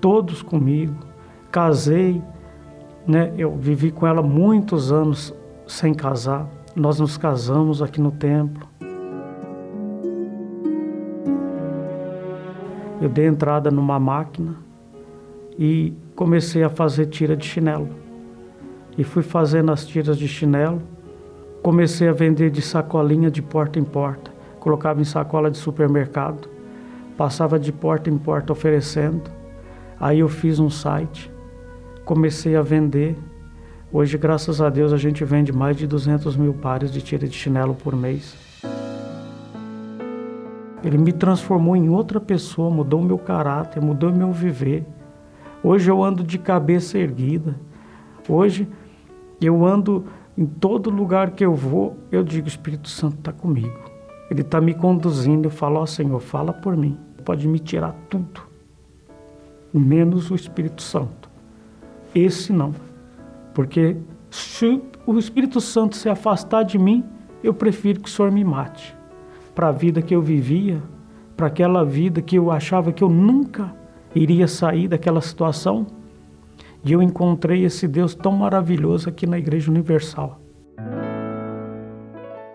todos 0.00 0.40
comigo. 0.40 0.94
Casei, 1.50 2.22
né? 3.04 3.32
Eu 3.36 3.56
vivi 3.56 3.90
com 3.90 4.06
ela 4.06 4.22
muitos 4.22 4.92
anos 4.92 5.34
sem 5.66 5.92
casar. 5.92 6.48
Nós 6.76 7.00
nos 7.00 7.16
casamos 7.16 7.82
aqui 7.82 8.00
no 8.00 8.12
templo. 8.12 8.68
Eu 13.00 13.08
dei 13.08 13.26
entrada 13.26 13.70
numa 13.70 13.98
máquina 13.98 14.56
e 15.58 15.94
comecei 16.14 16.62
a 16.62 16.68
fazer 16.68 17.06
tira 17.06 17.36
de 17.36 17.46
chinelo. 17.46 17.88
E 18.96 19.04
fui 19.04 19.22
fazendo 19.22 19.70
as 19.70 19.86
tiras 19.86 20.18
de 20.18 20.26
chinelo 20.26 20.82
Comecei 21.62 22.08
a 22.08 22.12
vender 22.12 22.50
de 22.50 22.62
sacolinha 22.62 23.30
de 23.30 23.42
porta 23.42 23.78
em 23.78 23.84
porta. 23.84 24.30
Colocava 24.60 25.00
em 25.00 25.04
sacola 25.04 25.50
de 25.50 25.58
supermercado. 25.58 26.48
Passava 27.16 27.58
de 27.58 27.72
porta 27.72 28.08
em 28.08 28.16
porta 28.16 28.52
oferecendo. 28.52 29.30
Aí 29.98 30.20
eu 30.20 30.28
fiz 30.28 30.60
um 30.60 30.70
site. 30.70 31.30
Comecei 32.04 32.54
a 32.54 32.62
vender. 32.62 33.16
Hoje, 33.92 34.16
graças 34.16 34.60
a 34.60 34.70
Deus, 34.70 34.92
a 34.92 34.96
gente 34.96 35.24
vende 35.24 35.52
mais 35.52 35.76
de 35.76 35.86
200 35.86 36.36
mil 36.36 36.54
pares 36.54 36.92
de 36.92 37.02
tira 37.02 37.26
de 37.26 37.34
chinelo 37.34 37.74
por 37.74 37.94
mês. 37.96 38.36
Ele 40.82 40.96
me 40.96 41.12
transformou 41.12 41.74
em 41.74 41.88
outra 41.88 42.20
pessoa, 42.20 42.70
mudou 42.70 43.02
meu 43.02 43.18
caráter, 43.18 43.82
mudou 43.82 44.12
meu 44.12 44.32
viver. 44.32 44.86
Hoje 45.62 45.90
eu 45.90 46.02
ando 46.02 46.22
de 46.22 46.38
cabeça 46.38 46.98
erguida. 46.98 47.56
Hoje 48.28 48.68
eu 49.40 49.64
ando 49.66 50.04
em 50.36 50.46
todo 50.46 50.88
lugar 50.88 51.32
que 51.32 51.44
eu 51.44 51.54
vou, 51.54 51.96
eu 52.12 52.22
digo: 52.22 52.46
o 52.46 52.48
Espírito 52.48 52.88
Santo 52.88 53.16
está 53.18 53.32
comigo. 53.32 53.76
Ele 54.30 54.42
está 54.42 54.60
me 54.60 54.72
conduzindo. 54.72 55.46
Eu 55.46 55.50
falo: 55.50 55.80
Ó 55.80 55.82
oh, 55.82 55.86
Senhor, 55.86 56.20
fala 56.20 56.52
por 56.52 56.76
mim. 56.76 56.96
Pode 57.24 57.46
me 57.48 57.58
tirar 57.58 57.94
tudo, 58.08 58.40
menos 59.74 60.30
o 60.30 60.34
Espírito 60.34 60.80
Santo. 60.80 61.28
Esse 62.14 62.52
não. 62.52 62.72
Porque 63.52 63.96
se 64.30 64.80
o 65.04 65.18
Espírito 65.18 65.60
Santo 65.60 65.96
se 65.96 66.08
afastar 66.08 66.62
de 66.62 66.78
mim, 66.78 67.04
eu 67.42 67.52
prefiro 67.52 68.00
que 68.00 68.08
o 68.08 68.12
Senhor 68.12 68.30
me 68.30 68.44
mate. 68.44 68.97
Para 69.58 69.70
a 69.70 69.72
vida 69.72 70.00
que 70.00 70.14
eu 70.14 70.22
vivia, 70.22 70.80
para 71.36 71.48
aquela 71.48 71.84
vida 71.84 72.22
que 72.22 72.38
eu 72.38 72.48
achava 72.48 72.92
que 72.92 73.02
eu 73.02 73.08
nunca 73.08 73.74
iria 74.14 74.46
sair 74.46 74.86
daquela 74.86 75.20
situação, 75.20 75.84
e 76.84 76.92
eu 76.92 77.02
encontrei 77.02 77.64
esse 77.64 77.88
Deus 77.88 78.14
tão 78.14 78.30
maravilhoso 78.30 79.08
aqui 79.08 79.26
na 79.26 79.36
Igreja 79.36 79.68
Universal. 79.68 80.40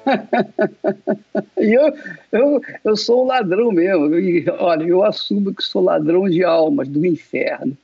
eu, 1.58 1.94
eu, 2.32 2.62
eu 2.86 2.96
sou 2.96 3.26
um 3.26 3.28
ladrão 3.28 3.70
mesmo. 3.74 4.18
E, 4.18 4.50
olha, 4.52 4.86
eu 4.86 5.04
assumo 5.04 5.54
que 5.54 5.62
sou 5.62 5.84
ladrão 5.84 6.30
de 6.30 6.42
almas 6.46 6.88
do 6.88 7.06
inferno. 7.06 7.78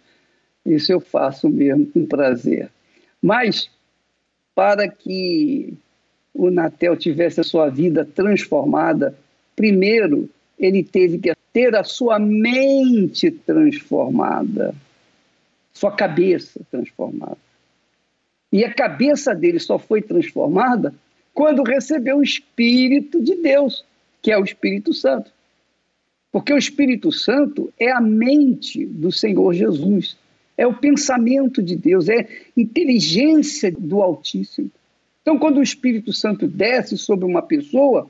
Isso 0.65 0.93
eu 0.93 1.01
faço 1.01 1.49
mesmo 1.49 1.86
com 1.88 2.05
prazer. 2.05 2.71
Mas, 3.21 3.69
para 4.55 4.88
que 4.88 5.77
o 6.47 6.52
Natel 6.52 6.95
tivesse 6.95 7.41
a 7.41 7.43
sua 7.43 7.69
vida 7.69 8.06
transformada, 8.06 9.15
primeiro 9.56 10.30
ele 10.58 10.84
teve 10.84 11.17
que 11.17 11.34
ter 11.54 11.75
a 11.75 11.84
sua 11.84 12.19
mente 12.19 13.32
transformada 13.32 14.75
sua 15.80 15.91
cabeça 15.91 16.60
transformada. 16.69 17.38
E 18.52 18.65
a 18.65 18.73
cabeça 18.73 19.34
dele 19.34 19.60
só 19.60 19.80
foi 19.80 20.02
transformada 20.02 20.93
quando 21.34 21.63
recebeu 21.63 22.17
o 22.17 22.23
Espírito 22.23 23.23
de 23.23 23.36
Deus, 23.36 23.86
que 24.21 24.30
é 24.30 24.38
o 24.38 24.43
Espírito 24.43 24.93
Santo. 24.93 25.32
Porque 26.34 26.52
o 26.52 26.58
Espírito 26.58 27.13
Santo 27.13 27.71
é 27.80 27.91
a 27.91 28.02
mente 28.02 28.86
do 28.86 29.10
Senhor 29.10 29.54
Jesus, 29.54 30.17
é 30.58 30.67
o 30.67 30.73
pensamento 30.73 31.63
de 31.63 31.78
Deus, 31.78 32.10
é 32.10 32.28
inteligência 32.58 33.71
do 33.71 34.02
Altíssimo. 34.02 34.69
Então, 35.30 35.38
quando 35.38 35.58
o 35.58 35.63
Espírito 35.63 36.12
Santo 36.12 36.48
desce 36.48 36.98
sobre 36.98 37.24
uma 37.24 37.44
pessoa, 37.44 38.10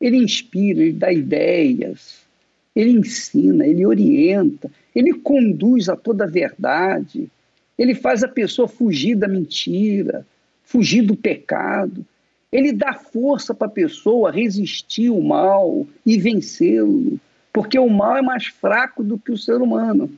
ele 0.00 0.16
inspira, 0.16 0.82
ele 0.82 0.92
dá 0.92 1.12
ideias, 1.12 2.26
ele 2.74 2.90
ensina, 2.90 3.64
ele 3.64 3.86
orienta, 3.86 4.68
ele 4.92 5.14
conduz 5.14 5.88
a 5.88 5.94
toda 5.94 6.24
a 6.24 6.26
verdade, 6.26 7.30
ele 7.78 7.94
faz 7.94 8.24
a 8.24 8.28
pessoa 8.28 8.66
fugir 8.66 9.14
da 9.14 9.28
mentira, 9.28 10.26
fugir 10.64 11.02
do 11.02 11.14
pecado, 11.14 12.04
ele 12.50 12.72
dá 12.72 12.92
força 12.92 13.54
para 13.54 13.68
a 13.68 13.70
pessoa 13.70 14.32
resistir 14.32 15.10
o 15.10 15.22
mal 15.22 15.86
e 16.04 16.18
vencê-lo, 16.18 17.20
porque 17.52 17.78
o 17.78 17.88
mal 17.88 18.16
é 18.16 18.22
mais 18.22 18.46
fraco 18.46 19.04
do 19.04 19.16
que 19.16 19.30
o 19.30 19.38
ser 19.38 19.62
humano. 19.62 20.10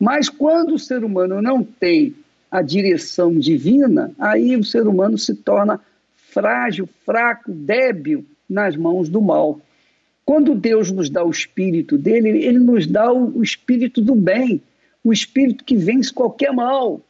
Mas 0.00 0.28
quando 0.28 0.74
o 0.74 0.80
ser 0.80 1.04
humano 1.04 1.40
não 1.40 1.62
tem 1.62 2.12
a 2.56 2.62
direção 2.62 3.38
divina, 3.38 4.10
aí 4.18 4.56
o 4.56 4.64
ser 4.64 4.88
humano 4.88 5.18
se 5.18 5.34
torna 5.34 5.78
frágil, 6.14 6.88
fraco, 7.04 7.52
débil 7.52 8.24
nas 8.48 8.74
mãos 8.74 9.10
do 9.10 9.20
mal. 9.20 9.60
Quando 10.24 10.54
Deus 10.54 10.90
nos 10.90 11.10
dá 11.10 11.22
o 11.22 11.30
espírito 11.30 11.98
dele, 11.98 12.30
ele 12.30 12.58
nos 12.58 12.86
dá 12.86 13.12
o, 13.12 13.42
espírito 13.42 14.00
do 14.00 14.14
bem, 14.14 14.62
o 15.04 15.12
espírito 15.12 15.64
que 15.64 15.76
vence 15.76 16.10
qualquer 16.10 16.50
mal. 16.50 17.02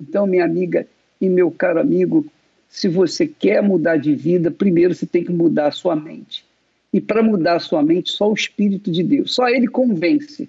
Então, 0.00 0.28
minha 0.28 0.44
amiga 0.44 0.86
e 1.20 1.28
meu 1.28 1.50
caro 1.50 1.80
amigo, 1.80 2.24
se 2.68 2.86
você 2.86 3.26
quer 3.26 3.64
mudar 3.64 3.96
de 3.96 4.14
vida, 4.14 4.48
primeiro 4.48 4.94
você 4.94 5.06
tem 5.06 5.24
que 5.24 5.32
mudar 5.32 5.66
a 5.66 5.72
sua 5.72 5.96
mente. 5.96 6.44
E 6.92 7.00
para 7.00 7.20
mudar 7.20 7.56
a 7.56 7.60
sua 7.60 7.82
mente, 7.82 8.12
só 8.12 8.30
o 8.30 8.34
Espírito 8.34 8.92
de 8.92 9.02
Deus, 9.02 9.34
só 9.34 9.48
Ele 9.48 9.66
convence 9.66 10.48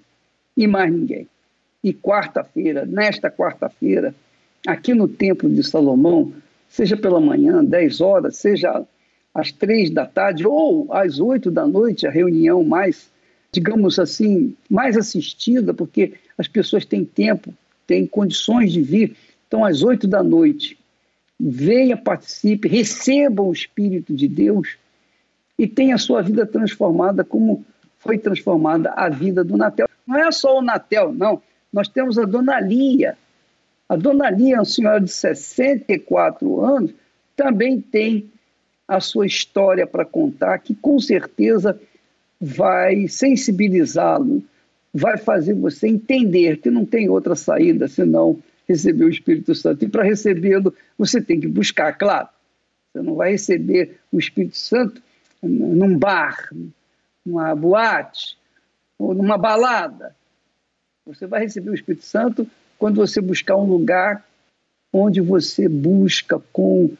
e 0.56 0.68
mais 0.68 0.92
ninguém. 0.92 1.26
E 1.82 1.92
quarta-feira, 1.92 2.86
nesta 2.86 3.28
quarta-feira, 3.28 4.14
aqui 4.66 4.94
no 4.94 5.08
Templo 5.08 5.48
de 5.48 5.62
Salomão, 5.62 6.32
seja 6.68 6.96
pela 6.96 7.20
manhã, 7.20 7.64
10 7.64 8.00
horas, 8.00 8.36
seja 8.36 8.84
às 9.34 9.52
três 9.52 9.90
da 9.90 10.06
tarde 10.06 10.46
ou 10.46 10.92
às 10.92 11.20
oito 11.20 11.50
da 11.50 11.66
noite, 11.66 12.06
a 12.06 12.10
reunião 12.10 12.64
mais, 12.64 13.10
digamos 13.52 13.98
assim, 13.98 14.54
mais 14.70 14.96
assistida, 14.96 15.74
porque 15.74 16.14
as 16.38 16.48
pessoas 16.48 16.84
têm 16.84 17.04
tempo, 17.04 17.52
têm 17.86 18.06
condições 18.06 18.72
de 18.72 18.80
vir. 18.80 19.16
Então, 19.46 19.64
às 19.64 19.82
oito 19.82 20.06
da 20.06 20.22
noite, 20.22 20.78
venha, 21.38 21.96
participe, 21.96 22.66
receba 22.66 23.42
o 23.42 23.52
Espírito 23.52 24.14
de 24.14 24.26
Deus 24.26 24.76
e 25.58 25.66
tenha 25.66 25.94
a 25.94 25.98
sua 25.98 26.22
vida 26.22 26.46
transformada 26.46 27.22
como 27.22 27.64
foi 27.98 28.18
transformada 28.18 28.90
a 28.90 29.08
vida 29.08 29.42
do 29.42 29.56
Natel. 29.56 29.88
Não 30.06 30.16
é 30.18 30.30
só 30.30 30.58
o 30.58 30.62
Natel, 30.62 31.12
não. 31.12 31.42
Nós 31.72 31.88
temos 31.88 32.18
a 32.18 32.24
Dona 32.24 32.60
Lia. 32.60 33.18
A 33.88 33.96
Dona 33.96 34.30
Lia, 34.30 34.56
uma 34.56 34.64
senhora 34.64 35.00
de 35.00 35.10
64 35.10 36.60
anos, 36.60 36.92
também 37.36 37.80
tem 37.80 38.30
a 38.88 39.00
sua 39.00 39.26
história 39.26 39.86
para 39.86 40.04
contar, 40.04 40.58
que 40.58 40.74
com 40.74 40.98
certeza 40.98 41.78
vai 42.40 43.08
sensibilizá-lo, 43.08 44.42
vai 44.92 45.16
fazer 45.16 45.54
você 45.54 45.88
entender 45.88 46.58
que 46.58 46.70
não 46.70 46.84
tem 46.84 47.08
outra 47.08 47.34
saída 47.34 47.88
senão 47.88 48.38
receber 48.68 49.04
o 49.04 49.10
Espírito 49.10 49.54
Santo. 49.54 49.84
E 49.84 49.88
para 49.88 50.02
recebê-lo, 50.02 50.74
você 50.98 51.20
tem 51.20 51.38
que 51.40 51.46
buscar, 51.46 51.92
claro. 51.92 52.28
Você 52.92 53.02
não 53.02 53.14
vai 53.14 53.32
receber 53.32 53.98
o 54.10 54.18
Espírito 54.18 54.56
Santo 54.56 55.02
num 55.42 55.96
bar, 55.96 56.50
numa 57.24 57.54
boate 57.54 58.36
ou 58.98 59.14
numa 59.14 59.36
balada. 59.36 60.16
Você 61.04 61.26
vai 61.26 61.42
receber 61.42 61.70
o 61.70 61.74
Espírito 61.74 62.04
Santo 62.04 62.48
quando 62.78 62.96
você 62.96 63.20
buscar 63.20 63.56
um 63.56 63.66
lugar 63.66 64.24
onde 64.92 65.20
você 65.20 65.68
busca 65.68 66.40
com 66.52 66.90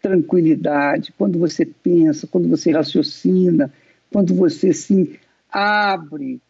tranquilidade, 0.00 1.14
quando 1.16 1.38
você 1.38 1.64
pensa, 1.64 2.26
quando 2.26 2.48
você 2.48 2.70
raciocina, 2.70 3.72
quando 4.12 4.34
você 4.34 4.72
se 4.72 5.18
abre 5.50 6.40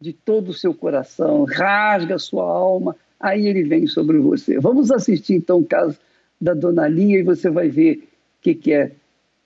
de 0.00 0.12
todo 0.12 0.50
o 0.50 0.54
seu 0.54 0.74
coração, 0.74 1.44
rasga 1.44 2.16
a 2.16 2.18
sua 2.18 2.44
alma, 2.44 2.94
aí 3.18 3.46
ele 3.46 3.64
vem 3.64 3.86
sobre 3.86 4.18
você. 4.18 4.60
Vamos 4.60 4.90
assistir 4.90 5.34
então 5.34 5.58
o 5.58 5.64
caso 5.64 5.98
da 6.40 6.54
Dona 6.54 6.86
Lia 6.86 7.18
e 7.18 7.22
você 7.22 7.50
vai 7.50 7.68
ver 7.68 8.08
o 8.38 8.42
que, 8.42 8.54
que 8.54 8.72
é 8.72 8.92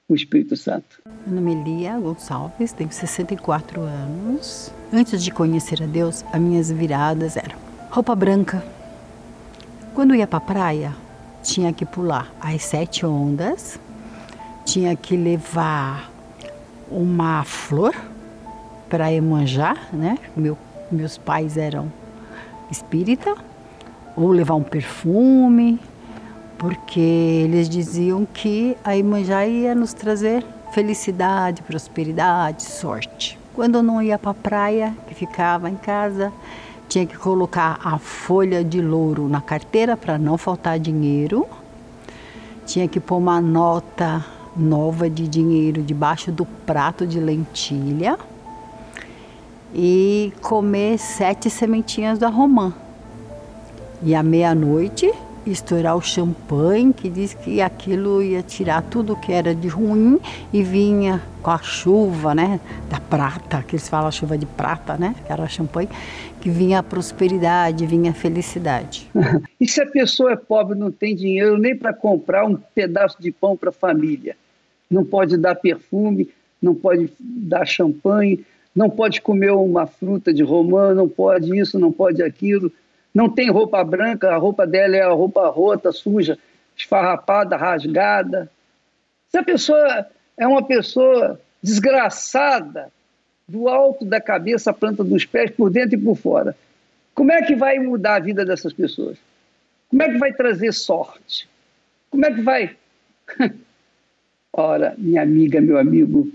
o 0.08 0.14
Espírito 0.14 0.56
Santo. 0.56 1.00
Meu 1.26 1.40
nome 1.40 1.54
é 1.54 1.64
Lia 1.64 1.98
Gonçalves, 1.98 2.72
tenho 2.72 2.92
64 2.92 3.80
anos. 3.80 4.70
Antes 4.92 5.22
de 5.22 5.30
conhecer 5.30 5.82
a 5.82 5.86
Deus, 5.86 6.22
as 6.32 6.40
minhas 6.40 6.70
viradas 6.70 7.36
eram 7.36 7.71
roupa 7.92 8.14
branca. 8.14 8.64
Quando 9.94 10.14
ia 10.14 10.26
para 10.26 10.38
a 10.38 10.40
praia, 10.40 10.96
tinha 11.42 11.74
que 11.74 11.84
pular 11.84 12.32
as 12.40 12.64
sete 12.64 13.04
ondas, 13.04 13.78
tinha 14.64 14.96
que 14.96 15.14
levar 15.14 16.10
uma 16.90 17.44
flor 17.44 17.94
para 18.88 19.12
emanjar, 19.12 19.76
né? 19.92 20.16
Meu, 20.34 20.56
meus 20.90 21.18
pais 21.18 21.58
eram 21.58 21.92
espírita, 22.70 23.36
ou 24.16 24.30
levar 24.30 24.54
um 24.54 24.62
perfume, 24.62 25.78
porque 26.56 26.98
eles 27.44 27.68
diziam 27.68 28.24
que 28.24 28.74
a 28.82 28.96
Imanjá 28.96 29.46
ia 29.46 29.74
nos 29.74 29.92
trazer 29.92 30.42
felicidade, 30.72 31.60
prosperidade, 31.60 32.62
sorte. 32.62 33.38
Quando 33.52 33.74
eu 33.74 33.82
não 33.82 34.00
ia 34.00 34.18
para 34.18 34.30
a 34.30 34.34
praia, 34.34 34.96
que 35.06 35.14
ficava 35.14 35.68
em 35.68 35.76
casa, 35.76 36.32
tinha 36.92 37.06
que 37.06 37.16
colocar 37.16 37.80
a 37.82 37.96
folha 37.96 38.62
de 38.62 38.82
louro 38.82 39.26
na 39.26 39.40
carteira 39.40 39.96
para 39.96 40.18
não 40.18 40.36
faltar 40.36 40.78
dinheiro. 40.78 41.46
Tinha 42.66 42.86
que 42.86 43.00
pôr 43.00 43.16
uma 43.16 43.40
nota 43.40 44.22
nova 44.54 45.08
de 45.08 45.26
dinheiro 45.26 45.82
debaixo 45.82 46.30
do 46.30 46.44
prato 46.44 47.06
de 47.06 47.18
lentilha 47.18 48.18
e 49.74 50.34
comer 50.42 50.98
sete 50.98 51.48
sementinhas 51.48 52.18
da 52.18 52.28
romã. 52.28 52.74
E 54.02 54.14
à 54.14 54.22
meia-noite 54.22 55.10
estourar 55.46 55.96
o 55.96 56.00
champanhe, 56.00 56.92
que 56.92 57.08
diz 57.08 57.34
que 57.34 57.60
aquilo 57.60 58.22
ia 58.22 58.42
tirar 58.42 58.82
tudo 58.82 59.16
que 59.16 59.32
era 59.32 59.54
de 59.54 59.68
ruim 59.68 60.20
e 60.52 60.62
vinha 60.62 61.22
com 61.42 61.50
a 61.50 61.58
chuva, 61.58 62.34
né, 62.34 62.60
da 62.88 63.00
prata, 63.00 63.62
que 63.62 63.74
eles 63.74 63.88
falam 63.88 64.10
chuva 64.12 64.38
de 64.38 64.46
prata, 64.46 64.96
né, 64.96 65.14
que 65.26 65.32
era 65.32 65.48
champanhe, 65.48 65.88
que 66.40 66.48
vinha 66.48 66.78
a 66.78 66.82
prosperidade, 66.82 67.86
vinha 67.86 68.10
a 68.10 68.14
felicidade. 68.14 69.10
e 69.60 69.66
se 69.66 69.82
a 69.82 69.86
pessoa 69.86 70.32
é 70.32 70.36
pobre, 70.36 70.78
não 70.78 70.90
tem 70.90 71.14
dinheiro 71.14 71.58
nem 71.58 71.76
para 71.76 71.92
comprar 71.92 72.44
um 72.46 72.56
pedaço 72.56 73.20
de 73.20 73.32
pão 73.32 73.56
para 73.56 73.70
a 73.70 73.72
família? 73.72 74.36
Não 74.90 75.04
pode 75.04 75.36
dar 75.36 75.54
perfume, 75.54 76.28
não 76.60 76.74
pode 76.74 77.10
dar 77.18 77.66
champanhe, 77.66 78.44
não 78.74 78.88
pode 78.88 79.20
comer 79.20 79.50
uma 79.50 79.86
fruta 79.86 80.32
de 80.32 80.42
romã, 80.42 80.94
não 80.94 81.08
pode 81.08 81.58
isso, 81.58 81.78
não 81.78 81.92
pode 81.92 82.22
aquilo 82.22 82.72
não 83.14 83.28
tem 83.28 83.50
roupa 83.50 83.82
branca, 83.84 84.30
a 84.30 84.36
roupa 84.36 84.66
dela 84.66 84.96
é 84.96 85.02
a 85.02 85.12
roupa 85.12 85.48
rota, 85.48 85.92
suja, 85.92 86.38
esfarrapada, 86.76 87.56
rasgada. 87.56 88.50
Se 89.28 89.38
a 89.38 89.42
pessoa 89.42 90.06
é 90.36 90.46
uma 90.46 90.62
pessoa 90.62 91.40
desgraçada, 91.62 92.90
do 93.46 93.68
alto 93.68 94.04
da 94.04 94.20
cabeça 94.20 94.70
à 94.70 94.74
planta 94.74 95.04
dos 95.04 95.26
pés, 95.26 95.50
por 95.50 95.70
dentro 95.70 95.98
e 95.98 96.02
por 96.02 96.16
fora, 96.16 96.56
como 97.14 97.30
é 97.32 97.42
que 97.42 97.54
vai 97.54 97.78
mudar 97.78 98.16
a 98.16 98.20
vida 98.20 98.44
dessas 98.44 98.72
pessoas? 98.72 99.18
Como 99.90 100.02
é 100.02 100.10
que 100.10 100.18
vai 100.18 100.32
trazer 100.32 100.72
sorte? 100.72 101.46
Como 102.10 102.24
é 102.24 102.32
que 102.32 102.40
vai. 102.40 102.76
Ora, 104.52 104.94
minha 104.96 105.22
amiga, 105.22 105.60
meu 105.60 105.78
amigo, 105.78 106.32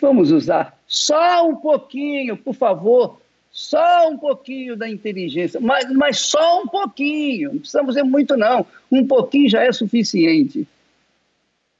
vamos 0.00 0.30
usar 0.32 0.76
só 0.86 1.48
um 1.48 1.54
pouquinho, 1.54 2.36
por 2.36 2.54
favor, 2.54 3.19
só 3.50 4.08
um 4.08 4.16
pouquinho 4.16 4.76
da 4.76 4.88
inteligência, 4.88 5.60
mas, 5.60 5.90
mas 5.92 6.20
só 6.20 6.62
um 6.62 6.68
pouquinho, 6.68 7.52
não 7.52 7.58
precisamos 7.58 7.94
dizer 7.94 8.04
muito, 8.04 8.36
não. 8.36 8.64
Um 8.90 9.06
pouquinho 9.06 9.48
já 9.48 9.64
é 9.64 9.72
suficiente. 9.72 10.66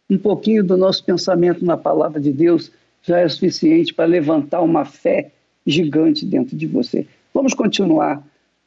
Um 0.08 0.18
pouquinho 0.18 0.64
do 0.64 0.76
nosso 0.76 1.04
pensamento 1.04 1.64
na 1.64 1.76
palavra 1.76 2.20
de 2.20 2.32
Deus 2.32 2.72
já 3.02 3.20
é 3.20 3.28
suficiente 3.28 3.94
para 3.94 4.04
levantar 4.04 4.60
uma 4.60 4.84
fé 4.84 5.30
gigante 5.64 6.26
dentro 6.26 6.56
de 6.56 6.66
você. 6.66 7.06
Vamos 7.32 7.54
continuar 7.54 8.22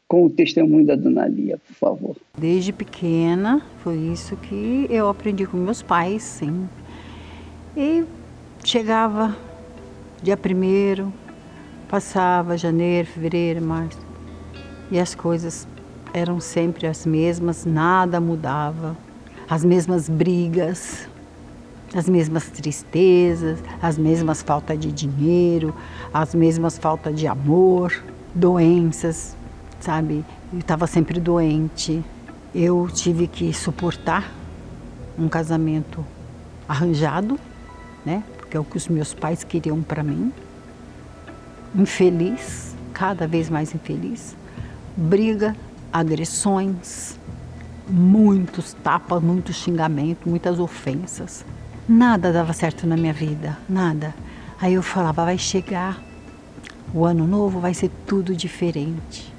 com 0.08 0.26
o 0.26 0.30
testemunho 0.30 0.86
da 0.86 0.96
Dona 0.96 1.28
Lia, 1.28 1.58
por 1.58 1.76
favor. 1.76 2.16
Desde 2.38 2.72
pequena, 2.72 3.62
foi 3.80 3.98
isso 3.98 4.38
que 4.38 4.88
eu 4.90 5.10
aprendi 5.10 5.46
com 5.46 5.58
meus 5.58 5.82
pais, 5.82 6.24
sim. 6.24 6.70
E 7.76 8.06
chegava 8.64 9.36
dia 10.22 10.38
primeiro, 10.38 11.12
Passava 11.94 12.58
janeiro, 12.58 13.08
fevereiro, 13.08 13.62
março. 13.62 14.00
E 14.90 15.00
as 15.00 15.14
coisas 15.14 15.68
eram 16.12 16.40
sempre 16.40 16.88
as 16.88 17.06
mesmas, 17.06 17.66
nada 17.66 18.20
mudava. 18.20 18.98
As 19.48 19.64
mesmas 19.64 20.10
brigas, 20.10 21.08
as 21.94 22.10
mesmas 22.10 22.50
tristezas, 22.50 23.60
as 23.80 23.96
mesmas 23.96 24.42
falta 24.42 24.76
de 24.76 24.92
dinheiro, 24.92 25.72
as 26.12 26.34
mesmas 26.34 26.80
falta 26.80 27.14
de 27.14 27.28
amor, 27.28 28.04
doenças, 28.34 29.38
sabe? 29.80 30.26
Eu 30.52 30.62
estava 30.62 30.88
sempre 30.88 31.20
doente. 31.20 32.04
Eu 32.56 32.90
tive 32.92 33.28
que 33.28 33.54
suportar 33.54 34.32
um 35.16 35.30
casamento 35.30 36.04
arranjado, 36.68 37.40
né? 38.04 38.24
Porque 38.36 38.58
é 38.58 38.60
o 38.60 38.64
que 38.64 38.78
os 38.78 38.88
meus 38.88 39.14
pais 39.14 39.44
queriam 39.44 39.84
para 39.84 40.02
mim 40.02 40.34
infeliz, 41.76 42.76
cada 42.94 43.28
vez 43.28 43.50
mais 43.50 43.74
infeliz, 43.74 44.36
briga, 44.96 45.56
agressões, 45.92 47.18
muitos 47.90 48.74
tapas, 48.74 49.22
muitos 49.22 49.56
xingamentos, 49.56 50.26
muitas 50.26 50.60
ofensas. 50.60 51.46
Nada 51.88 52.32
dava 52.32 52.54
certo 52.54 52.88
na 52.88 52.96
minha 52.96 53.14
vida, 53.14 53.58
nada. 53.68 54.16
Aí 54.62 54.76
eu 54.76 54.84
falava, 54.84 55.26
vai 55.26 55.38
chegar 55.38 56.02
o 56.94 57.06
ano 57.06 57.28
novo, 57.28 57.60
vai 57.60 57.74
ser 57.74 57.92
tudo 58.08 58.36
diferente. 58.36 59.34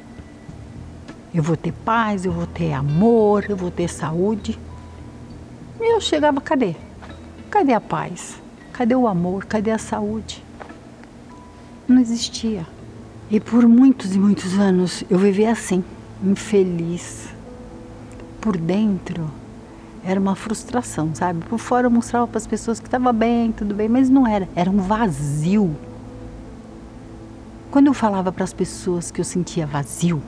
Eu 1.32 1.42
vou 1.42 1.56
ter 1.56 1.72
paz, 1.72 2.24
eu 2.24 2.32
vou 2.32 2.46
ter 2.46 2.72
amor, 2.72 3.46
eu 3.48 3.56
vou 3.56 3.70
ter 3.70 3.88
saúde. 3.88 4.58
E 5.80 5.94
eu 5.94 6.00
chegava, 6.00 6.40
cadê? 6.40 6.76
Cadê 7.50 7.72
a 7.72 7.80
paz? 7.80 8.40
Cadê 8.72 8.94
o 8.94 9.08
amor? 9.08 9.46
Cadê 9.46 9.70
a 9.70 9.78
saúde? 9.78 10.43
Não 11.88 12.00
existia. 12.00 12.66
E 13.30 13.40
por 13.40 13.66
muitos 13.66 14.14
e 14.14 14.18
muitos 14.18 14.58
anos 14.58 15.04
eu 15.10 15.18
vivi 15.18 15.46
assim, 15.46 15.82
infeliz. 16.22 17.28
Por 18.40 18.56
dentro 18.56 19.30
era 20.04 20.20
uma 20.20 20.34
frustração, 20.34 21.14
sabe? 21.14 21.42
Por 21.46 21.58
fora 21.58 21.86
eu 21.86 21.90
mostrava 21.90 22.26
para 22.26 22.38
as 22.38 22.46
pessoas 22.46 22.78
que 22.78 22.86
estava 22.86 23.12
bem, 23.12 23.52
tudo 23.52 23.74
bem, 23.74 23.88
mas 23.88 24.10
não 24.10 24.26
era. 24.26 24.48
Era 24.54 24.70
um 24.70 24.78
vazio. 24.78 25.74
Quando 27.70 27.86
eu 27.86 27.94
falava 27.94 28.30
para 28.30 28.44
as 28.44 28.52
pessoas 28.52 29.10
que 29.10 29.20
eu 29.20 29.24
sentia 29.24 29.66
vazio, 29.66 30.22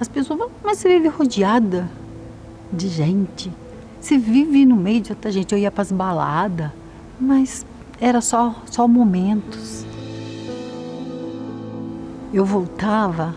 as 0.00 0.08
pessoas 0.08 0.50
mas 0.62 0.78
você 0.78 0.88
vive 0.88 1.08
rodeada 1.08 1.88
de 2.72 2.88
gente. 2.88 3.52
Você 4.00 4.18
vive 4.18 4.66
no 4.66 4.76
meio 4.76 5.00
de 5.00 5.12
outra 5.12 5.30
gente. 5.30 5.52
Eu 5.52 5.58
ia 5.58 5.70
para 5.70 5.82
as 5.82 5.92
baladas, 5.92 6.70
mas 7.18 7.64
era 8.00 8.20
só, 8.20 8.54
só 8.70 8.86
momentos 8.86 9.85
eu 12.32 12.44
voltava, 12.44 13.34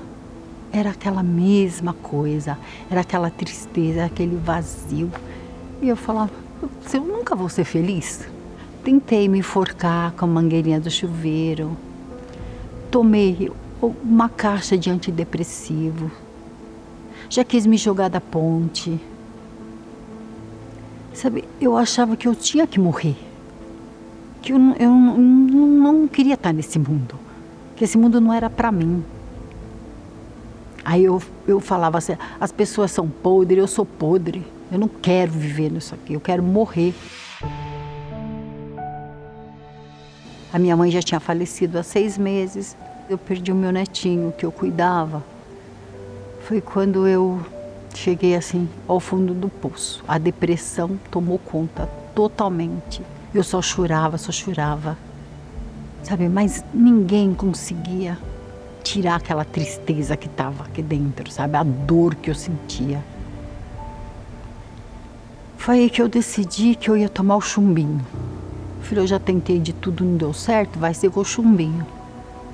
era 0.72 0.90
aquela 0.92 1.24
mesma 1.24 1.94
coisa, 1.94 2.58
era 2.90 3.02
aquela 3.02 3.30
tristeza, 3.30 4.06
aquele 4.06 4.36
vazio. 4.36 5.12
E 5.82 5.88
eu 5.90 5.96
falava, 5.96 6.32
eu 6.94 7.02
nunca 7.02 7.36
vou 7.36 7.50
ser 7.50 7.64
feliz. 7.64 8.28
Tentei 8.84 9.28
me 9.28 9.40
enforcar 9.40 10.12
com 10.14 10.26
a 10.26 10.28
mangueirinha 10.28 10.80
do 10.80 10.90
chuveiro. 10.90 11.76
Tomei 12.92 13.52
uma 13.82 14.30
caixa 14.30 14.78
de 14.78 14.90
antidepressivo. 14.90 16.12
Já 17.30 17.44
quis 17.44 17.66
me 17.66 17.78
jogar 17.78 18.10
da 18.10 18.20
ponte. 18.20 19.00
Sabe, 21.14 21.44
eu 21.60 21.78
achava 21.78 22.16
que 22.16 22.28
eu 22.28 22.36
tinha 22.36 22.66
que 22.66 22.80
morrer. 22.80 23.16
Que 24.42 24.54
eu, 24.54 24.58
eu 24.80 24.90
não, 24.90 25.18
não 25.18 26.08
queria 26.08 26.36
estar 26.36 26.54
nesse 26.54 26.80
mundo. 26.80 27.29
Que 27.80 27.86
esse 27.86 27.98
mundo 27.98 28.20
não 28.20 28.34
era 28.34 28.50
para 28.50 28.74
mim. 28.74 29.02
Aí 30.84 31.06
eu, 31.06 31.24
eu 31.48 31.62
falava 31.62 31.98
assim: 31.98 32.18
as 32.38 32.52
pessoas 32.52 32.92
são 32.92 33.08
podres, 33.08 33.58
eu 33.58 33.68
sou 33.68 33.86
podre. 33.86 34.46
Eu 34.70 34.78
não 34.78 34.90
quero 34.90 35.32
viver 35.32 35.72
nisso 35.72 35.96
aqui, 35.96 36.14
eu 36.14 36.20
quero 36.20 36.44
morrer. 36.44 36.94
A 40.52 40.60
minha 40.60 40.76
mãe 40.76 40.92
já 40.92 41.02
tinha 41.02 41.22
falecido 41.22 41.80
há 41.80 41.84
seis 41.84 42.18
meses. 42.18 42.76
Eu 43.10 43.18
perdi 43.18 43.50
o 43.50 43.56
meu 43.56 43.72
netinho 43.72 44.34
que 44.38 44.46
eu 44.46 44.52
cuidava. 44.52 45.24
Foi 46.42 46.60
quando 46.60 47.08
eu 47.08 47.40
cheguei 47.96 48.36
assim 48.36 48.68
ao 48.90 49.00
fundo 49.00 49.34
do 49.34 49.48
poço. 49.48 50.04
A 50.06 50.18
depressão 50.18 51.00
tomou 51.10 51.40
conta 51.40 51.90
totalmente. 52.14 53.02
Eu 53.34 53.42
só 53.42 53.62
chorava, 53.62 54.18
só 54.18 54.34
chorava. 54.34 54.98
Sabe, 56.04 56.28
mas 56.30 56.64
ninguém 56.74 57.34
conseguia 57.34 58.18
tirar 58.84 59.16
aquela 59.16 59.46
tristeza 59.46 60.18
que 60.18 60.28
estava 60.28 60.64
aqui 60.64 60.82
dentro, 60.82 61.30
sabe? 61.32 61.58
A 61.58 61.64
dor 61.64 62.16
que 62.16 62.30
eu 62.30 62.36
sentia. 62.36 63.04
Foi 65.58 65.80
aí 65.80 65.90
que 65.90 66.02
eu 66.02 66.08
decidi 66.08 66.74
que 66.74 66.90
eu 66.90 66.98
ia 66.98 67.10
tomar 67.10 67.36
o 67.36 67.42
chumbinho. 67.42 68.02
Filho, 68.82 69.02
eu 69.02 69.08
já 69.08 69.20
tentei 69.20 69.60
de 69.60 69.74
tudo, 69.74 70.04
não 70.04 70.18
deu 70.18 70.34
certo, 70.34 70.80
vai 70.80 70.94
ser 70.94 71.12
com 71.12 71.20
o 71.20 71.26
chumbinho. 71.26 71.86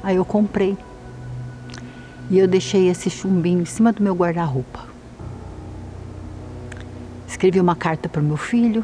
Aí 0.03 0.17
eu 0.17 0.25
comprei. 0.25 0.77
E 2.29 2.39
eu 2.39 2.47
deixei 2.47 2.89
esse 2.89 3.09
chumbinho 3.09 3.61
em 3.61 3.65
cima 3.65 3.93
do 3.93 4.03
meu 4.03 4.15
guarda-roupa. 4.15 4.87
Escrevi 7.27 7.59
uma 7.59 7.75
carta 7.75 8.09
para 8.09 8.21
o 8.21 8.25
meu 8.25 8.37
filho, 8.37 8.83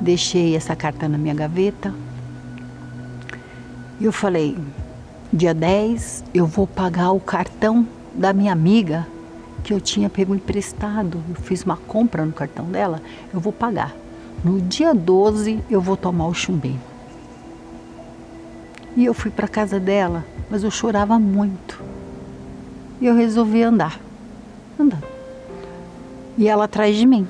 deixei 0.00 0.56
essa 0.56 0.74
carta 0.74 1.08
na 1.08 1.18
minha 1.18 1.34
gaveta. 1.34 1.94
E 4.00 4.04
eu 4.04 4.12
falei: 4.12 4.56
dia 5.32 5.54
10 5.54 6.24
eu 6.34 6.46
vou 6.46 6.66
pagar 6.66 7.12
o 7.12 7.20
cartão 7.20 7.86
da 8.14 8.32
minha 8.32 8.52
amiga 8.52 9.06
que 9.62 9.72
eu 9.72 9.80
tinha 9.80 10.10
pego 10.10 10.34
emprestado. 10.34 11.22
Eu 11.28 11.36
fiz 11.36 11.64
uma 11.64 11.76
compra 11.76 12.24
no 12.24 12.32
cartão 12.32 12.66
dela, 12.66 13.00
eu 13.32 13.40
vou 13.40 13.52
pagar. 13.52 13.94
No 14.44 14.60
dia 14.60 14.94
12 14.94 15.60
eu 15.70 15.80
vou 15.80 15.96
tomar 15.96 16.26
o 16.26 16.34
chumbinho. 16.34 16.80
E 18.96 19.04
eu 19.04 19.14
fui 19.14 19.30
para 19.30 19.48
casa 19.48 19.80
dela, 19.80 20.24
mas 20.50 20.62
eu 20.62 20.70
chorava 20.70 21.18
muito. 21.18 21.82
E 23.00 23.06
eu 23.06 23.14
resolvi 23.14 23.62
andar. 23.62 23.98
Andando. 24.78 25.02
E 26.36 26.48
ela 26.48 26.64
atrás 26.64 26.96
de 26.96 27.06
mim. 27.06 27.26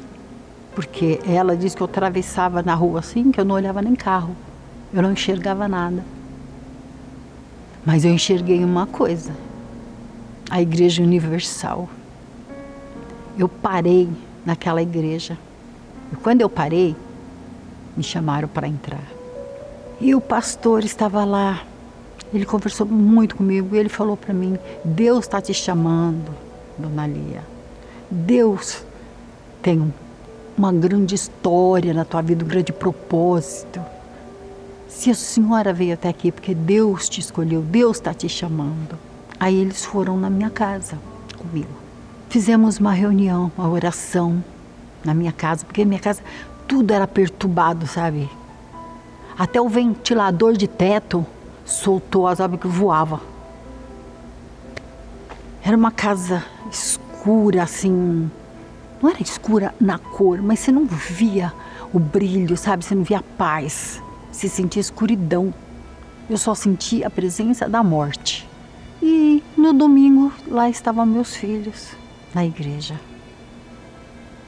Porque 0.75 1.21
ela 1.27 1.57
disse 1.57 1.77
que 1.77 1.83
eu 1.83 1.87
atravessava 1.87 2.63
na 2.63 2.75
rua 2.75 2.99
assim, 2.99 3.31
que 3.31 3.41
eu 3.41 3.45
não 3.45 3.55
olhava 3.55 3.81
nem 3.81 3.95
carro. 3.95 4.35
Eu 4.93 5.03
não 5.03 5.13
enxergava 5.13 5.69
nada. 5.69 6.05
Mas 7.85 8.05
eu 8.05 8.13
enxerguei 8.13 8.65
uma 8.65 8.87
coisa: 8.87 9.33
a 10.51 10.61
Igreja 10.61 11.03
Universal. 11.03 11.89
Eu 13.37 13.49
parei 13.49 14.09
naquela 14.47 14.81
igreja. 14.81 15.37
E 16.13 16.17
quando 16.17 16.41
eu 16.41 16.49
parei, 16.49 16.95
me 17.97 18.03
chamaram 18.03 18.47
para 18.47 18.69
entrar. 18.69 19.03
E 20.01 20.15
o 20.15 20.21
pastor 20.21 20.85
estava 20.85 21.25
lá 21.25 21.65
ele 22.35 22.45
conversou 22.45 22.85
muito 22.85 23.37
comigo 23.37 23.75
e 23.75 23.79
ele 23.79 23.89
falou 23.89 24.17
para 24.17 24.35
mim: 24.35 24.59
Deus 24.85 25.25
está 25.25 25.41
te 25.41 25.55
chamando, 25.55 26.35
dona 26.77 27.07
Lia. 27.07 27.43
Deus 28.11 28.85
tem 29.63 29.93
uma 30.59 30.73
grande 30.73 31.15
história 31.15 31.95
na 31.95 32.05
tua 32.05 32.23
vida, 32.23 32.45
um 32.45 32.49
grande 32.49 32.73
propósito. 32.73 33.81
Se 34.95 35.11
a 35.11 35.15
senhora 35.15 35.73
veio 35.73 35.93
até 35.95 36.09
aqui 36.09 36.31
porque 36.31 36.55
Deus 36.55 37.09
te 37.09 37.21
escolheu, 37.21 37.61
Deus 37.61 37.97
está 37.97 38.15
te 38.15 38.29
chamando. 38.29 38.97
Aí 39.39 39.55
eles 39.57 39.85
foram 39.85 40.17
na 40.17 40.31
minha 40.31 40.49
casa 40.49 40.97
comigo. 41.37 41.69
Fizemos 42.31 42.79
uma 42.79 42.93
reunião, 42.93 43.51
uma 43.59 43.69
oração 43.69 44.43
na 45.05 45.13
minha 45.13 45.33
casa, 45.33 45.67
porque 45.67 45.85
minha 45.85 46.01
casa 46.01 46.23
tudo 46.67 46.95
era 46.95 47.09
perturbado, 47.09 47.89
sabe? 47.89 48.31
Até 49.37 49.61
o 49.61 49.69
ventilador 49.69 50.57
de 50.57 50.69
teto 50.69 51.27
soltou 51.67 52.29
as 52.29 52.41
abas 52.41 52.61
que 52.61 52.69
voava. 52.69 53.21
Era 55.63 55.77
uma 55.77 55.91
casa 55.91 56.45
escura, 56.71 57.65
assim. 57.65 58.31
Não 59.03 59.11
era 59.11 59.21
escura 59.21 59.75
na 59.81 59.99
cor, 59.99 60.41
mas 60.41 60.61
você 60.61 60.71
não 60.71 60.87
via 60.87 61.53
o 61.93 61.99
brilho, 61.99 62.57
sabe? 62.57 62.85
Você 62.85 62.95
não 62.95 63.03
via 63.03 63.19
a 63.19 63.37
paz. 63.37 64.01
Você 64.35 64.49
sentia 64.49 64.81
escuridão. 64.81 65.55
Eu 66.29 66.37
só 66.37 66.55
sentia 66.55 67.07
a 67.07 67.11
presença 67.11 67.69
da 67.69 67.83
morte. 67.83 68.49
E 69.01 69.43
no 69.57 69.73
domingo 69.73 70.33
lá 70.49 70.69
estavam 70.69 71.07
meus 71.07 71.37
filhos, 71.37 71.93
na 72.35 72.45
igreja. 72.45 72.99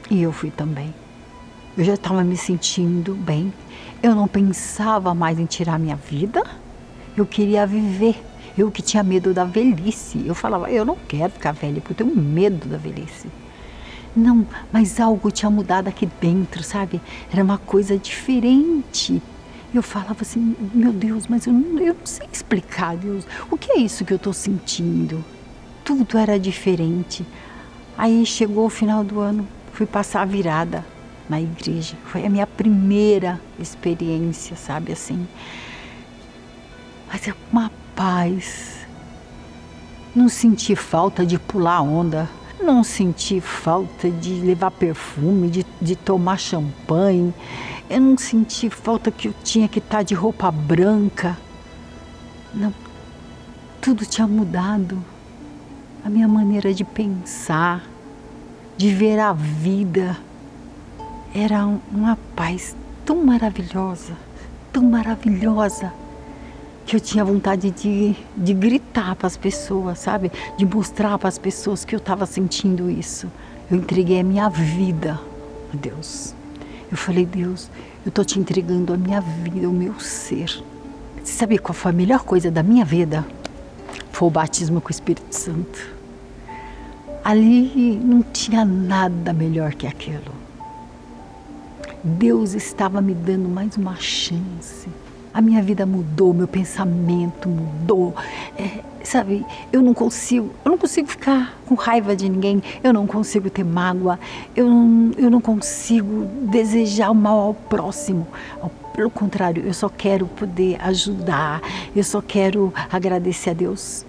E 0.09 0.21
eu 0.21 0.31
fui 0.31 0.51
também. 0.51 0.93
Eu 1.77 1.83
já 1.83 1.93
estava 1.93 2.23
me 2.23 2.35
sentindo 2.35 3.15
bem. 3.15 3.53
Eu 4.03 4.13
não 4.13 4.27
pensava 4.27 5.13
mais 5.13 5.39
em 5.39 5.45
tirar 5.45 5.79
minha 5.79 5.95
vida 5.95 6.43
eu 7.17 7.25
queria 7.25 7.65
viver. 7.65 8.23
Eu 8.55 8.69
que 8.71 8.81
tinha 8.81 9.03
medo 9.03 9.33
da 9.33 9.43
velhice. 9.43 10.23
Eu 10.25 10.35
falava, 10.35 10.69
eu 10.69 10.85
não 10.85 10.95
quero 11.07 11.33
ficar 11.33 11.51
velha, 11.51 11.81
porque 11.81 11.93
eu 12.03 12.07
tenho 12.07 12.15
medo 12.15 12.67
da 12.67 12.77
velhice. 12.77 13.27
Não, 14.15 14.45
mas 14.71 14.99
algo 14.99 15.31
tinha 15.31 15.49
mudado 15.49 15.87
aqui 15.87 16.07
dentro, 16.19 16.63
sabe? 16.63 17.01
Era 17.31 17.43
uma 17.43 17.57
coisa 17.57 17.97
diferente. 17.97 19.21
Eu 19.73 19.83
falava 19.83 20.21
assim, 20.21 20.55
meu 20.73 20.91
Deus, 20.93 21.27
mas 21.27 21.45
eu 21.45 21.53
não, 21.53 21.79
eu 21.79 21.93
não 21.93 22.05
sei 22.05 22.27
explicar, 22.31 22.95
Deus. 22.95 23.27
O 23.51 23.57
que 23.57 23.73
é 23.73 23.79
isso 23.79 24.05
que 24.05 24.13
eu 24.13 24.17
estou 24.17 24.33
sentindo? 24.33 25.23
Tudo 25.83 26.17
era 26.17 26.39
diferente. 26.39 27.25
Aí 27.97 28.25
chegou 28.25 28.65
o 28.65 28.69
final 28.69 29.03
do 29.03 29.19
ano, 29.19 29.47
fui 29.73 29.85
passar 29.85 30.21
a 30.21 30.25
virada 30.25 30.85
na 31.29 31.41
igreja. 31.41 31.95
Foi 32.05 32.25
a 32.25 32.29
minha 32.29 32.47
primeira 32.47 33.39
experiência, 33.59 34.55
sabe 34.55 34.93
assim 34.93 35.27
mas 37.11 37.27
é 37.27 37.33
uma 37.51 37.71
paz. 37.95 38.85
Não 40.15 40.29
senti 40.29 40.75
falta 40.75 41.25
de 41.25 41.39
pular 41.39 41.81
onda, 41.81 42.29
não 42.61 42.83
senti 42.83 43.39
falta 43.39 44.09
de 44.09 44.33
levar 44.33 44.71
perfume, 44.71 45.49
de, 45.49 45.65
de 45.81 45.95
tomar 45.95 46.37
champanhe, 46.37 47.33
eu 47.89 48.01
não 48.01 48.17
senti 48.17 48.69
falta 48.69 49.09
que 49.09 49.29
eu 49.29 49.33
tinha 49.43 49.67
que 49.67 49.79
estar 49.79 50.03
de 50.03 50.13
roupa 50.13 50.51
branca. 50.51 51.37
Não, 52.53 52.73
tudo 53.79 54.05
tinha 54.05 54.27
mudado. 54.27 55.01
A 56.03 56.09
minha 56.09 56.27
maneira 56.27 56.73
de 56.73 56.83
pensar, 56.83 57.83
de 58.77 58.93
ver 58.93 59.19
a 59.19 59.31
vida, 59.31 60.17
era 61.33 61.65
uma 61.65 62.17
paz 62.35 62.75
tão 63.05 63.23
maravilhosa, 63.23 64.13
tão 64.71 64.83
maravilhosa 64.83 65.93
que 66.85 66.95
eu 66.95 66.99
tinha 66.99 67.23
vontade 67.23 67.71
de, 67.71 68.15
de 68.35 68.53
gritar 68.53 69.15
para 69.15 69.27
as 69.27 69.35
pessoas, 69.35 69.99
sabe? 69.99 70.31
De 70.57 70.65
mostrar 70.65 71.17
para 71.17 71.27
as 71.27 71.37
pessoas 71.37 71.83
que 71.83 71.93
eu 71.93 71.99
estava 71.99 72.25
sentindo 72.25 72.89
isso. 72.89 73.29
Eu 73.69 73.77
entreguei 73.77 74.21
a 74.21 74.23
minha 74.23 74.49
vida 74.49 75.19
a 75.73 75.75
Deus. 75.75 76.36
Eu 76.91 76.97
falei, 76.97 77.25
Deus, 77.25 77.69
eu 78.05 78.09
estou 78.09 78.23
te 78.23 78.39
entregando 78.39 78.93
a 78.93 78.97
minha 78.97 79.19
vida, 79.19 79.69
o 79.69 79.73
meu 79.73 79.99
ser. 79.99 80.63
Você 81.23 81.33
sabe 81.33 81.57
qual 81.57 81.73
foi 81.73 81.91
a 81.91 81.95
melhor 81.95 82.23
coisa 82.23 82.49
da 82.49 82.63
minha 82.63 82.85
vida? 82.85 83.25
Foi 84.11 84.27
o 84.27 84.31
batismo 84.31 84.79
com 84.79 84.87
o 84.87 84.91
Espírito 84.91 85.35
Santo. 85.35 85.95
Ali 87.23 87.99
não 88.01 88.23
tinha 88.23 88.63
nada 88.63 89.33
melhor 89.33 89.73
que 89.73 89.85
aquilo. 89.85 90.33
Deus 92.03 92.53
estava 92.53 93.01
me 93.01 93.13
dando 93.13 93.49
mais 93.49 93.75
uma 93.75 93.95
chance 93.97 94.87
a 95.33 95.41
minha 95.41 95.61
vida 95.61 95.85
mudou, 95.85 96.33
meu 96.33 96.47
pensamento 96.47 97.47
mudou. 97.47 98.15
É, 98.57 98.83
sabe, 99.03 99.45
eu 99.71 99.81
não 99.81 99.93
consigo, 99.93 100.51
eu 100.65 100.71
não 100.71 100.77
consigo 100.77 101.07
ficar 101.07 101.57
com 101.65 101.75
raiva 101.75 102.15
de 102.15 102.27
ninguém, 102.27 102.61
eu 102.83 102.91
não 102.91 103.07
consigo 103.07 103.49
ter 103.49 103.63
mágoa, 103.63 104.19
eu 104.55 104.67
não, 104.67 105.11
eu 105.17 105.29
não 105.29 105.39
consigo 105.41 106.25
desejar 106.49 107.11
o 107.11 107.15
mal 107.15 107.39
ao 107.39 107.53
próximo. 107.53 108.27
Pelo 108.93 109.09
contrário, 109.09 109.63
eu 109.63 109.73
só 109.73 109.89
quero 109.89 110.25
poder 110.25 110.81
ajudar, 110.81 111.61
eu 111.95 112.03
só 112.03 112.21
quero 112.21 112.73
agradecer 112.91 113.51
a 113.51 113.53
Deus. 113.53 114.05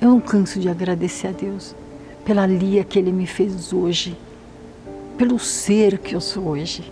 Eu 0.00 0.08
não 0.08 0.20
canso 0.20 0.58
de 0.58 0.68
agradecer 0.68 1.28
a 1.28 1.32
Deus 1.32 1.74
pela 2.24 2.46
Lia 2.46 2.82
que 2.82 2.98
Ele 2.98 3.12
me 3.12 3.26
fez 3.26 3.70
hoje, 3.72 4.16
pelo 5.18 5.38
ser 5.38 5.98
que 5.98 6.14
eu 6.14 6.20
sou 6.20 6.48
hoje. 6.48 6.90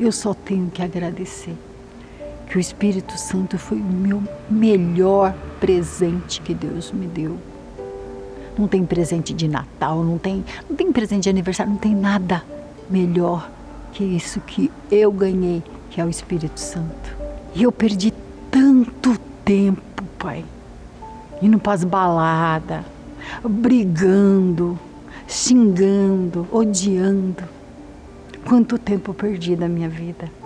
Eu 0.00 0.10
só 0.10 0.34
tenho 0.34 0.68
que 0.68 0.82
agradecer 0.82 1.54
que 2.54 2.58
o 2.58 2.60
Espírito 2.60 3.18
Santo 3.18 3.58
foi 3.58 3.78
o 3.78 3.84
meu 3.84 4.22
melhor 4.48 5.34
presente 5.58 6.40
que 6.40 6.54
Deus 6.54 6.92
me 6.92 7.08
deu. 7.08 7.36
Não 8.56 8.68
tem 8.68 8.86
presente 8.86 9.34
de 9.34 9.48
Natal, 9.48 10.04
não 10.04 10.18
tem, 10.18 10.44
não 10.70 10.76
tem 10.76 10.92
presente 10.92 11.24
de 11.24 11.30
aniversário, 11.30 11.72
não 11.72 11.80
tem 11.80 11.96
nada 11.96 12.44
melhor 12.88 13.50
que 13.92 14.04
isso 14.04 14.40
que 14.40 14.70
eu 14.88 15.10
ganhei, 15.10 15.64
que 15.90 16.00
é 16.00 16.04
o 16.04 16.08
Espírito 16.08 16.60
Santo. 16.60 17.16
E 17.56 17.64
eu 17.64 17.72
perdi 17.72 18.14
tanto 18.52 19.18
tempo, 19.44 20.04
pai, 20.16 20.44
indo 21.42 21.58
para 21.58 21.72
as 21.72 21.82
baladas, 21.82 22.84
brigando, 23.42 24.78
xingando, 25.26 26.46
odiando. 26.52 27.42
Quanto 28.46 28.78
tempo 28.78 29.12
perdi 29.12 29.56
da 29.56 29.66
minha 29.66 29.88
vida. 29.88 30.43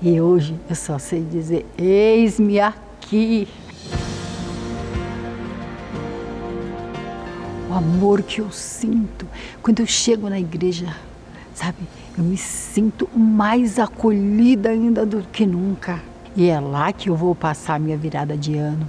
E 0.00 0.20
hoje 0.20 0.54
eu 0.70 0.76
só 0.76 0.96
sei 0.96 1.24
dizer: 1.24 1.66
eis-me 1.76 2.60
aqui. 2.60 3.48
O 7.68 7.74
amor 7.74 8.22
que 8.22 8.40
eu 8.40 8.50
sinto 8.50 9.26
quando 9.60 9.80
eu 9.80 9.86
chego 9.86 10.30
na 10.30 10.38
igreja, 10.38 10.94
sabe? 11.52 11.78
Eu 12.16 12.22
me 12.22 12.36
sinto 12.36 13.08
mais 13.16 13.78
acolhida 13.78 14.70
ainda 14.70 15.04
do 15.04 15.22
que 15.22 15.44
nunca. 15.44 16.00
E 16.36 16.48
é 16.48 16.60
lá 16.60 16.92
que 16.92 17.10
eu 17.10 17.16
vou 17.16 17.34
passar 17.34 17.80
minha 17.80 17.96
virada 17.96 18.36
de 18.36 18.56
ano. 18.56 18.88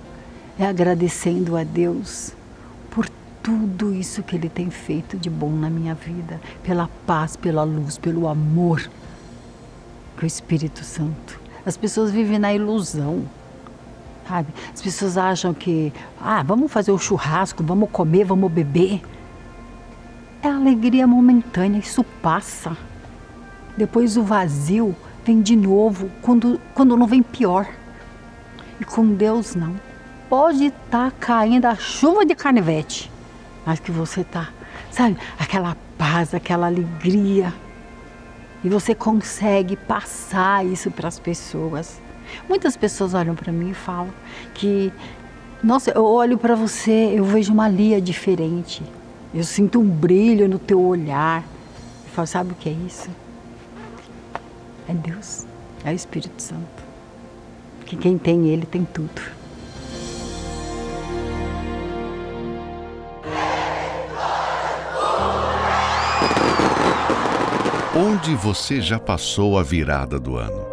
É 0.60 0.66
agradecendo 0.66 1.58
a 1.58 1.64
Deus 1.64 2.34
por 2.92 3.10
tudo 3.42 3.94
isso 3.94 4.22
que 4.22 4.36
Ele 4.36 4.48
tem 4.48 4.70
feito 4.70 5.18
de 5.18 5.30
bom 5.30 5.50
na 5.50 5.70
minha 5.70 5.96
vida, 5.96 6.40
pela 6.64 6.88
paz, 7.08 7.36
pela 7.36 7.64
luz, 7.64 7.98
pelo 7.98 8.28
amor 8.28 8.90
que 10.20 10.26
o 10.26 10.28
Espírito 10.28 10.84
Santo. 10.84 11.40
As 11.66 11.78
pessoas 11.78 12.12
vivem 12.12 12.38
na 12.38 12.54
ilusão, 12.54 13.24
sabe? 14.28 14.50
As 14.74 14.82
pessoas 14.82 15.18
acham 15.18 15.54
que, 15.54 15.94
ah, 16.20 16.44
vamos 16.44 16.70
fazer 16.70 16.92
o 16.92 16.98
churrasco, 16.98 17.64
vamos 17.64 17.90
comer, 17.90 18.26
vamos 18.26 18.52
beber. 18.52 19.02
É 20.44 20.50
alegria 20.50 21.08
momentânea, 21.08 21.80
isso 21.80 22.04
passa. 22.22 22.76
Depois 23.78 24.18
o 24.18 24.24
vazio 24.24 24.94
vem 25.24 25.42
de 25.42 25.56
novo, 25.56 26.12
quando, 26.22 26.60
quando 26.74 26.98
não 26.98 27.08
vem 27.08 27.24
pior. 27.24 27.66
E 28.78 28.84
com 28.84 29.14
Deus 29.14 29.56
não. 29.56 29.80
Pode 30.30 30.66
estar 30.66 31.12
tá 31.12 31.18
caindo 31.18 31.66
a 31.66 31.76
chuva 31.76 32.26
de 32.26 32.36
canivete, 32.36 33.10
mas 33.66 33.80
que 33.80 33.90
você 33.90 34.24
tá, 34.24 34.50
sabe, 34.92 35.18
aquela 35.40 35.78
paz, 35.98 36.34
aquela 36.34 36.68
alegria 36.68 37.54
e 38.64 38.70
você 38.70 38.94
consegue 38.94 39.76
passar 39.76 40.66
isso 40.66 40.92
para 40.92 41.08
as 41.08 41.20
pessoas. 41.20 42.02
Muitas 42.48 42.76
pessoas 42.76 43.14
olham 43.14 43.36
para 43.36 43.52
mim 43.52 43.72
e 43.72 43.74
falam 43.74 44.10
que, 44.54 44.92
nossa, 45.64 45.92
eu 45.92 46.04
olho 46.06 46.38
para 46.38 46.56
você, 46.56 47.14
eu 47.16 47.24
vejo 47.24 47.54
uma 47.54 47.68
Lia 47.68 48.02
diferente. 48.02 48.84
Eu 49.34 49.44
sinto 49.44 49.80
um 49.80 49.88
brilho 49.88 50.48
no 50.48 50.60
teu 50.60 50.82
olhar. 50.82 51.42
Eu 51.42 52.12
falo, 52.12 52.28
sabe 52.28 52.52
o 52.52 52.56
que 52.56 52.70
é 52.70 52.74
isso? 52.74 53.10
É 54.88 54.94
Deus, 54.94 55.46
é 55.86 55.92
o 55.92 55.96
Espírito 55.96 56.42
Santo. 56.42 56.84
Que 57.86 57.96
quem 57.96 58.18
tem 58.18 58.48
Ele 58.48 58.66
tem 58.66 58.86
tudo. 58.86 59.39
Onde 67.96 68.36
você 68.36 68.80
já 68.80 69.00
passou 69.00 69.58
a 69.58 69.64
virada 69.64 70.20
do 70.20 70.38
ano? 70.38 70.68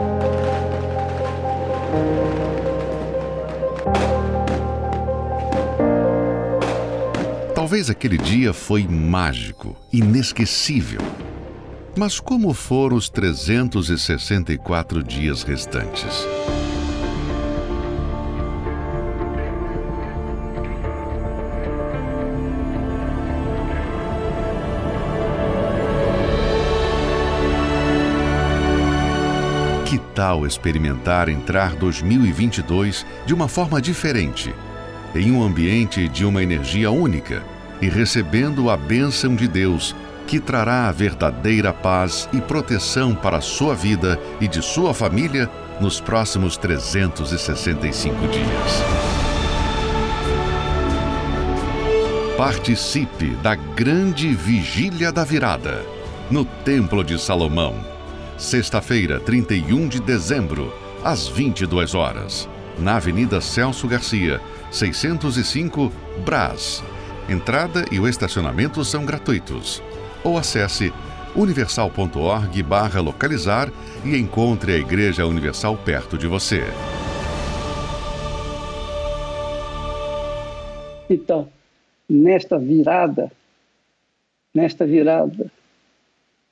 Talvez 7.54 7.88
aquele 7.88 8.18
dia 8.18 8.52
foi 8.52 8.86
mágico, 8.86 9.74
inesquecível. 9.90 11.00
Mas 11.96 12.20
como 12.20 12.52
foram 12.52 12.98
os 12.98 13.08
364 13.08 15.02
dias 15.02 15.42
restantes? 15.42 16.26
Tal 30.16 30.46
experimentar 30.46 31.28
entrar 31.28 31.76
2022 31.76 33.04
de 33.26 33.34
uma 33.34 33.46
forma 33.46 33.82
diferente, 33.82 34.52
em 35.14 35.30
um 35.30 35.44
ambiente 35.44 36.08
de 36.08 36.24
uma 36.24 36.42
energia 36.42 36.90
única 36.90 37.44
e 37.82 37.88
recebendo 37.88 38.70
a 38.70 38.76
bênção 38.78 39.36
de 39.36 39.46
Deus, 39.46 39.94
que 40.26 40.40
trará 40.40 40.88
a 40.88 40.92
verdadeira 40.92 41.70
paz 41.70 42.28
e 42.32 42.40
proteção 42.40 43.14
para 43.14 43.36
a 43.36 43.42
sua 43.42 43.74
vida 43.74 44.18
e 44.40 44.48
de 44.48 44.62
sua 44.62 44.94
família 44.94 45.50
nos 45.78 46.00
próximos 46.00 46.56
365 46.56 48.26
dias. 48.28 48.82
Participe 52.38 53.36
da 53.42 53.54
grande 53.54 54.34
Vigília 54.34 55.12
da 55.12 55.24
Virada 55.24 55.84
no 56.30 56.44
Templo 56.44 57.04
de 57.04 57.20
Salomão 57.20 57.95
sexta-feira, 58.36 59.18
31 59.18 59.88
de 59.88 60.00
dezembro, 60.00 60.72
às 61.02 61.26
22 61.26 61.94
horas, 61.94 62.48
na 62.78 62.96
Avenida 62.96 63.40
Celso 63.40 63.88
Garcia, 63.88 64.40
605, 64.70 65.90
Brás. 66.24 66.84
Entrada 67.28 67.84
e 67.90 67.98
o 67.98 68.06
estacionamento 68.06 68.84
são 68.84 69.06
gratuitos. 69.06 69.82
Ou 70.22 70.36
acesse 70.36 70.92
universal.org 71.34 72.62
barra 72.62 73.00
localizar 73.00 73.70
e 74.04 74.16
encontre 74.16 74.72
a 74.72 74.78
Igreja 74.78 75.26
Universal 75.26 75.76
perto 75.78 76.18
de 76.18 76.26
você. 76.26 76.62
Então, 81.08 81.48
nesta 82.08 82.58
virada, 82.58 83.30
nesta 84.54 84.84
virada, 84.84 85.50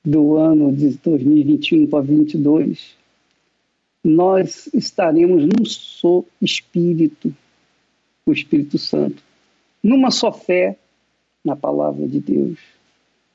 do 0.04 0.36
ano 0.36 0.70
de 0.70 0.90
2021 0.98 1.86
para 1.86 2.00
2022, 2.02 2.94
nós 4.02 4.68
estaremos 4.74 5.42
num 5.44 5.64
só 5.64 6.22
Espírito, 6.42 7.34
o 8.26 8.32
Espírito 8.32 8.76
Santo, 8.76 9.22
numa 9.82 10.10
só 10.10 10.30
fé 10.30 10.76
na 11.42 11.56
palavra 11.56 12.06
de 12.06 12.20
Deus, 12.20 12.58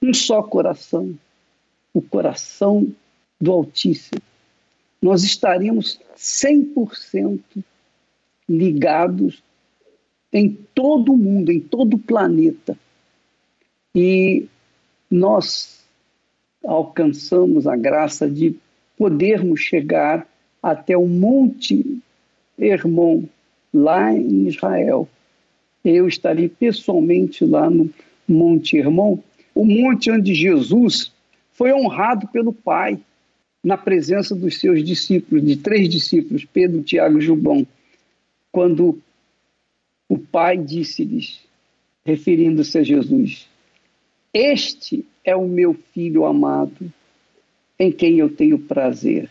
um 0.02 0.14
só 0.14 0.44
coração, 0.44 1.18
o 1.92 2.02
coração 2.02 2.88
do 3.42 3.52
Altíssimo. 3.52 4.22
Nós 5.02 5.24
estaremos 5.24 6.00
100% 6.16 7.42
ligados 8.48 9.42
em 10.32 10.56
todo 10.76 11.14
o 11.14 11.18
mundo, 11.18 11.52
em 11.52 11.60
todo 11.60 11.96
o 11.96 12.00
planeta. 12.00 12.78
E 13.96 14.46
nós 15.10 15.79
alcançamos 16.64 17.68
a 17.68 17.76
graça 17.76 18.30
de 18.30 18.56
podermos 18.98 19.62
chegar 19.62 20.28
até 20.62 20.98
o 20.98 21.08
Monte 21.08 22.02
Hermon, 22.58 23.24
lá 23.74 24.14
em 24.14 24.48
Israel. 24.48 25.08
Eu 25.84 26.08
estarei 26.08 26.50
pessoalmente 26.50 27.46
lá 27.46 27.70
no 27.70 27.90
Monte 28.28 28.78
Hermon, 28.78 29.20
o 29.56 29.66
monte 29.66 30.12
onde 30.12 30.34
Jesus 30.34 31.12
foi 31.54 31.74
honrado 31.74 32.28
pelo 32.28 32.54
Pai, 32.54 33.00
na 33.64 33.78
presença 33.78 34.36
dos 34.36 34.60
seus 34.60 34.84
discípulos, 34.84 35.46
de 35.46 35.58
três 35.58 35.90
discípulos, 35.90 36.46
Pedro, 36.46 36.82
Tiago 36.82 37.18
e 37.18 37.22
João, 37.22 37.68
quando 38.52 39.02
o 40.08 40.18
Pai 40.18 40.58
disse-lhes, 40.58 41.42
referindo-se 42.06 42.78
a 42.78 42.84
Jesus: 42.84 43.48
Este 44.34 45.06
é 45.24 45.36
o 45.36 45.48
meu 45.48 45.74
filho 45.94 46.26
amado, 46.26 46.92
em 47.78 47.92
quem 47.92 48.20
eu 48.20 48.30
tenho 48.30 48.60
prazer. 48.60 49.30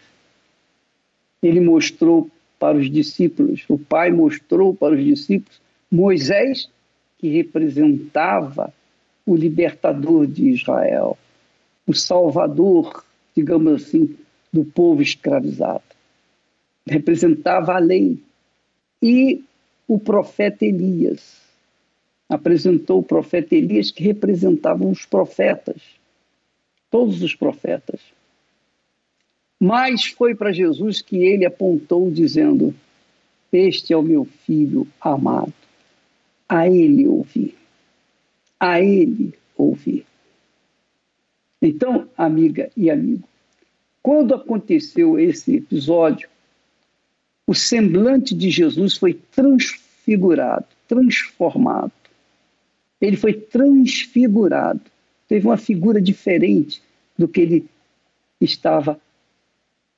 Ele 1.43 1.61
mostrou 1.61 2.31
para 2.59 2.77
os 2.77 2.91
discípulos, 2.91 3.65
o 3.69 3.79
Pai 3.79 4.11
mostrou 4.11 4.75
para 4.75 4.95
os 4.95 5.05
discípulos 5.05 5.61
Moisés, 5.91 6.69
que 7.19 7.29
representava 7.29 8.73
o 9.25 9.35
libertador 9.35 10.27
de 10.27 10.51
Israel, 10.51 11.17
o 11.87 11.95
salvador, 11.95 13.05
digamos 13.35 13.83
assim, 13.83 14.17
do 14.53 14.65
povo 14.65 15.03
escravizado. 15.03 15.83
Representava 16.87 17.75
a 17.75 17.79
lei. 17.79 18.19
E 19.03 19.43
o 19.87 19.99
profeta 19.99 20.65
Elias, 20.65 21.41
apresentou 22.29 23.01
o 23.01 23.05
profeta 23.05 23.55
Elias, 23.55 23.91
que 23.91 24.03
representava 24.03 24.85
os 24.85 25.07
profetas, 25.07 25.81
todos 26.91 27.23
os 27.23 27.35
profetas. 27.35 28.01
Mas 29.59 30.07
foi 30.07 30.35
para 30.35 30.53
Jesus 30.53 31.01
que 31.01 31.17
ele 31.17 31.45
apontou, 31.45 32.11
dizendo: 32.11 32.75
Este 33.53 33.93
é 33.93 33.97
o 33.97 34.03
meu 34.03 34.25
filho 34.25 34.87
amado. 35.01 35.53
A 36.49 36.69
ele 36.69 37.07
ouvir. 37.07 37.55
A 38.61 38.81
ele 38.81 39.35
ouvir. 39.57 40.07
Então, 41.61 42.09
amiga 42.17 42.71
e 42.77 42.89
amigo, 42.89 43.29
quando 44.01 44.35
aconteceu 44.35 45.19
esse 45.19 45.57
episódio, 45.57 46.29
o 47.47 47.55
semblante 47.55 48.35
de 48.35 48.49
Jesus 48.49 48.97
foi 48.97 49.15
transfigurado, 49.15 50.67
transformado. 50.87 51.93
Ele 53.01 53.17
foi 53.17 53.33
transfigurado. 53.33 54.81
Teve 55.29 55.47
uma 55.47 55.57
figura 55.57 56.01
diferente 56.01 56.83
do 57.17 57.29
que 57.29 57.41
ele 57.41 57.69
estava 58.41 59.01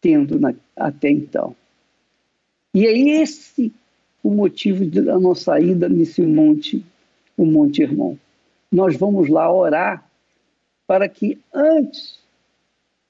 tendo 0.00 0.38
na, 0.38 0.54
até 0.76 1.10
então. 1.10 1.54
E 2.74 2.86
é 2.86 3.22
esse 3.22 3.72
o 4.22 4.30
motivo 4.30 4.84
da 4.86 5.18
nossa 5.18 5.58
ida 5.60 5.88
nesse 5.88 6.22
monte, 6.22 6.84
o 7.36 7.44
Monte 7.44 7.82
Irmão. 7.82 8.18
Nós 8.70 8.96
vamos 8.96 9.28
lá 9.28 9.52
orar 9.52 10.08
para 10.86 11.08
que 11.08 11.38
antes, 11.52 12.18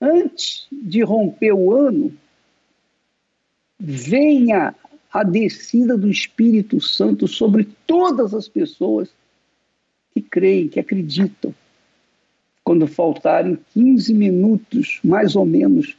antes 0.01 0.67
de 0.71 1.03
romper 1.03 1.53
o 1.53 1.75
ano, 1.75 2.17
venha 3.79 4.75
a 5.13 5.25
descida 5.25 5.97
do 5.97 6.09
Espírito 6.09 6.81
Santo 6.81 7.27
sobre 7.27 7.69
todas 7.87 8.33
as 8.33 8.49
pessoas 8.49 9.11
que 10.13 10.21
creem, 10.21 10.69
que 10.69 10.81
acreditam. 10.81 11.55
Quando 12.63 12.87
faltarem 12.87 13.59
15 13.73 14.15
minutos, 14.15 15.01
mais 15.03 15.35
ou 15.35 15.45
menos, 15.45 15.97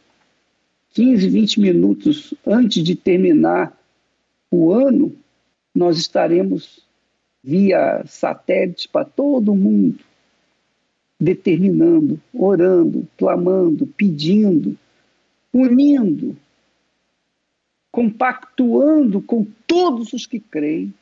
15, 0.93 1.29
20 1.29 1.59
minutos 1.59 2.33
antes 2.45 2.83
de 2.83 2.95
terminar 2.95 3.77
o 4.49 4.71
ano, 4.73 5.15
nós 5.73 5.97
estaremos 5.97 6.85
via 7.43 8.03
satélite 8.05 8.87
para 8.89 9.05
todo 9.05 9.55
mundo, 9.55 9.99
determinando, 11.19 12.21
orando, 12.33 13.07
clamando, 13.17 13.87
pedindo, 13.87 14.77
unindo, 15.53 16.37
compactuando 17.91 19.21
com 19.21 19.45
todos 19.65 20.13
os 20.13 20.25
que 20.25 20.39
creem 20.39 20.93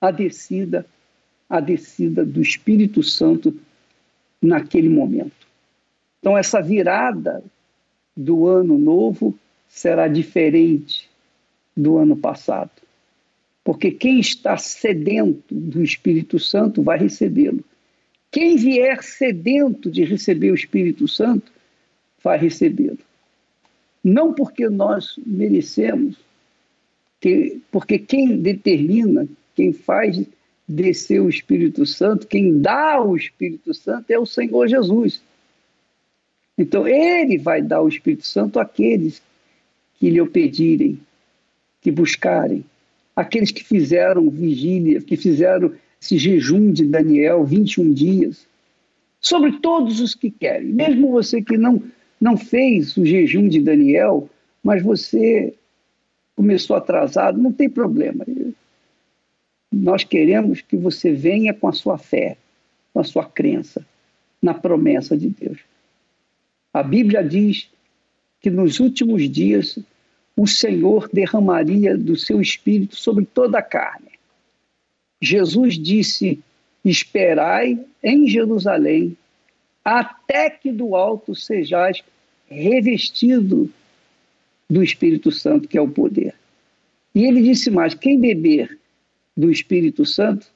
a 0.00 0.10
descida, 0.10 0.86
a 1.50 1.58
descida 1.58 2.24
do 2.24 2.40
Espírito 2.40 3.02
Santo 3.02 3.54
naquele 4.40 4.88
momento. 4.88 5.46
Então 6.20 6.38
essa 6.38 6.62
virada 6.62 7.42
do 8.16 8.46
ano 8.46 8.78
novo 8.78 9.36
será 9.68 10.06
diferente 10.06 11.10
do 11.76 11.98
ano 11.98 12.16
passado. 12.16 12.70
Porque 13.64 13.90
quem 13.90 14.20
está 14.20 14.56
sedento 14.56 15.54
do 15.54 15.82
Espírito 15.82 16.38
Santo 16.38 16.82
vai 16.82 16.98
recebê-lo. 16.98 17.64
Quem 18.30 18.56
vier 18.56 19.02
sedento 19.02 19.90
de 19.90 20.04
receber 20.04 20.52
o 20.52 20.54
Espírito 20.54 21.08
Santo 21.08 21.50
vai 22.22 22.38
recebê-lo. 22.38 22.98
Não 24.02 24.32
porque 24.32 24.68
nós 24.68 25.16
merecemos, 25.26 26.16
que, 27.20 27.60
porque 27.70 27.98
quem 27.98 28.38
determina, 28.38 29.28
quem 29.54 29.72
faz 29.72 30.24
descer 30.70 31.20
o 31.20 31.28
Espírito 31.28 31.84
Santo, 31.84 32.26
quem 32.26 32.60
dá 32.60 33.02
o 33.02 33.16
Espírito 33.16 33.74
Santo 33.74 34.10
é 34.10 34.18
o 34.18 34.26
Senhor 34.26 34.68
Jesus. 34.68 35.20
Então, 36.56 36.86
ele 36.86 37.38
vai 37.38 37.60
dar 37.60 37.82
o 37.82 37.88
Espírito 37.88 38.26
Santo 38.26 38.60
àqueles 38.60 39.20
que 39.98 40.08
lhe 40.10 40.24
pedirem, 40.26 40.98
que 41.80 41.90
buscarem, 41.90 42.64
aqueles 43.16 43.50
que 43.50 43.64
fizeram 43.64 44.30
vigília, 44.30 45.00
que 45.00 45.16
fizeram 45.16 45.72
esse 46.00 46.16
jejum 46.16 46.72
de 46.72 46.86
Daniel, 46.86 47.44
21 47.44 47.92
dias, 47.92 48.46
sobre 49.20 49.58
todos 49.58 50.00
os 50.00 50.14
que 50.14 50.30
querem. 50.30 50.68
Mesmo 50.68 51.10
você 51.10 51.42
que 51.42 51.58
não, 51.58 51.82
não 52.20 52.36
fez 52.36 52.96
o 52.96 53.04
jejum 53.04 53.48
de 53.48 53.60
Daniel, 53.60 54.28
mas 54.62 54.82
você 54.82 55.54
começou 56.36 56.76
atrasado, 56.76 57.40
não 57.40 57.52
tem 57.52 57.68
problema. 57.68 58.24
Nós 59.72 60.04
queremos 60.04 60.60
que 60.60 60.76
você 60.76 61.12
venha 61.12 61.54
com 61.54 61.68
a 61.68 61.72
sua 61.72 61.96
fé, 61.96 62.36
com 62.92 63.00
a 63.00 63.04
sua 63.04 63.24
crença 63.24 63.86
na 64.42 64.54
promessa 64.54 65.16
de 65.16 65.28
Deus. 65.28 65.58
A 66.72 66.82
Bíblia 66.82 67.22
diz 67.22 67.68
que 68.40 68.50
nos 68.50 68.80
últimos 68.80 69.28
dias 69.30 69.78
o 70.36 70.46
Senhor 70.46 71.08
derramaria 71.12 71.96
do 71.96 72.16
seu 72.16 72.40
espírito 72.40 72.96
sobre 72.96 73.26
toda 73.26 73.58
a 73.58 73.62
carne. 73.62 74.10
Jesus 75.20 75.78
disse: 75.78 76.40
Esperai 76.84 77.78
em 78.02 78.26
Jerusalém, 78.28 79.16
até 79.84 80.48
que 80.48 80.72
do 80.72 80.96
alto 80.96 81.34
sejais 81.34 82.02
revestido 82.48 83.70
do 84.68 84.82
Espírito 84.82 85.30
Santo, 85.30 85.68
que 85.68 85.76
é 85.76 85.80
o 85.80 85.90
poder. 85.90 86.34
E 87.14 87.24
ele 87.24 87.42
disse 87.42 87.70
mais: 87.70 87.94
quem 87.94 88.18
beber 88.18 88.79
do 89.36 89.50
Espírito 89.50 90.04
Santo, 90.04 90.46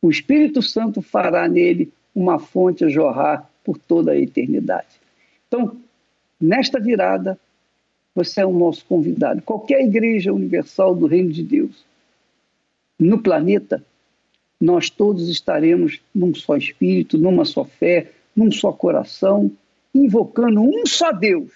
o 0.00 0.10
Espírito 0.10 0.60
Santo 0.60 1.00
fará 1.00 1.48
nele 1.48 1.92
uma 2.14 2.38
fonte 2.38 2.84
a 2.84 2.88
jorrar 2.88 3.50
por 3.64 3.78
toda 3.78 4.12
a 4.12 4.18
eternidade. 4.18 5.00
Então, 5.46 5.80
nesta 6.40 6.80
virada, 6.80 7.38
você 8.14 8.40
é 8.40 8.46
o 8.46 8.52
nosso 8.52 8.84
convidado. 8.84 9.42
Qualquer 9.42 9.84
igreja 9.84 10.32
universal 10.32 10.94
do 10.94 11.06
Reino 11.06 11.30
de 11.30 11.42
Deus, 11.42 11.84
no 12.98 13.22
planeta, 13.22 13.84
nós 14.60 14.90
todos 14.90 15.28
estaremos 15.28 16.00
num 16.14 16.34
só 16.34 16.56
espírito, 16.56 17.16
numa 17.16 17.44
só 17.44 17.64
fé, 17.64 18.10
num 18.34 18.50
só 18.50 18.72
coração, 18.72 19.50
invocando 19.94 20.60
um 20.60 20.84
só 20.86 21.12
Deus. 21.12 21.50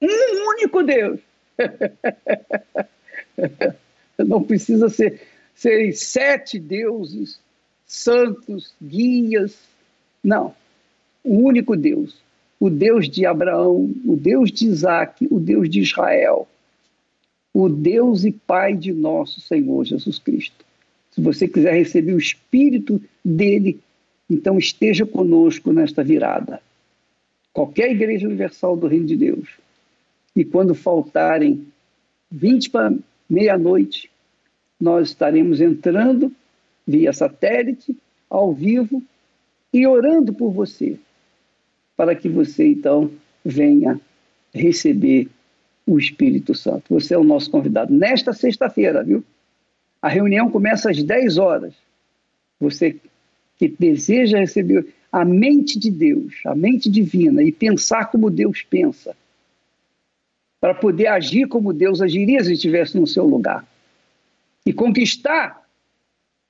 Um 0.00 0.50
único 0.50 0.82
Deus. 0.82 1.20
Não 4.28 4.42
precisa 4.42 4.88
ser, 4.88 5.20
ser 5.54 5.92
sete 5.92 6.58
deuses 6.58 7.40
santos, 7.86 8.74
guias. 8.80 9.58
Não 10.22 10.54
o 11.24 11.34
único 11.38 11.76
Deus, 11.76 12.16
o 12.58 12.70
Deus 12.70 13.08
de 13.08 13.26
Abraão, 13.26 13.92
o 14.04 14.16
Deus 14.16 14.50
de 14.50 14.66
Isaac, 14.66 15.26
o 15.30 15.38
Deus 15.38 15.68
de 15.68 15.80
Israel, 15.80 16.48
o 17.52 17.68
Deus 17.68 18.24
e 18.24 18.32
Pai 18.32 18.74
de 18.74 18.92
nosso 18.92 19.40
Senhor 19.40 19.84
Jesus 19.84 20.18
Cristo. 20.18 20.64
Se 21.10 21.20
você 21.20 21.48
quiser 21.48 21.74
receber 21.74 22.14
o 22.14 22.18
Espírito 22.18 23.02
dele, 23.24 23.80
então 24.28 24.58
esteja 24.58 25.04
conosco 25.04 25.72
nesta 25.72 26.04
virada. 26.04 26.60
Qualquer 27.52 27.90
igreja 27.90 28.26
universal 28.26 28.76
do 28.76 28.86
Reino 28.86 29.06
de 29.06 29.16
Deus. 29.16 29.48
E 30.36 30.44
quando 30.44 30.74
faltarem 30.74 31.66
20 32.30 32.70
para 32.70 32.94
meia-noite, 33.28 34.09
nós 34.80 35.08
estaremos 35.08 35.60
entrando 35.60 36.32
via 36.86 37.12
satélite, 37.12 37.96
ao 38.28 38.52
vivo 38.52 39.02
e 39.72 39.86
orando 39.86 40.32
por 40.32 40.50
você 40.52 40.98
para 42.00 42.14
que 42.14 42.30
você 42.30 42.66
então 42.66 43.10
venha 43.44 44.00
receber 44.54 45.28
o 45.86 45.98
Espírito 45.98 46.54
Santo. 46.54 46.94
Você 46.94 47.12
é 47.12 47.18
o 47.18 47.22
nosso 47.22 47.50
convidado 47.50 47.92
nesta 47.92 48.32
sexta-feira, 48.32 49.04
viu? 49.04 49.22
A 50.00 50.08
reunião 50.08 50.50
começa 50.50 50.90
às 50.90 51.02
10 51.02 51.36
horas. 51.36 51.74
Você 52.58 52.96
que 53.58 53.68
deseja 53.68 54.38
receber 54.38 54.86
a 55.12 55.26
mente 55.26 55.78
de 55.78 55.90
Deus, 55.90 56.40
a 56.46 56.54
mente 56.54 56.88
divina 56.88 57.42
e 57.42 57.52
pensar 57.52 58.06
como 58.06 58.30
Deus 58.30 58.62
pensa, 58.62 59.14
para 60.58 60.72
poder 60.72 61.08
agir 61.08 61.48
como 61.48 61.70
Deus 61.70 62.00
agiria 62.00 62.42
se 62.42 62.54
estivesse 62.54 62.98
no 62.98 63.06
seu 63.06 63.26
lugar 63.26 63.66
e 64.64 64.72
conquistar 64.72 65.62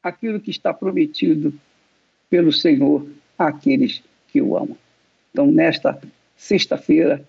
aquilo 0.02 0.40
que 0.40 0.50
está 0.50 0.72
prometido 0.72 1.52
pelo 2.28 2.52
Senhor 2.52 3.06
àqueles 3.38 4.02
que 4.28 4.40
o 4.40 4.56
amam. 4.56 4.76
Então, 5.30 5.46
nesta 5.46 6.00
sexta-feira, 6.36 7.24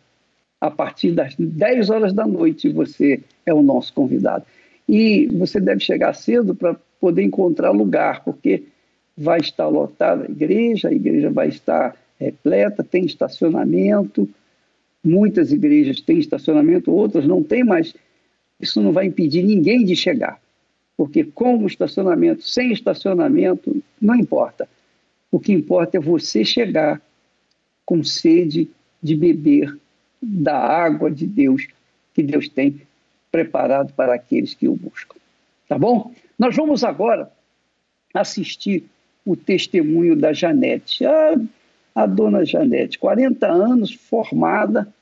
a 0.59 0.69
partir 0.69 1.11
das 1.11 1.35
10 1.37 1.89
horas 1.89 2.13
da 2.13 2.25
noite, 2.25 2.69
você 2.69 3.21
é 3.45 3.53
o 3.53 3.61
nosso 3.61 3.93
convidado. 3.93 4.45
E 4.87 5.27
você 5.27 5.59
deve 5.59 5.79
chegar 5.79 6.13
cedo 6.13 6.53
para 6.55 6.75
poder 6.99 7.23
encontrar 7.23 7.71
lugar, 7.71 8.23
porque 8.23 8.63
vai 9.17 9.39
estar 9.39 9.67
lotada 9.67 10.25
a 10.27 10.31
igreja, 10.31 10.89
a 10.89 10.93
igreja 10.93 11.29
vai 11.29 11.49
estar 11.49 11.95
repleta, 12.19 12.83
tem 12.83 13.05
estacionamento. 13.05 14.29
Muitas 15.03 15.51
igrejas 15.51 15.99
têm 16.01 16.19
estacionamento, 16.19 16.91
outras 16.91 17.25
não 17.25 17.41
têm, 17.41 17.63
mas 17.63 17.95
isso 18.59 18.81
não 18.81 18.91
vai 18.91 19.07
impedir 19.07 19.43
ninguém 19.43 19.83
de 19.83 19.95
chegar. 19.95 20.39
Porque 20.97 21.23
com 21.23 21.65
estacionamento, 21.65 22.43
sem 22.43 22.71
estacionamento, 22.71 23.81
não 23.99 24.15
importa. 24.15 24.67
O 25.31 25.39
que 25.39 25.53
importa 25.53 25.97
é 25.97 25.99
você 25.99 26.43
chegar 26.43 27.01
com 27.85 28.03
sede 28.03 28.69
de 29.01 29.15
beber 29.15 29.75
da 30.21 30.57
água 30.57 31.09
de 31.09 31.25
Deus 31.25 31.67
que 32.13 32.21
Deus 32.21 32.47
tem 32.47 32.81
preparado 33.31 33.93
para 33.93 34.13
aqueles 34.13 34.53
que 34.53 34.67
o 34.67 34.75
buscam. 34.75 35.15
Tá 35.67 35.77
bom? 35.77 36.13
Nós 36.37 36.55
vamos 36.55 36.83
agora 36.83 37.31
assistir 38.13 38.85
o 39.25 39.35
testemunho 39.35 40.15
da 40.15 40.33
Janete. 40.33 41.05
A, 41.05 41.39
a 41.95 42.05
dona 42.05 42.45
Janete, 42.45 42.99
40 42.99 43.47
anos, 43.47 43.93
formada, 43.93 44.93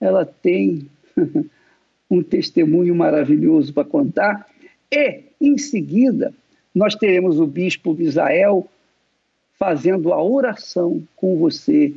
ela 0.00 0.24
tem 0.24 0.88
um 2.10 2.22
testemunho 2.22 2.94
maravilhoso 2.94 3.72
para 3.72 3.84
contar. 3.84 4.46
E, 4.92 5.22
em 5.40 5.56
seguida, 5.56 6.34
nós 6.74 6.94
teremos 6.94 7.40
o 7.40 7.46
bispo 7.46 7.96
Israel 7.98 8.68
fazendo 9.58 10.12
a 10.12 10.22
oração 10.22 11.02
com 11.16 11.38
você, 11.38 11.94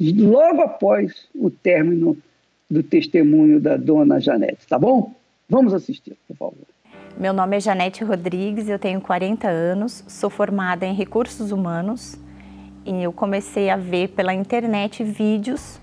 logo 0.00 0.62
após 0.62 1.28
o 1.34 1.50
término 1.50 2.16
do 2.70 2.82
testemunho 2.82 3.60
da 3.60 3.76
dona 3.76 4.18
Janete, 4.18 4.66
tá 4.66 4.78
bom? 4.78 5.14
Vamos 5.48 5.74
assistir, 5.74 6.16
por 6.26 6.36
favor. 6.36 6.66
Meu 7.18 7.32
nome 7.32 7.56
é 7.56 7.60
Janete 7.60 8.02
Rodrigues, 8.02 8.68
eu 8.68 8.78
tenho 8.78 9.00
40 9.00 9.48
anos, 9.48 10.04
sou 10.08 10.30
formada 10.30 10.86
em 10.86 10.94
recursos 10.94 11.50
humanos 11.50 12.18
e 12.84 13.02
eu 13.02 13.12
comecei 13.12 13.68
a 13.68 13.76
ver 13.76 14.08
pela 14.08 14.32
internet 14.32 15.02
vídeos 15.02 15.80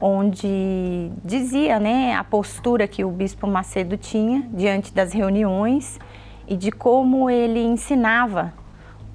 onde 0.00 1.10
dizia 1.24 1.78
né, 1.78 2.14
a 2.14 2.24
postura 2.24 2.86
que 2.86 3.04
o 3.04 3.10
Bispo 3.10 3.46
Macedo 3.46 3.96
tinha 3.96 4.46
diante 4.52 4.92
das 4.92 5.12
reuniões 5.12 5.98
e 6.46 6.56
de 6.56 6.70
como 6.70 7.30
ele 7.30 7.60
ensinava 7.60 8.52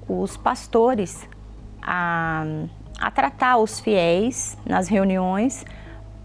os 0.08 0.36
pastores 0.36 1.28
a, 1.82 2.44
a 3.00 3.10
tratar 3.10 3.58
os 3.58 3.78
fiéis 3.78 4.56
nas 4.66 4.88
reuniões 4.88 5.64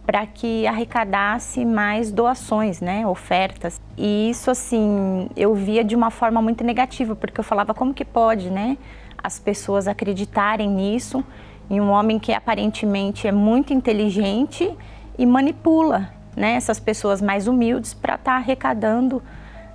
para 0.06 0.26
que 0.26 0.68
arrecadasse 0.68 1.66
mais 1.66 2.12
doações, 2.12 2.80
né, 2.80 3.08
ofertas. 3.08 3.82
E 3.98 4.30
isso 4.30 4.52
assim, 4.52 5.28
eu 5.36 5.56
via 5.56 5.84
de 5.84 5.96
uma 5.96 6.12
forma 6.12 6.42
muito 6.42 6.64
negativa, 6.64 7.16
porque 7.16 7.40
eu 7.40 7.44
falava 7.44 7.74
como 7.74 7.94
que 7.94 8.06
pode, 8.06 8.52
né, 8.52 8.78
as 9.22 9.40
pessoas 9.40 9.88
acreditarem 9.88 10.70
nisso 10.70 11.24
em 11.70 11.80
um 11.82 11.90
homem 11.90 12.20
que 12.20 12.34
aparentemente 12.34 13.28
é 13.28 13.32
muito 13.32 13.74
inteligente 13.74 14.72
e 15.18 15.26
manipula, 15.26 16.10
né, 16.36 16.54
essas 16.54 16.80
pessoas 16.80 17.22
mais 17.22 17.48
humildes 17.48 17.94
para 17.94 18.16
estar 18.16 18.32
tá 18.32 18.38
arrecadando 18.38 19.24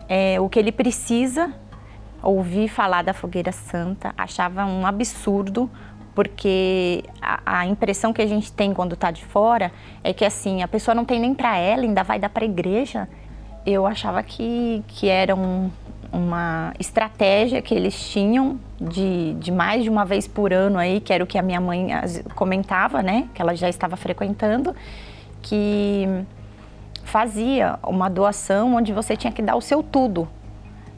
é, 0.09 0.41
o 0.41 0.49
que 0.49 0.59
ele 0.59 0.73
precisa. 0.73 1.53
Ouvir 2.23 2.69
falar 2.69 3.03
da 3.03 3.15
fogueira 3.15 3.51
santa, 3.51 4.13
achava 4.17 4.67
um 4.67 4.87
absurdo 4.87 5.71
porque 6.15 7.03
a, 7.23 7.61
a, 7.61 7.67
impressão 7.67 8.13
que 8.13 8.21
a 8.21 8.27
gente 8.27 8.53
tem 8.53 8.75
quando 8.75 8.93
está 8.93 9.11
de 9.11 9.25
fora 9.25 9.73
é 10.05 10.13
que 10.13 10.25
assim 10.25 10.63
a 10.63 10.69
pessoa 10.69 10.95
não 10.95 11.05
tem 11.05 11.19
nem 11.19 11.35
para 11.35 11.57
ela, 11.57 11.83
ainda 11.83 12.03
vai 12.03 12.19
dar 12.19 12.29
para 12.29 12.45
a 12.45 12.47
igreja. 12.47 13.09
Eu 13.65 13.87
achava 13.87 14.23
que, 14.23 14.85
que 14.87 15.09
era 15.09 15.35
um, 15.35 15.71
uma 16.13 16.73
estratégia 16.79 17.63
que 17.63 17.75
eles 17.75 18.11
tinham 18.11 18.59
de, 18.81 19.35
de 19.35 19.53
mais 19.53 19.83
de 19.83 19.91
uma 19.91 20.05
vez 20.05 20.27
por 20.27 20.53
ano 20.53 20.79
aí, 20.79 21.01
que 21.01 21.13
era 21.13 21.23
o 21.23 21.27
que 21.27 21.39
a 21.39 21.43
minha 21.43 21.61
mãe 21.61 21.89
comentava, 22.35 23.03
né, 23.03 23.29
que 23.35 23.41
ela 23.41 23.55
já 23.55 23.69
estava 23.69 23.97
frequentando, 23.97 24.75
que 25.43 26.07
fazia 27.05 27.79
uma 27.83 28.09
doação 28.09 28.75
onde 28.75 28.93
você 28.93 29.17
tinha 29.17 29.33
que 29.33 29.43
dar 29.43 29.57
o 29.57 29.61
seu 29.61 29.83
tudo 29.83 30.29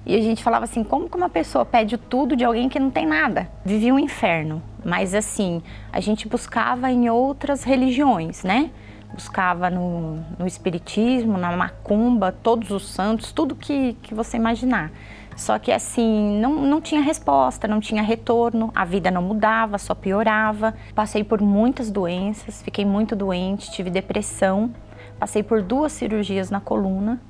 e 0.05 0.17
a 0.17 0.21
gente 0.21 0.43
falava 0.43 0.65
assim, 0.65 0.83
como 0.83 1.09
que 1.09 1.17
uma 1.17 1.29
pessoa 1.29 1.65
pede 1.65 1.97
tudo 1.97 2.35
de 2.35 2.45
alguém 2.45 2.69
que 2.69 2.79
não 2.79 2.91
tem 2.91 3.07
nada? 3.07 3.49
Vivia 3.65 3.95
um 3.95 3.99
inferno. 3.99 4.61
Mas 4.85 5.15
assim, 5.15 5.63
a 5.93 6.01
gente 6.01 6.27
buscava 6.27 6.91
em 6.91 7.09
outras 7.09 7.63
religiões, 7.63 8.43
né? 8.43 8.71
Buscava 9.15 9.69
no, 9.69 10.17
no 10.39 10.47
espiritismo, 10.47 11.37
na 11.37 11.55
macumba, 11.57 12.33
todos 12.33 12.71
os 12.71 12.89
santos, 12.89 13.33
tudo 13.33 13.55
que, 13.55 13.95
que 14.03 14.15
você 14.15 14.37
imaginar. 14.37 14.91
Só 15.37 15.59
que 15.59 15.73
assim, 15.73 16.39
não, 16.41 16.55
não 16.63 16.81
tinha 16.81 17.01
resposta, 17.01 17.67
não 17.67 17.81
tinha 17.81 18.03
retorno, 18.03 18.71
a 18.75 18.85
vida 18.85 19.11
não 19.11 19.23
mudava, 19.23 19.79
só 19.79 19.95
piorava. 19.95 20.75
Passei 20.95 21.25
por 21.25 21.41
muitas 21.41 21.91
doenças, 21.91 22.63
fiquei 22.63 22.85
muito 22.85 23.17
doente, 23.17 23.71
tive 23.71 23.91
depressão, 23.91 24.73
passei 25.19 25.43
por 25.43 25.63
duas 25.63 25.93
cirurgias 25.93 26.51
na 26.51 26.61
coluna 26.61 27.21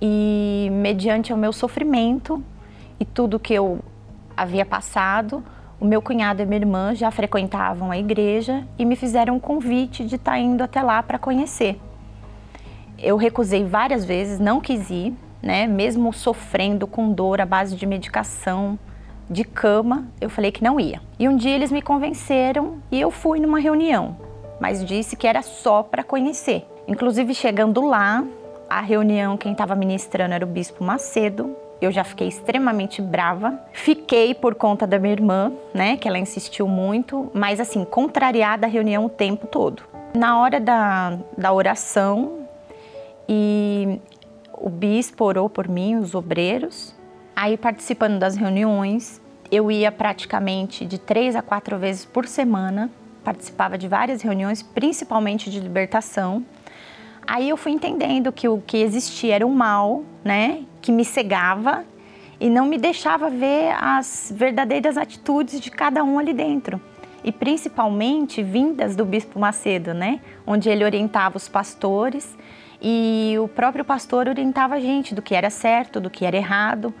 e 0.00 0.68
mediante 0.72 1.32
o 1.32 1.36
meu 1.36 1.52
sofrimento 1.52 2.42
e 2.98 3.04
tudo 3.04 3.38
que 3.38 3.54
eu 3.54 3.80
havia 4.36 4.64
passado, 4.64 5.42
o 5.80 5.84
meu 5.84 6.02
cunhado 6.02 6.42
e 6.42 6.46
minha 6.46 6.60
irmã 6.60 6.94
já 6.94 7.10
frequentavam 7.10 7.90
a 7.90 7.98
igreja 7.98 8.66
e 8.78 8.84
me 8.84 8.96
fizeram 8.96 9.36
um 9.36 9.40
convite 9.40 10.04
de 10.04 10.16
estar 10.16 10.32
tá 10.32 10.38
indo 10.38 10.62
até 10.62 10.82
lá 10.82 11.02
para 11.02 11.18
conhecer. 11.18 11.80
Eu 12.98 13.16
recusei 13.16 13.64
várias 13.64 14.04
vezes, 14.04 14.40
não 14.40 14.60
quis 14.60 14.90
ir, 14.90 15.14
né? 15.40 15.66
Mesmo 15.66 16.12
sofrendo 16.12 16.86
com 16.86 17.12
dor 17.12 17.40
à 17.40 17.46
base 17.46 17.76
de 17.76 17.86
medicação, 17.86 18.78
de 19.30 19.44
cama, 19.44 20.08
eu 20.20 20.30
falei 20.30 20.50
que 20.50 20.64
não 20.64 20.80
ia. 20.80 21.00
E 21.18 21.28
um 21.28 21.36
dia 21.36 21.54
eles 21.54 21.70
me 21.70 21.82
convenceram 21.82 22.78
e 22.90 23.00
eu 23.00 23.10
fui 23.10 23.38
numa 23.38 23.60
reunião, 23.60 24.16
mas 24.60 24.84
disse 24.84 25.16
que 25.16 25.26
era 25.26 25.42
só 25.42 25.82
para 25.82 26.02
conhecer. 26.02 26.66
Inclusive 26.88 27.34
chegando 27.34 27.86
lá, 27.86 28.24
a 28.68 28.80
reunião, 28.80 29.36
quem 29.36 29.52
estava 29.52 29.74
ministrando 29.74 30.34
era 30.34 30.44
o 30.44 30.48
Bispo 30.48 30.82
Macedo. 30.82 31.54
Eu 31.80 31.92
já 31.92 32.02
fiquei 32.04 32.28
extremamente 32.28 33.00
brava. 33.00 33.58
Fiquei 33.72 34.34
por 34.34 34.54
conta 34.54 34.86
da 34.86 34.98
minha 34.98 35.12
irmã, 35.12 35.52
né, 35.72 35.96
que 35.96 36.08
ela 36.08 36.18
insistiu 36.18 36.66
muito, 36.66 37.30
mas 37.32 37.60
assim, 37.60 37.84
contrariada 37.84 38.66
a 38.66 38.70
reunião 38.70 39.04
o 39.06 39.08
tempo 39.08 39.46
todo. 39.46 39.82
Na 40.14 40.40
hora 40.40 40.58
da, 40.58 41.18
da 41.36 41.52
oração, 41.52 42.38
e 43.28 44.00
o 44.52 44.70
bispo 44.70 45.24
orou 45.24 45.50
por 45.50 45.68
mim, 45.68 45.96
os 45.96 46.14
obreiros. 46.14 46.94
Aí, 47.36 47.56
participando 47.56 48.18
das 48.18 48.36
reuniões, 48.36 49.20
eu 49.52 49.70
ia 49.70 49.92
praticamente 49.92 50.84
de 50.84 50.98
três 50.98 51.36
a 51.36 51.42
quatro 51.42 51.78
vezes 51.78 52.04
por 52.04 52.26
semana. 52.26 52.90
Participava 53.22 53.76
de 53.76 53.86
várias 53.86 54.22
reuniões, 54.22 54.62
principalmente 54.62 55.50
de 55.50 55.60
libertação. 55.60 56.44
Aí 57.28 57.50
eu 57.50 57.58
fui 57.58 57.72
entendendo 57.72 58.32
que 58.32 58.48
o 58.48 58.56
que 58.66 58.78
existia 58.78 59.34
era 59.34 59.46
um 59.46 59.54
mal, 59.54 60.02
né, 60.24 60.62
que 60.80 60.90
me 60.90 61.04
cegava 61.04 61.84
e 62.40 62.48
não 62.48 62.64
me 62.64 62.78
deixava 62.78 63.28
ver 63.28 63.76
as 63.78 64.32
verdadeiras 64.34 64.96
atitudes 64.96 65.60
de 65.60 65.70
cada 65.70 66.02
um 66.02 66.18
ali 66.18 66.32
dentro. 66.32 66.80
E 67.22 67.30
principalmente 67.30 68.42
vindas 68.42 68.96
do 68.96 69.04
bispo 69.04 69.38
Macedo, 69.38 69.92
né, 69.92 70.20
onde 70.46 70.70
ele 70.70 70.82
orientava 70.82 71.36
os 71.36 71.46
pastores 71.50 72.34
e 72.80 73.34
o 73.38 73.46
próprio 73.46 73.84
pastor 73.84 74.26
orientava 74.26 74.76
a 74.76 74.80
gente 74.80 75.14
do 75.14 75.20
que 75.20 75.34
era 75.34 75.50
certo, 75.50 76.00
do 76.00 76.08
que 76.08 76.24
era 76.24 76.36
errado 76.38 76.94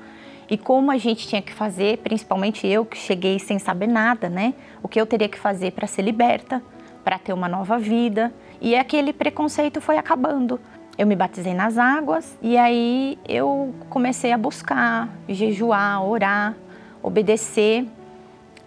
e 0.46 0.58
como 0.58 0.90
a 0.90 0.98
gente 0.98 1.26
tinha 1.26 1.40
que 1.40 1.54
fazer, 1.54 1.98
principalmente 1.98 2.66
eu 2.66 2.84
que 2.84 2.98
cheguei 2.98 3.38
sem 3.38 3.58
saber 3.58 3.86
nada, 3.86 4.28
né? 4.28 4.52
O 4.82 4.88
que 4.88 5.00
eu 5.00 5.06
teria 5.06 5.28
que 5.28 5.38
fazer 5.38 5.72
para 5.72 5.86
ser 5.86 6.02
liberta, 6.02 6.62
para 7.02 7.18
ter 7.18 7.32
uma 7.32 7.48
nova 7.48 7.78
vida. 7.78 8.30
E 8.60 8.74
aquele 8.76 9.12
preconceito 9.12 9.80
foi 9.80 9.98
acabando. 9.98 10.60
Eu 10.96 11.06
me 11.06 11.14
batizei 11.14 11.54
nas 11.54 11.78
águas 11.78 12.36
e 12.42 12.56
aí 12.56 13.18
eu 13.28 13.72
comecei 13.88 14.32
a 14.32 14.38
buscar, 14.38 15.08
jejuar, 15.28 16.04
orar, 16.04 16.56
obedecer 17.00 17.86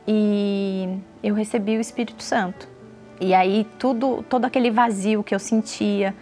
e 0.07 0.97
eu 1.21 1.35
recebi 1.35 1.77
o 1.77 1.81
Espírito 1.81 2.23
Santo. 2.23 2.69
E 3.19 3.33
aí 3.33 3.67
tudo, 3.77 4.23
todo 4.29 4.45
aquele 4.45 4.71
vazio 4.71 5.23
que 5.23 5.35
eu 5.35 5.39
sentia, 5.39 6.15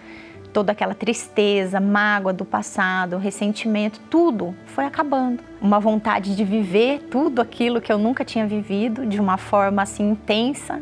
toda 0.52 0.72
aquela 0.72 0.96
tristeza, 0.96 1.80
mágoa 1.80 2.34
do 2.34 2.44
passado, 2.44 3.18
ressentimento, 3.18 4.00
tudo 4.10 4.56
foi 4.66 4.86
acabando. 4.86 5.44
Uma 5.62 5.80
vontade 5.80 6.36
de 6.36 6.44
viver 6.44 7.04
tudo 7.12 7.40
aquilo 7.40 7.80
que 7.80 7.92
eu 7.92 8.00
nunca 8.00 8.26
tinha 8.26 8.48
vivido 8.48 9.06
de 9.06 9.20
uma 9.20 9.38
forma 9.38 9.84
assim 9.84 10.10
intensa. 10.10 10.82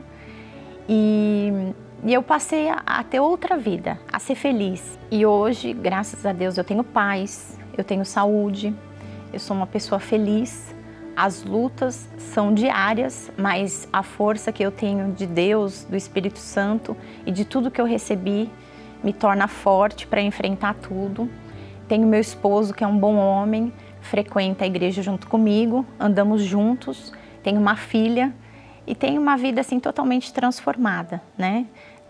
E 0.87 1.73
e 2.03 2.13
eu 2.13 2.21
passei 2.21 2.69
a, 2.69 2.81
a, 2.85 3.03
ter 3.03 3.19
outra 3.19 3.57
vida, 3.57 3.99
a 4.11 4.19
ser 4.19 4.35
feliz. 4.35 4.97
E 5.09 5.25
hoje, 5.25 5.73
graças 5.73 6.25
a 6.25 6.31
Deus, 6.31 6.57
eu 6.57 6.63
tenho 6.63 6.83
paz, 6.83 7.57
eu 7.77 7.83
tenho 7.83 8.05
saúde, 8.05 8.73
eu 9.33 9.39
sou 9.39 9.55
uma 9.55 9.67
pessoa 9.67 9.99
feliz. 9.99 10.75
As 11.15 11.43
lutas 11.43 12.07
são 12.17 12.53
diárias, 12.53 13.31
mas 13.35 13.87
a 13.91 14.03
força 14.03 14.51
que 14.51 14.63
eu 14.63 14.71
tenho 14.71 15.11
de 15.13 15.25
Deus, 15.25 15.83
do 15.85 15.95
Espírito 15.95 16.37
Santo 16.37 16.95
e 17.25 17.31
de 17.31 17.43
tudo 17.43 17.71
que 17.71 17.81
eu 17.81 17.85
recebi 17.85 18.49
me 19.03 19.11
torna 19.11 19.47
forte 19.47 20.05
para 20.05 20.21
enfrentar 20.21 20.75
tudo. 20.75 21.29
Tenho 21.87 22.05
meu 22.05 22.19
esposo, 22.19 22.73
que 22.73 22.83
é 22.83 22.87
um 22.87 22.97
bom 22.97 23.15
homem, 23.15 23.73
frequenta 24.01 24.63
a 24.63 24.67
igreja 24.67 25.01
junto 25.01 25.27
comigo, 25.27 25.85
andamos 25.99 26.43
juntos. 26.43 27.11
Tenho 27.41 27.59
uma 27.59 27.75
filha 27.75 28.33
e 28.85 28.95
tenho 28.95 29.21
uma 29.21 29.35
vida 29.37 29.61
assim 29.61 29.79
totalmente 29.79 30.33
transformada, 30.33 31.21
né? 31.37 31.65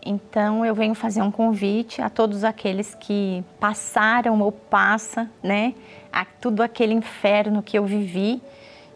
Então 0.09 0.65
eu 0.65 0.73
venho 0.73 0.95
fazer 0.95 1.21
um 1.21 1.29
convite 1.29 2.01
a 2.01 2.09
todos 2.09 2.45
aqueles 2.45 2.95
que 2.95 3.43
passaram 3.59 4.39
ou 4.39 4.53
passa, 4.53 5.29
né, 5.43 5.73
a 6.09 6.23
tudo 6.23 6.63
aquele 6.63 6.93
inferno 6.93 7.61
que 7.61 7.77
eu 7.77 7.85
vivi, 7.85 8.41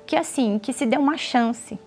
que 0.07 0.16
assim, 0.16 0.57
que 0.57 0.72
se 0.72 0.86
dê 0.86 0.95
uma 0.95 1.18
chance, 1.18 1.78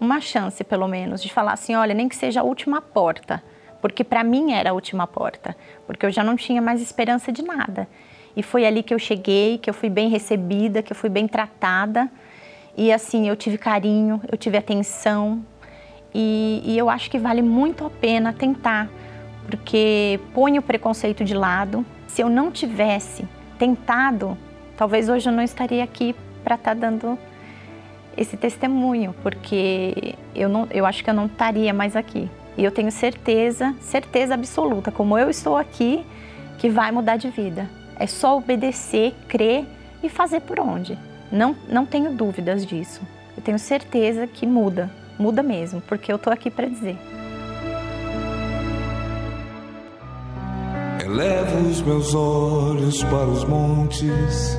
uma 0.00 0.20
chance 0.20 0.64
pelo 0.64 0.88
menos 0.88 1.22
de 1.22 1.32
falar 1.32 1.52
assim, 1.52 1.76
olha, 1.76 1.94
nem 1.94 2.08
que 2.08 2.16
seja 2.16 2.40
a 2.40 2.42
última 2.42 2.82
porta, 2.82 3.40
porque 3.80 4.02
para 4.02 4.24
mim 4.24 4.52
era 4.52 4.70
a 4.70 4.72
última 4.72 5.06
porta, 5.06 5.56
porque 5.86 6.04
eu 6.04 6.10
já 6.10 6.24
não 6.24 6.34
tinha 6.34 6.60
mais 6.60 6.82
esperança 6.82 7.30
de 7.30 7.42
nada. 7.42 7.86
E 8.34 8.42
foi 8.42 8.66
ali 8.66 8.82
que 8.82 8.92
eu 8.92 8.98
cheguei, 8.98 9.58
que 9.58 9.70
eu 9.70 9.74
fui 9.74 9.88
bem 9.88 10.08
recebida, 10.08 10.82
que 10.82 10.90
eu 10.90 10.96
fui 10.96 11.10
bem 11.10 11.28
tratada. 11.28 12.10
E 12.76 12.90
assim, 12.90 13.28
eu 13.28 13.36
tive 13.36 13.58
carinho, 13.58 14.20
eu 14.30 14.38
tive 14.38 14.56
atenção. 14.56 15.44
E, 16.14 16.62
e 16.64 16.78
eu 16.78 16.90
acho 16.90 17.10
que 17.10 17.18
vale 17.18 17.42
muito 17.42 17.84
a 17.84 17.90
pena 17.90 18.32
tentar, 18.32 18.88
porque 19.46 20.20
põe 20.34 20.58
o 20.58 20.62
preconceito 20.62 21.24
de 21.24 21.34
lado. 21.34 21.84
Se 22.06 22.22
eu 22.22 22.28
não 22.28 22.50
tivesse 22.50 23.26
tentado, 23.58 24.36
talvez 24.76 25.08
hoje 25.08 25.28
eu 25.28 25.32
não 25.32 25.42
estaria 25.42 25.82
aqui 25.82 26.14
para 26.44 26.56
estar 26.56 26.74
tá 26.74 26.80
dando 26.80 27.18
esse 28.16 28.36
testemunho, 28.36 29.14
porque 29.22 30.14
eu, 30.34 30.48
não, 30.48 30.68
eu 30.70 30.84
acho 30.84 31.02
que 31.02 31.08
eu 31.08 31.14
não 31.14 31.26
estaria 31.26 31.72
mais 31.72 31.96
aqui. 31.96 32.28
E 32.56 32.64
eu 32.64 32.70
tenho 32.70 32.90
certeza, 32.90 33.74
certeza 33.80 34.34
absoluta, 34.34 34.92
como 34.92 35.16
eu 35.16 35.30
estou 35.30 35.56
aqui, 35.56 36.04
que 36.58 36.68
vai 36.68 36.92
mudar 36.92 37.16
de 37.16 37.30
vida. 37.30 37.68
É 37.98 38.06
só 38.06 38.36
obedecer, 38.36 39.14
crer 39.28 39.64
e 40.02 40.08
fazer 40.08 40.40
por 40.40 40.60
onde. 40.60 40.98
Não, 41.30 41.56
não 41.68 41.86
tenho 41.86 42.12
dúvidas 42.12 42.66
disso. 42.66 43.00
Eu 43.36 43.42
tenho 43.42 43.58
certeza 43.58 44.26
que 44.26 44.46
muda, 44.46 44.90
muda 45.22 45.42
mesmo, 45.42 45.80
porque 45.82 46.10
eu 46.12 46.16
estou 46.16 46.32
aqui 46.32 46.50
para 46.50 46.66
dizer. 46.68 46.98
Elevo 51.04 51.68
os 51.68 51.80
meus 51.82 52.14
olhos 52.14 53.02
para 53.04 53.26
os 53.26 53.44
montes, 53.44 54.58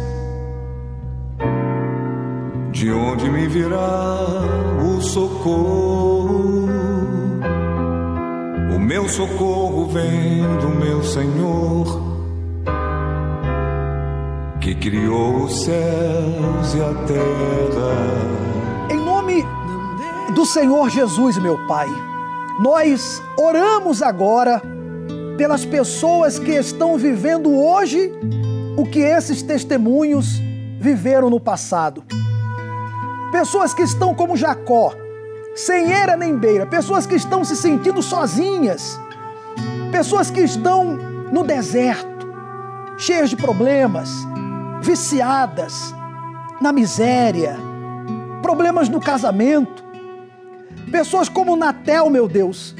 de 2.71 2.91
onde 2.91 3.29
me 3.29 3.47
virá 3.47 4.19
o 4.87 5.01
socorro. 5.01 6.69
O 8.75 8.79
meu 8.79 9.07
socorro 9.09 9.87
vem 9.87 10.41
do 10.59 10.69
meu 10.69 11.03
Senhor 11.03 12.13
que 14.63 14.73
criou 14.75 15.43
os 15.43 15.65
céus 15.65 16.73
e 16.73 16.81
a 16.81 16.93
terra. 17.05 18.52
Do 20.33 20.45
Senhor 20.47 20.89
Jesus, 20.89 21.37
meu 21.37 21.59
Pai, 21.67 21.87
nós 22.59 23.21
oramos 23.37 24.01
agora 24.01 24.61
pelas 25.37 25.63
pessoas 25.63 26.39
que 26.39 26.51
estão 26.51 26.97
vivendo 26.97 27.53
hoje 27.53 28.11
o 28.75 28.83
que 28.83 28.99
esses 28.99 29.43
testemunhos 29.43 30.39
viveram 30.79 31.29
no 31.29 31.39
passado. 31.39 32.03
Pessoas 33.31 33.75
que 33.75 33.83
estão 33.83 34.15
como 34.15 34.35
Jacó, 34.35 34.93
sem 35.55 35.93
era 35.93 36.17
nem 36.17 36.35
beira, 36.35 36.65
pessoas 36.65 37.05
que 37.05 37.15
estão 37.15 37.43
se 37.43 37.55
sentindo 37.55 38.01
sozinhas, 38.01 38.99
pessoas 39.91 40.31
que 40.31 40.41
estão 40.41 40.97
no 41.31 41.43
deserto, 41.43 42.27
cheias 42.97 43.29
de 43.29 43.35
problemas, 43.35 44.09
viciadas 44.81 45.93
na 46.59 46.73
miséria, 46.73 47.55
problemas 48.41 48.89
no 48.89 48.99
casamento. 48.99 49.83
Pessoas 50.93 51.27
como 51.27 51.55
Natel, 51.55 52.07
meu 52.09 52.27
Deus, 52.27 52.75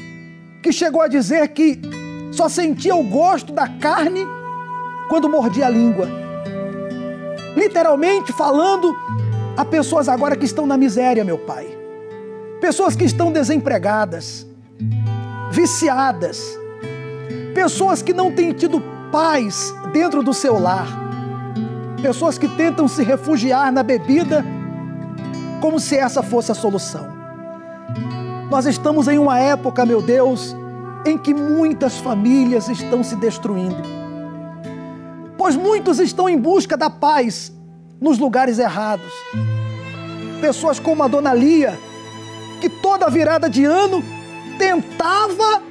que 0.62 0.72
chegou 0.72 1.02
a 1.02 1.08
dizer 1.08 1.48
que 1.48 1.80
só 2.32 2.48
sentia 2.48 2.94
o 2.94 3.02
gosto 3.02 3.52
da 3.52 3.68
carne 3.68 4.24
quando 5.08 5.28
mordia 5.28 5.66
a 5.66 5.68
língua. 5.68 6.08
Literalmente 7.56 8.32
falando 8.32 8.96
a 9.56 9.64
pessoas 9.64 10.08
agora 10.08 10.36
que 10.36 10.46
estão 10.46 10.66
na 10.66 10.76
miséria, 10.76 11.24
meu 11.24 11.38
Pai. 11.38 11.66
Pessoas 12.60 12.96
que 12.96 13.04
estão 13.04 13.32
desempregadas, 13.32 14.46
viciadas, 15.50 16.56
pessoas 17.54 18.00
que 18.00 18.14
não 18.14 18.30
têm 18.30 18.52
tido 18.52 18.80
paz 19.10 19.74
dentro 19.92 20.22
do 20.22 20.32
seu 20.32 20.58
lar 20.58 21.04
pessoas 22.04 22.36
que 22.36 22.46
tentam 22.46 22.86
se 22.86 23.02
refugiar 23.02 23.72
na 23.72 23.82
bebida 23.82 24.44
como 25.62 25.80
se 25.80 25.96
essa 25.96 26.22
fosse 26.22 26.52
a 26.52 26.54
solução. 26.54 27.13
Nós 28.50 28.66
estamos 28.66 29.08
em 29.08 29.18
uma 29.18 29.38
época, 29.38 29.84
meu 29.84 30.00
Deus, 30.00 30.54
em 31.04 31.18
que 31.18 31.34
muitas 31.34 31.98
famílias 31.98 32.68
estão 32.68 33.02
se 33.02 33.16
destruindo. 33.16 33.82
Pois 35.36 35.56
muitos 35.56 35.98
estão 35.98 36.28
em 36.28 36.38
busca 36.38 36.76
da 36.76 36.88
paz 36.88 37.52
nos 38.00 38.18
lugares 38.18 38.58
errados. 38.58 39.12
Pessoas 40.40 40.78
como 40.78 41.02
a 41.02 41.08
dona 41.08 41.34
Lia, 41.34 41.78
que 42.60 42.68
toda 42.68 43.10
virada 43.10 43.48
de 43.48 43.64
ano 43.64 44.02
tentava 44.58 45.62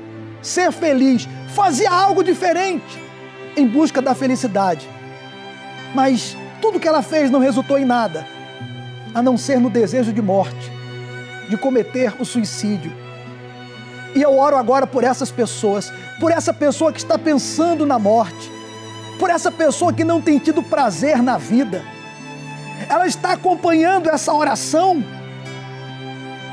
ser 0.42 0.72
feliz, 0.72 1.28
fazia 1.56 1.90
algo 1.90 2.24
diferente 2.24 3.02
em 3.56 3.68
busca 3.68 4.02
da 4.02 4.14
felicidade. 4.14 4.90
Mas 5.94 6.36
tudo 6.62 6.80
que 6.80 6.88
ela 6.88 7.02
fez 7.02 7.30
não 7.30 7.40
resultou 7.40 7.78
em 7.78 7.86
nada, 7.86 8.26
a 9.14 9.22
não 9.22 9.38
ser 9.38 9.60
no 9.60 9.70
desejo 9.70 10.12
de 10.12 10.22
morte, 10.22 10.72
de 11.50 11.58
cometer 11.58 12.14
o 12.20 12.26
suicídio. 12.26 12.92
E 14.16 14.22
eu 14.22 14.38
oro 14.38 14.58
agora 14.58 14.86
por 14.86 15.04
essas 15.04 15.32
pessoas, 15.32 15.92
por 16.20 16.32
essa 16.32 16.54
pessoa 16.54 16.92
que 16.92 17.00
está 17.00 17.18
pensando 17.18 17.86
na 17.86 17.98
morte, 17.98 18.52
por 19.18 19.30
essa 19.30 19.52
pessoa 19.52 19.92
que 19.92 20.04
não 20.04 20.22
tem 20.22 20.38
tido 20.38 20.62
prazer 20.62 21.22
na 21.22 21.38
vida. 21.38 21.84
Ela 22.90 23.08
está 23.08 23.34
acompanhando 23.34 24.10
essa 24.10 24.34
oração. 24.34 25.04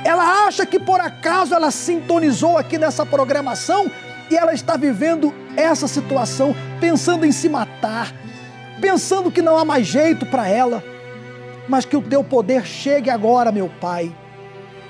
Ela 0.05 0.47
acha 0.47 0.64
que 0.64 0.78
por 0.78 1.01
acaso 1.01 1.55
ela 1.55 1.70
sintonizou 1.70 2.57
aqui 2.57 2.78
nessa 2.78 3.05
programação 3.05 3.91
e 4.30 4.36
ela 4.36 4.55
está 4.55 4.76
vivendo 4.76 5.34
essa 5.57 5.86
situação, 5.86 6.55
pensando 6.80 7.26
em 7.26 7.32
se 7.32 7.49
matar, 7.49 8.14
pensando 8.80 9.30
que 9.30 9.43
não 9.43 9.59
há 9.59 9.64
mais 9.64 9.86
jeito 9.86 10.24
para 10.24 10.49
ela, 10.49 10.82
mas 11.68 11.84
que 11.84 11.97
o 11.97 12.03
teu 12.03 12.24
poder 12.24 12.64
chegue 12.64 13.11
agora, 13.11 13.53
meu 13.53 13.68
Pai, 13.80 14.14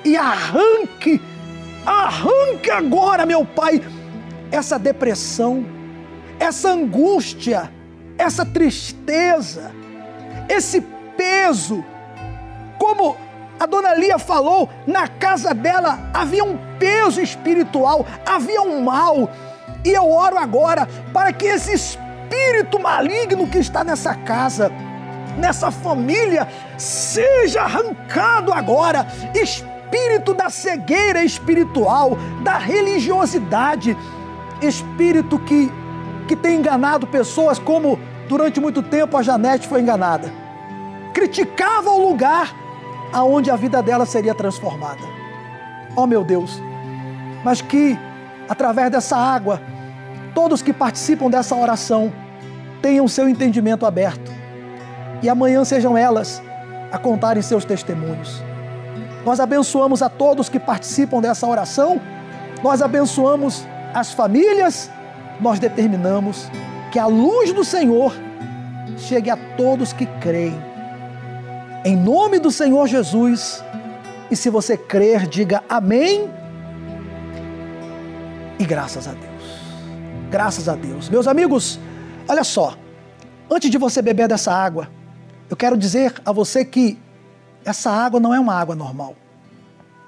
e 0.04 0.16
arranque, 0.16 1.20
arranque 1.84 2.70
agora, 2.70 3.26
meu 3.26 3.44
Pai, 3.44 3.82
essa 4.50 4.78
depressão, 4.78 5.64
essa 6.38 6.70
angústia, 6.70 7.70
essa 8.18 8.44
tristeza, 8.44 9.72
esse 10.48 10.80
peso. 11.16 11.84
Como 12.78 13.16
a 13.58 13.66
dona 13.66 13.94
Lia 13.94 14.18
falou, 14.18 14.68
na 14.86 15.06
casa 15.06 15.52
dela 15.52 15.98
havia 16.14 16.44
um 16.44 16.58
peso 16.78 17.20
espiritual, 17.20 18.06
havia 18.24 18.62
um 18.62 18.80
mal. 18.82 19.30
E 19.84 19.90
eu 19.90 20.10
oro 20.10 20.38
agora 20.38 20.88
para 21.12 21.32
que 21.32 21.46
esse 21.46 21.74
espírito 21.74 22.78
maligno 22.78 23.46
que 23.46 23.58
está 23.58 23.84
nessa 23.84 24.14
casa, 24.14 24.72
nessa 25.36 25.70
família, 25.70 26.48
seja 26.78 27.62
arrancado 27.62 28.52
agora. 28.52 29.06
Espírito 29.34 29.79
da 30.40 30.48
cegueira 30.48 31.22
espiritual, 31.22 32.16
da 32.42 32.56
religiosidade, 32.56 33.94
espírito 34.62 35.38
que, 35.38 35.70
que 36.26 36.34
tem 36.34 36.56
enganado 36.56 37.06
pessoas, 37.06 37.58
como 37.58 37.98
durante 38.26 38.58
muito 38.58 38.82
tempo 38.82 39.18
a 39.18 39.22
Janete 39.22 39.68
foi 39.68 39.82
enganada. 39.82 40.32
Criticava 41.12 41.90
o 41.90 42.08
lugar 42.08 42.54
aonde 43.12 43.50
a 43.50 43.56
vida 43.56 43.82
dela 43.82 44.06
seria 44.06 44.34
transformada. 44.34 45.02
Oh 45.94 46.06
meu 46.06 46.24
Deus, 46.24 46.58
mas 47.44 47.60
que 47.60 47.98
através 48.48 48.90
dessa 48.90 49.16
água 49.16 49.60
todos 50.34 50.62
que 50.62 50.72
participam 50.72 51.28
dessa 51.28 51.54
oração 51.54 52.10
tenham 52.80 53.06
seu 53.08 53.28
entendimento 53.28 53.84
aberto 53.84 54.32
e 55.22 55.28
amanhã 55.28 55.64
sejam 55.64 55.98
elas 55.98 56.42
a 56.90 56.96
contarem 56.96 57.42
seus 57.42 57.64
testemunhos. 57.64 58.49
Nós 59.24 59.40
abençoamos 59.40 60.02
a 60.02 60.08
todos 60.08 60.48
que 60.48 60.58
participam 60.58 61.20
dessa 61.20 61.46
oração, 61.46 62.00
nós 62.62 62.82
abençoamos 62.82 63.66
as 63.92 64.12
famílias, 64.12 64.90
nós 65.40 65.58
determinamos 65.58 66.50
que 66.90 66.98
a 66.98 67.06
luz 67.06 67.52
do 67.52 67.64
Senhor 67.64 68.12
chegue 68.96 69.30
a 69.30 69.36
todos 69.56 69.92
que 69.92 70.06
creem. 70.20 70.60
Em 71.84 71.96
nome 71.96 72.38
do 72.38 72.50
Senhor 72.50 72.86
Jesus, 72.86 73.64
e 74.30 74.36
se 74.36 74.50
você 74.50 74.76
crer, 74.76 75.26
diga 75.26 75.62
amém 75.68 76.30
e 78.58 78.64
graças 78.64 79.08
a 79.08 79.12
Deus. 79.12 79.30
Graças 80.30 80.68
a 80.68 80.76
Deus. 80.76 81.08
Meus 81.08 81.26
amigos, 81.26 81.80
olha 82.28 82.44
só. 82.44 82.76
Antes 83.50 83.70
de 83.70 83.78
você 83.78 84.00
beber 84.00 84.28
dessa 84.28 84.52
água, 84.52 84.88
eu 85.48 85.56
quero 85.56 85.76
dizer 85.76 86.14
a 86.24 86.30
você 86.30 86.64
que 86.64 86.96
essa 87.64 87.90
água 87.90 88.18
não 88.20 88.34
é 88.34 88.40
uma 88.40 88.54
água 88.54 88.74
normal. 88.74 89.14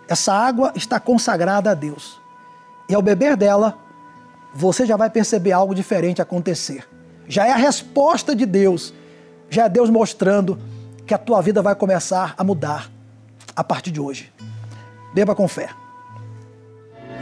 Essa 0.08 0.32
água 0.32 0.72
está 0.74 0.98
consagrada 0.98 1.70
a 1.70 1.74
Deus. 1.74 2.20
E 2.88 2.94
ao 2.94 3.02
beber 3.02 3.36
dela, 3.36 3.78
você 4.54 4.84
já 4.84 4.96
vai 4.96 5.08
perceber 5.08 5.52
algo 5.52 5.74
diferente 5.74 6.20
acontecer. 6.20 6.86
Já 7.26 7.46
é 7.46 7.52
a 7.52 7.56
resposta 7.56 8.34
de 8.34 8.44
Deus. 8.44 8.92
Já 9.48 9.64
é 9.64 9.68
Deus 9.68 9.88
mostrando 9.88 10.58
que 11.06 11.14
a 11.14 11.18
tua 11.18 11.40
vida 11.40 11.62
vai 11.62 11.74
começar 11.74 12.34
a 12.36 12.44
mudar 12.44 12.90
a 13.54 13.64
partir 13.64 13.90
de 13.90 14.00
hoje. 14.00 14.32
Beba 15.14 15.34
com 15.34 15.46
fé. 15.46 15.70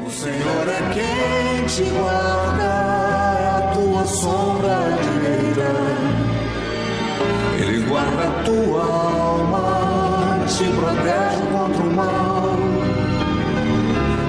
O 0.05 0.11
Senhor 0.11 0.69
é 0.69 0.81
quem 0.95 1.67
te 1.67 1.83
guarda, 1.91 3.59
a 3.59 3.73
tua 3.75 4.07
sombra 4.07 4.79
direita. 5.03 5.71
Ele 7.59 7.85
guarda 7.87 8.23
a 8.29 8.43
tua 8.45 8.83
alma, 8.83 9.30
te 10.57 10.65
protege 10.65 11.43
contra 11.53 11.83
o 11.83 11.95
mal. 11.95 12.51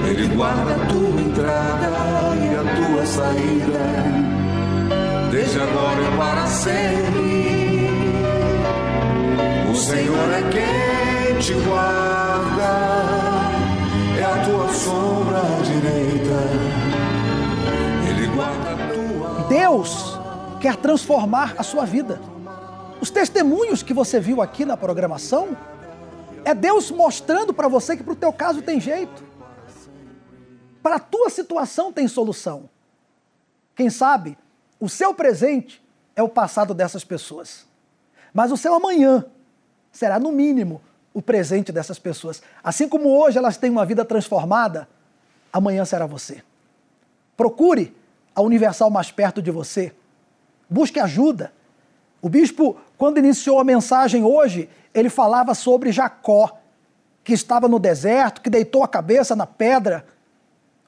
Ele 0.08 0.26
guarda 0.34 0.74
a 0.74 0.86
tua 0.86 1.20
entrada 1.20 1.88
e 2.36 2.54
a 2.54 2.64
tua 2.76 3.06
saída, 3.06 3.84
desde 5.30 5.60
agora 5.60 6.00
e 6.00 6.16
para 6.16 6.46
sempre. 6.46 7.42
O 9.70 9.74
Senhor 9.74 10.28
é 10.32 10.42
quem 10.50 11.38
te 11.38 11.54
guarda, 11.66 12.72
é 14.18 14.24
a 14.24 14.44
tua 14.44 14.68
sombra 14.72 15.42
direita. 15.64 16.38
Ele 18.08 18.26
guarda 18.28 18.70
a 18.70 18.76
tua. 18.92 19.46
Deus 19.48 20.18
quer 20.60 20.76
transformar 20.76 21.54
a 21.58 21.62
sua 21.62 21.84
vida. 21.84 22.20
Os 23.00 23.10
testemunhos 23.10 23.82
que 23.82 23.92
você 23.92 24.20
viu 24.20 24.40
aqui 24.40 24.64
na 24.64 24.76
programação 24.76 25.56
é 26.44 26.54
Deus 26.54 26.90
mostrando 26.90 27.52
para 27.52 27.68
você 27.68 27.96
que 27.96 28.02
para 28.02 28.12
o 28.12 28.16
teu 28.16 28.32
caso 28.32 28.62
tem 28.62 28.80
jeito. 28.80 29.24
Para 30.82 30.96
a 30.96 31.00
tua 31.00 31.30
situação 31.30 31.92
tem 31.92 32.08
solução. 32.08 32.68
Quem 33.74 33.88
sabe 33.88 34.36
o 34.80 34.88
seu 34.88 35.14
presente 35.14 35.82
é 36.16 36.22
o 36.22 36.28
passado 36.28 36.74
dessas 36.74 37.04
pessoas. 37.04 37.66
Mas 38.34 38.50
o 38.50 38.56
seu 38.56 38.74
amanhã 38.74 39.24
será, 39.90 40.18
no 40.18 40.32
mínimo, 40.32 40.80
o 41.14 41.20
presente 41.20 41.70
dessas 41.70 41.98
pessoas. 41.98 42.42
Assim 42.64 42.88
como 42.88 43.08
hoje 43.08 43.38
elas 43.38 43.56
têm 43.56 43.70
uma 43.70 43.84
vida 43.84 44.04
transformada, 44.04 44.88
amanhã 45.52 45.84
será 45.84 46.06
você. 46.06 46.42
Procure 47.36 47.94
a 48.34 48.40
Universal 48.40 48.90
mais 48.90 49.10
perto 49.10 49.42
de 49.42 49.50
você. 49.50 49.92
Busque 50.68 50.98
ajuda. 50.98 51.52
O 52.20 52.28
bispo, 52.28 52.76
quando 53.02 53.18
iniciou 53.18 53.58
a 53.58 53.64
mensagem 53.64 54.22
hoje, 54.22 54.70
ele 54.94 55.10
falava 55.10 55.56
sobre 55.56 55.90
Jacó, 55.90 56.56
que 57.24 57.32
estava 57.32 57.66
no 57.66 57.80
deserto, 57.80 58.40
que 58.40 58.48
deitou 58.48 58.84
a 58.84 58.86
cabeça 58.86 59.34
na 59.34 59.44
pedra. 59.44 60.06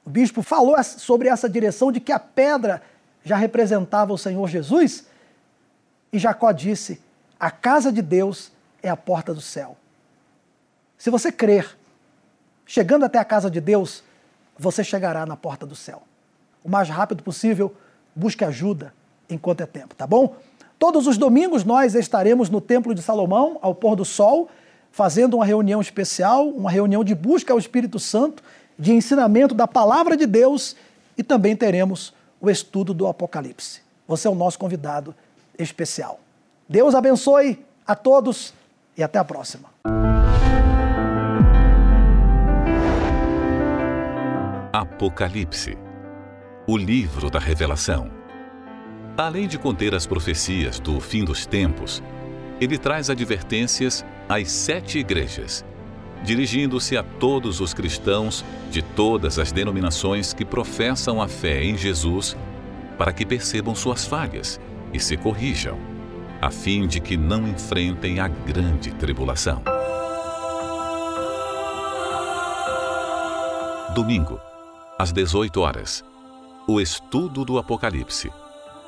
O 0.05 0.09
bispo 0.09 0.41
falou 0.41 0.81
sobre 0.81 1.27
essa 1.27 1.49
direção 1.49 1.91
de 1.91 1.99
que 1.99 2.13
a 2.13 2.19
pedra 2.19 2.81
já 3.21 3.35
representava 3.35 4.13
o 4.13 4.17
Senhor 4.17 4.47
Jesus. 4.47 5.07
E 6.13 6.17
Jacó 6.17 6.53
disse: 6.53 7.01
A 7.37 7.51
casa 7.51 7.91
de 7.91 8.01
Deus 8.01 8.49
é 8.81 8.87
a 8.87 8.95
porta 8.95 9.33
do 9.33 9.41
céu. 9.41 9.75
Se 10.97 11.09
você 11.09 11.33
crer, 11.33 11.77
chegando 12.65 13.03
até 13.03 13.19
a 13.19 13.25
casa 13.25 13.51
de 13.51 13.59
Deus, 13.59 14.05
você 14.57 14.85
chegará 14.85 15.25
na 15.25 15.35
porta 15.35 15.65
do 15.65 15.75
céu. 15.75 16.03
O 16.63 16.69
mais 16.69 16.87
rápido 16.87 17.21
possível, 17.21 17.75
busque 18.15 18.45
ajuda 18.45 18.93
enquanto 19.29 19.59
é 19.59 19.65
tempo, 19.65 19.93
tá 19.93 20.07
bom? 20.07 20.37
Todos 20.77 21.07
os 21.07 21.17
domingos 21.17 21.63
nós 21.63 21.95
estaremos 21.95 22.49
no 22.49 22.59
Templo 22.59 22.93
de 22.93 23.01
Salomão, 23.01 23.57
ao 23.61 23.73
pôr 23.73 23.95
do 23.95 24.05
sol, 24.05 24.49
fazendo 24.91 25.35
uma 25.35 25.45
reunião 25.45 25.81
especial, 25.81 26.47
uma 26.47 26.69
reunião 26.69 27.03
de 27.03 27.15
busca 27.15 27.53
ao 27.53 27.59
Espírito 27.59 27.99
Santo, 27.99 28.43
de 28.77 28.93
ensinamento 28.93 29.55
da 29.55 29.67
palavra 29.67 30.17
de 30.17 30.25
Deus 30.25 30.75
e 31.17 31.23
também 31.23 31.55
teremos 31.55 32.13
o 32.41 32.49
estudo 32.49 32.93
do 32.93 33.07
Apocalipse. 33.07 33.81
Você 34.07 34.27
é 34.27 34.31
o 34.31 34.35
nosso 34.35 34.59
convidado 34.59 35.15
especial. 35.57 36.19
Deus 36.67 36.93
abençoe 36.93 37.63
a 37.87 37.95
todos 37.95 38.53
e 38.97 39.03
até 39.03 39.17
a 39.17 39.23
próxima. 39.23 39.69
Apocalipse 44.73 45.77
o 46.67 46.77
livro 46.77 47.29
da 47.29 47.39
Revelação. 47.39 48.24
Além 49.17 49.47
de 49.47 49.57
conter 49.57 49.95
as 49.95 50.05
profecias 50.05 50.77
do 50.77 50.99
fim 50.99 51.23
dos 51.23 51.45
tempos, 51.45 52.03
ele 52.59 52.77
traz 52.77 53.09
advertências 53.09 54.05
às 54.27 54.51
sete 54.51 54.99
igrejas, 54.99 55.63
dirigindo-se 56.21 56.97
a 56.97 57.03
todos 57.03 57.61
os 57.61 57.73
cristãos 57.73 58.43
de 58.69 58.81
todas 58.81 59.39
as 59.39 59.53
denominações 59.53 60.33
que 60.33 60.43
professam 60.43 61.21
a 61.21 61.29
fé 61.29 61.63
em 61.63 61.77
Jesus, 61.77 62.35
para 62.97 63.13
que 63.13 63.25
percebam 63.25 63.73
suas 63.73 64.05
falhas 64.05 64.59
e 64.91 64.99
se 64.99 65.15
corrijam, 65.15 65.79
a 66.41 66.51
fim 66.51 66.85
de 66.85 66.99
que 66.99 67.15
não 67.15 67.47
enfrentem 67.47 68.19
a 68.19 68.27
grande 68.27 68.91
tribulação. 68.91 69.61
Domingo, 73.93 74.41
às 74.99 75.13
18 75.13 75.61
horas, 75.61 76.03
o 76.67 76.81
estudo 76.81 77.45
do 77.45 77.57
Apocalipse, 77.57 78.29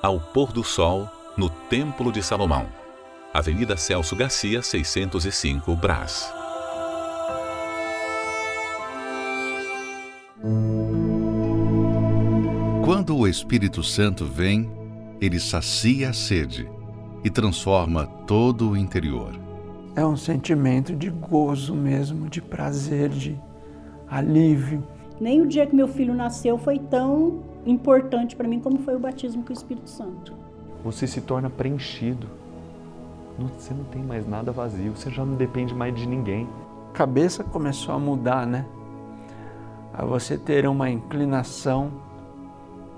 ao 0.08 0.22
pôr 0.22 0.54
do 0.54 0.64
sol, 0.64 1.06
no 1.36 1.50
Templo 1.50 2.14
de 2.14 2.24
Salomão, 2.24 2.66
Avenida 3.34 3.76
Celso 3.76 4.16
Garcia, 4.16 4.62
605, 4.62 5.76
Brás. 5.76 6.34
Quando 12.86 13.18
o 13.18 13.28
Espírito 13.28 13.84
Santo 13.84 14.24
vem, 14.24 14.72
ele 15.20 15.42
sacia 15.42 16.12
a 16.12 16.14
sede 16.14 16.70
e 17.22 17.30
transforma 17.30 18.06
todo 18.26 18.70
o 18.70 18.78
interior. 18.78 19.38
É 19.94 20.06
um 20.06 20.16
sentimento 20.16 20.96
de 20.96 21.10
gozo 21.10 21.76
mesmo, 21.76 22.30
de 22.30 22.42
prazer, 22.42 23.10
de 23.10 23.38
alívio. 24.10 24.88
Nem 25.20 25.42
o 25.42 25.46
dia 25.46 25.68
que 25.68 25.76
meu 25.76 25.90
filho 25.90 26.14
nasceu 26.14 26.58
foi 26.58 26.80
tão 26.80 27.57
importante 27.68 28.36
para 28.36 28.48
mim 28.48 28.60
como 28.60 28.80
foi 28.80 28.96
o 28.96 29.00
batismo 29.00 29.44
com 29.44 29.50
o 29.50 29.54
Espírito 29.54 29.90
Santo. 29.90 30.34
Você 30.84 31.06
se 31.06 31.22
torna 31.22 31.50
preenchido. 31.50 32.28
Você 33.38 33.74
não 33.74 33.84
tem 33.84 34.02
mais 34.02 34.28
nada 34.28 34.52
vazio, 34.52 34.96
você 34.96 35.12
já 35.12 35.24
não 35.24 35.36
depende 35.36 35.74
mais 35.74 35.94
de 35.94 36.08
ninguém. 36.08 36.48
A 36.90 36.94
cabeça 36.94 37.44
começou 37.44 37.94
a 37.94 38.00
mudar, 38.00 38.48
né? 38.48 38.66
A 39.94 40.04
você 40.04 40.38
ter 40.38 40.68
uma 40.68 40.90
inclinação 40.90 41.92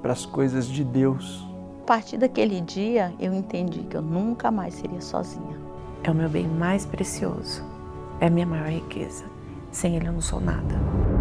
para 0.02 0.14
as 0.14 0.26
coisas 0.26 0.68
de 0.68 0.84
Deus. 0.84 1.46
A 1.84 1.86
partir 1.86 2.18
daquele 2.18 2.62
dia, 2.62 3.14
eu 3.20 3.34
entendi 3.34 3.82
que 3.82 3.98
eu 3.98 4.02
nunca 4.02 4.50
mais 4.52 4.76
seria 4.76 5.02
sozinha. 5.02 5.58
É 6.04 6.12
o 6.12 6.16
meu 6.16 6.30
bem 6.30 6.48
mais 6.48 6.86
precioso, 6.86 7.64
é 8.22 8.28
a 8.28 8.30
minha 8.30 8.46
maior 8.46 8.70
riqueza. 8.70 9.26
Sem 9.72 9.98
ele 9.98 10.08
eu 10.08 10.14
não 10.14 10.22
sou 10.22 10.40
nada. 10.40 11.19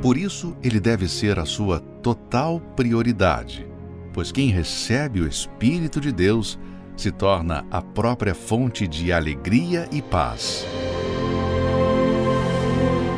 Por 0.00 0.16
isso, 0.16 0.56
ele 0.62 0.78
deve 0.78 1.08
ser 1.08 1.40
a 1.40 1.44
sua 1.44 1.80
total 1.80 2.60
prioridade, 2.76 3.66
pois 4.12 4.30
quem 4.30 4.48
recebe 4.48 5.20
o 5.20 5.26
Espírito 5.26 6.00
de 6.00 6.12
Deus 6.12 6.58
se 6.96 7.10
torna 7.10 7.66
a 7.70 7.82
própria 7.82 8.34
fonte 8.34 8.86
de 8.86 9.12
alegria 9.12 9.88
e 9.90 10.00
paz. 10.00 10.64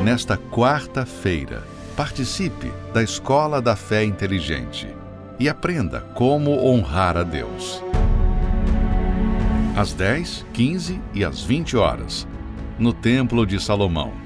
Nesta 0.03 0.35
quarta-feira, 0.37 1.63
participe 1.95 2.71
da 2.91 3.03
Escola 3.03 3.61
da 3.61 3.75
Fé 3.75 4.03
Inteligente 4.03 4.87
e 5.39 5.47
aprenda 5.47 6.01
como 6.15 6.65
honrar 6.65 7.15
a 7.15 7.23
Deus. 7.23 7.83
Às 9.75 9.93
10, 9.93 10.47
15 10.51 10.99
e 11.13 11.23
às 11.23 11.41
20 11.41 11.77
horas, 11.77 12.27
no 12.79 12.91
Templo 12.91 13.45
de 13.45 13.59
Salomão 13.59 14.20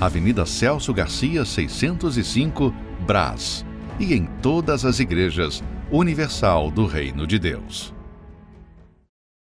Avenida 0.00 0.44
Celso 0.44 0.92
Garcia, 0.92 1.44
605, 1.44 2.74
Brás, 3.06 3.64
e 3.98 4.14
em 4.14 4.26
todas 4.42 4.84
as 4.84 4.98
igrejas 4.98 5.62
Universal 5.90 6.70
do 6.70 6.86
Reino 6.86 7.26
de 7.26 7.38
Deus. 7.38 7.94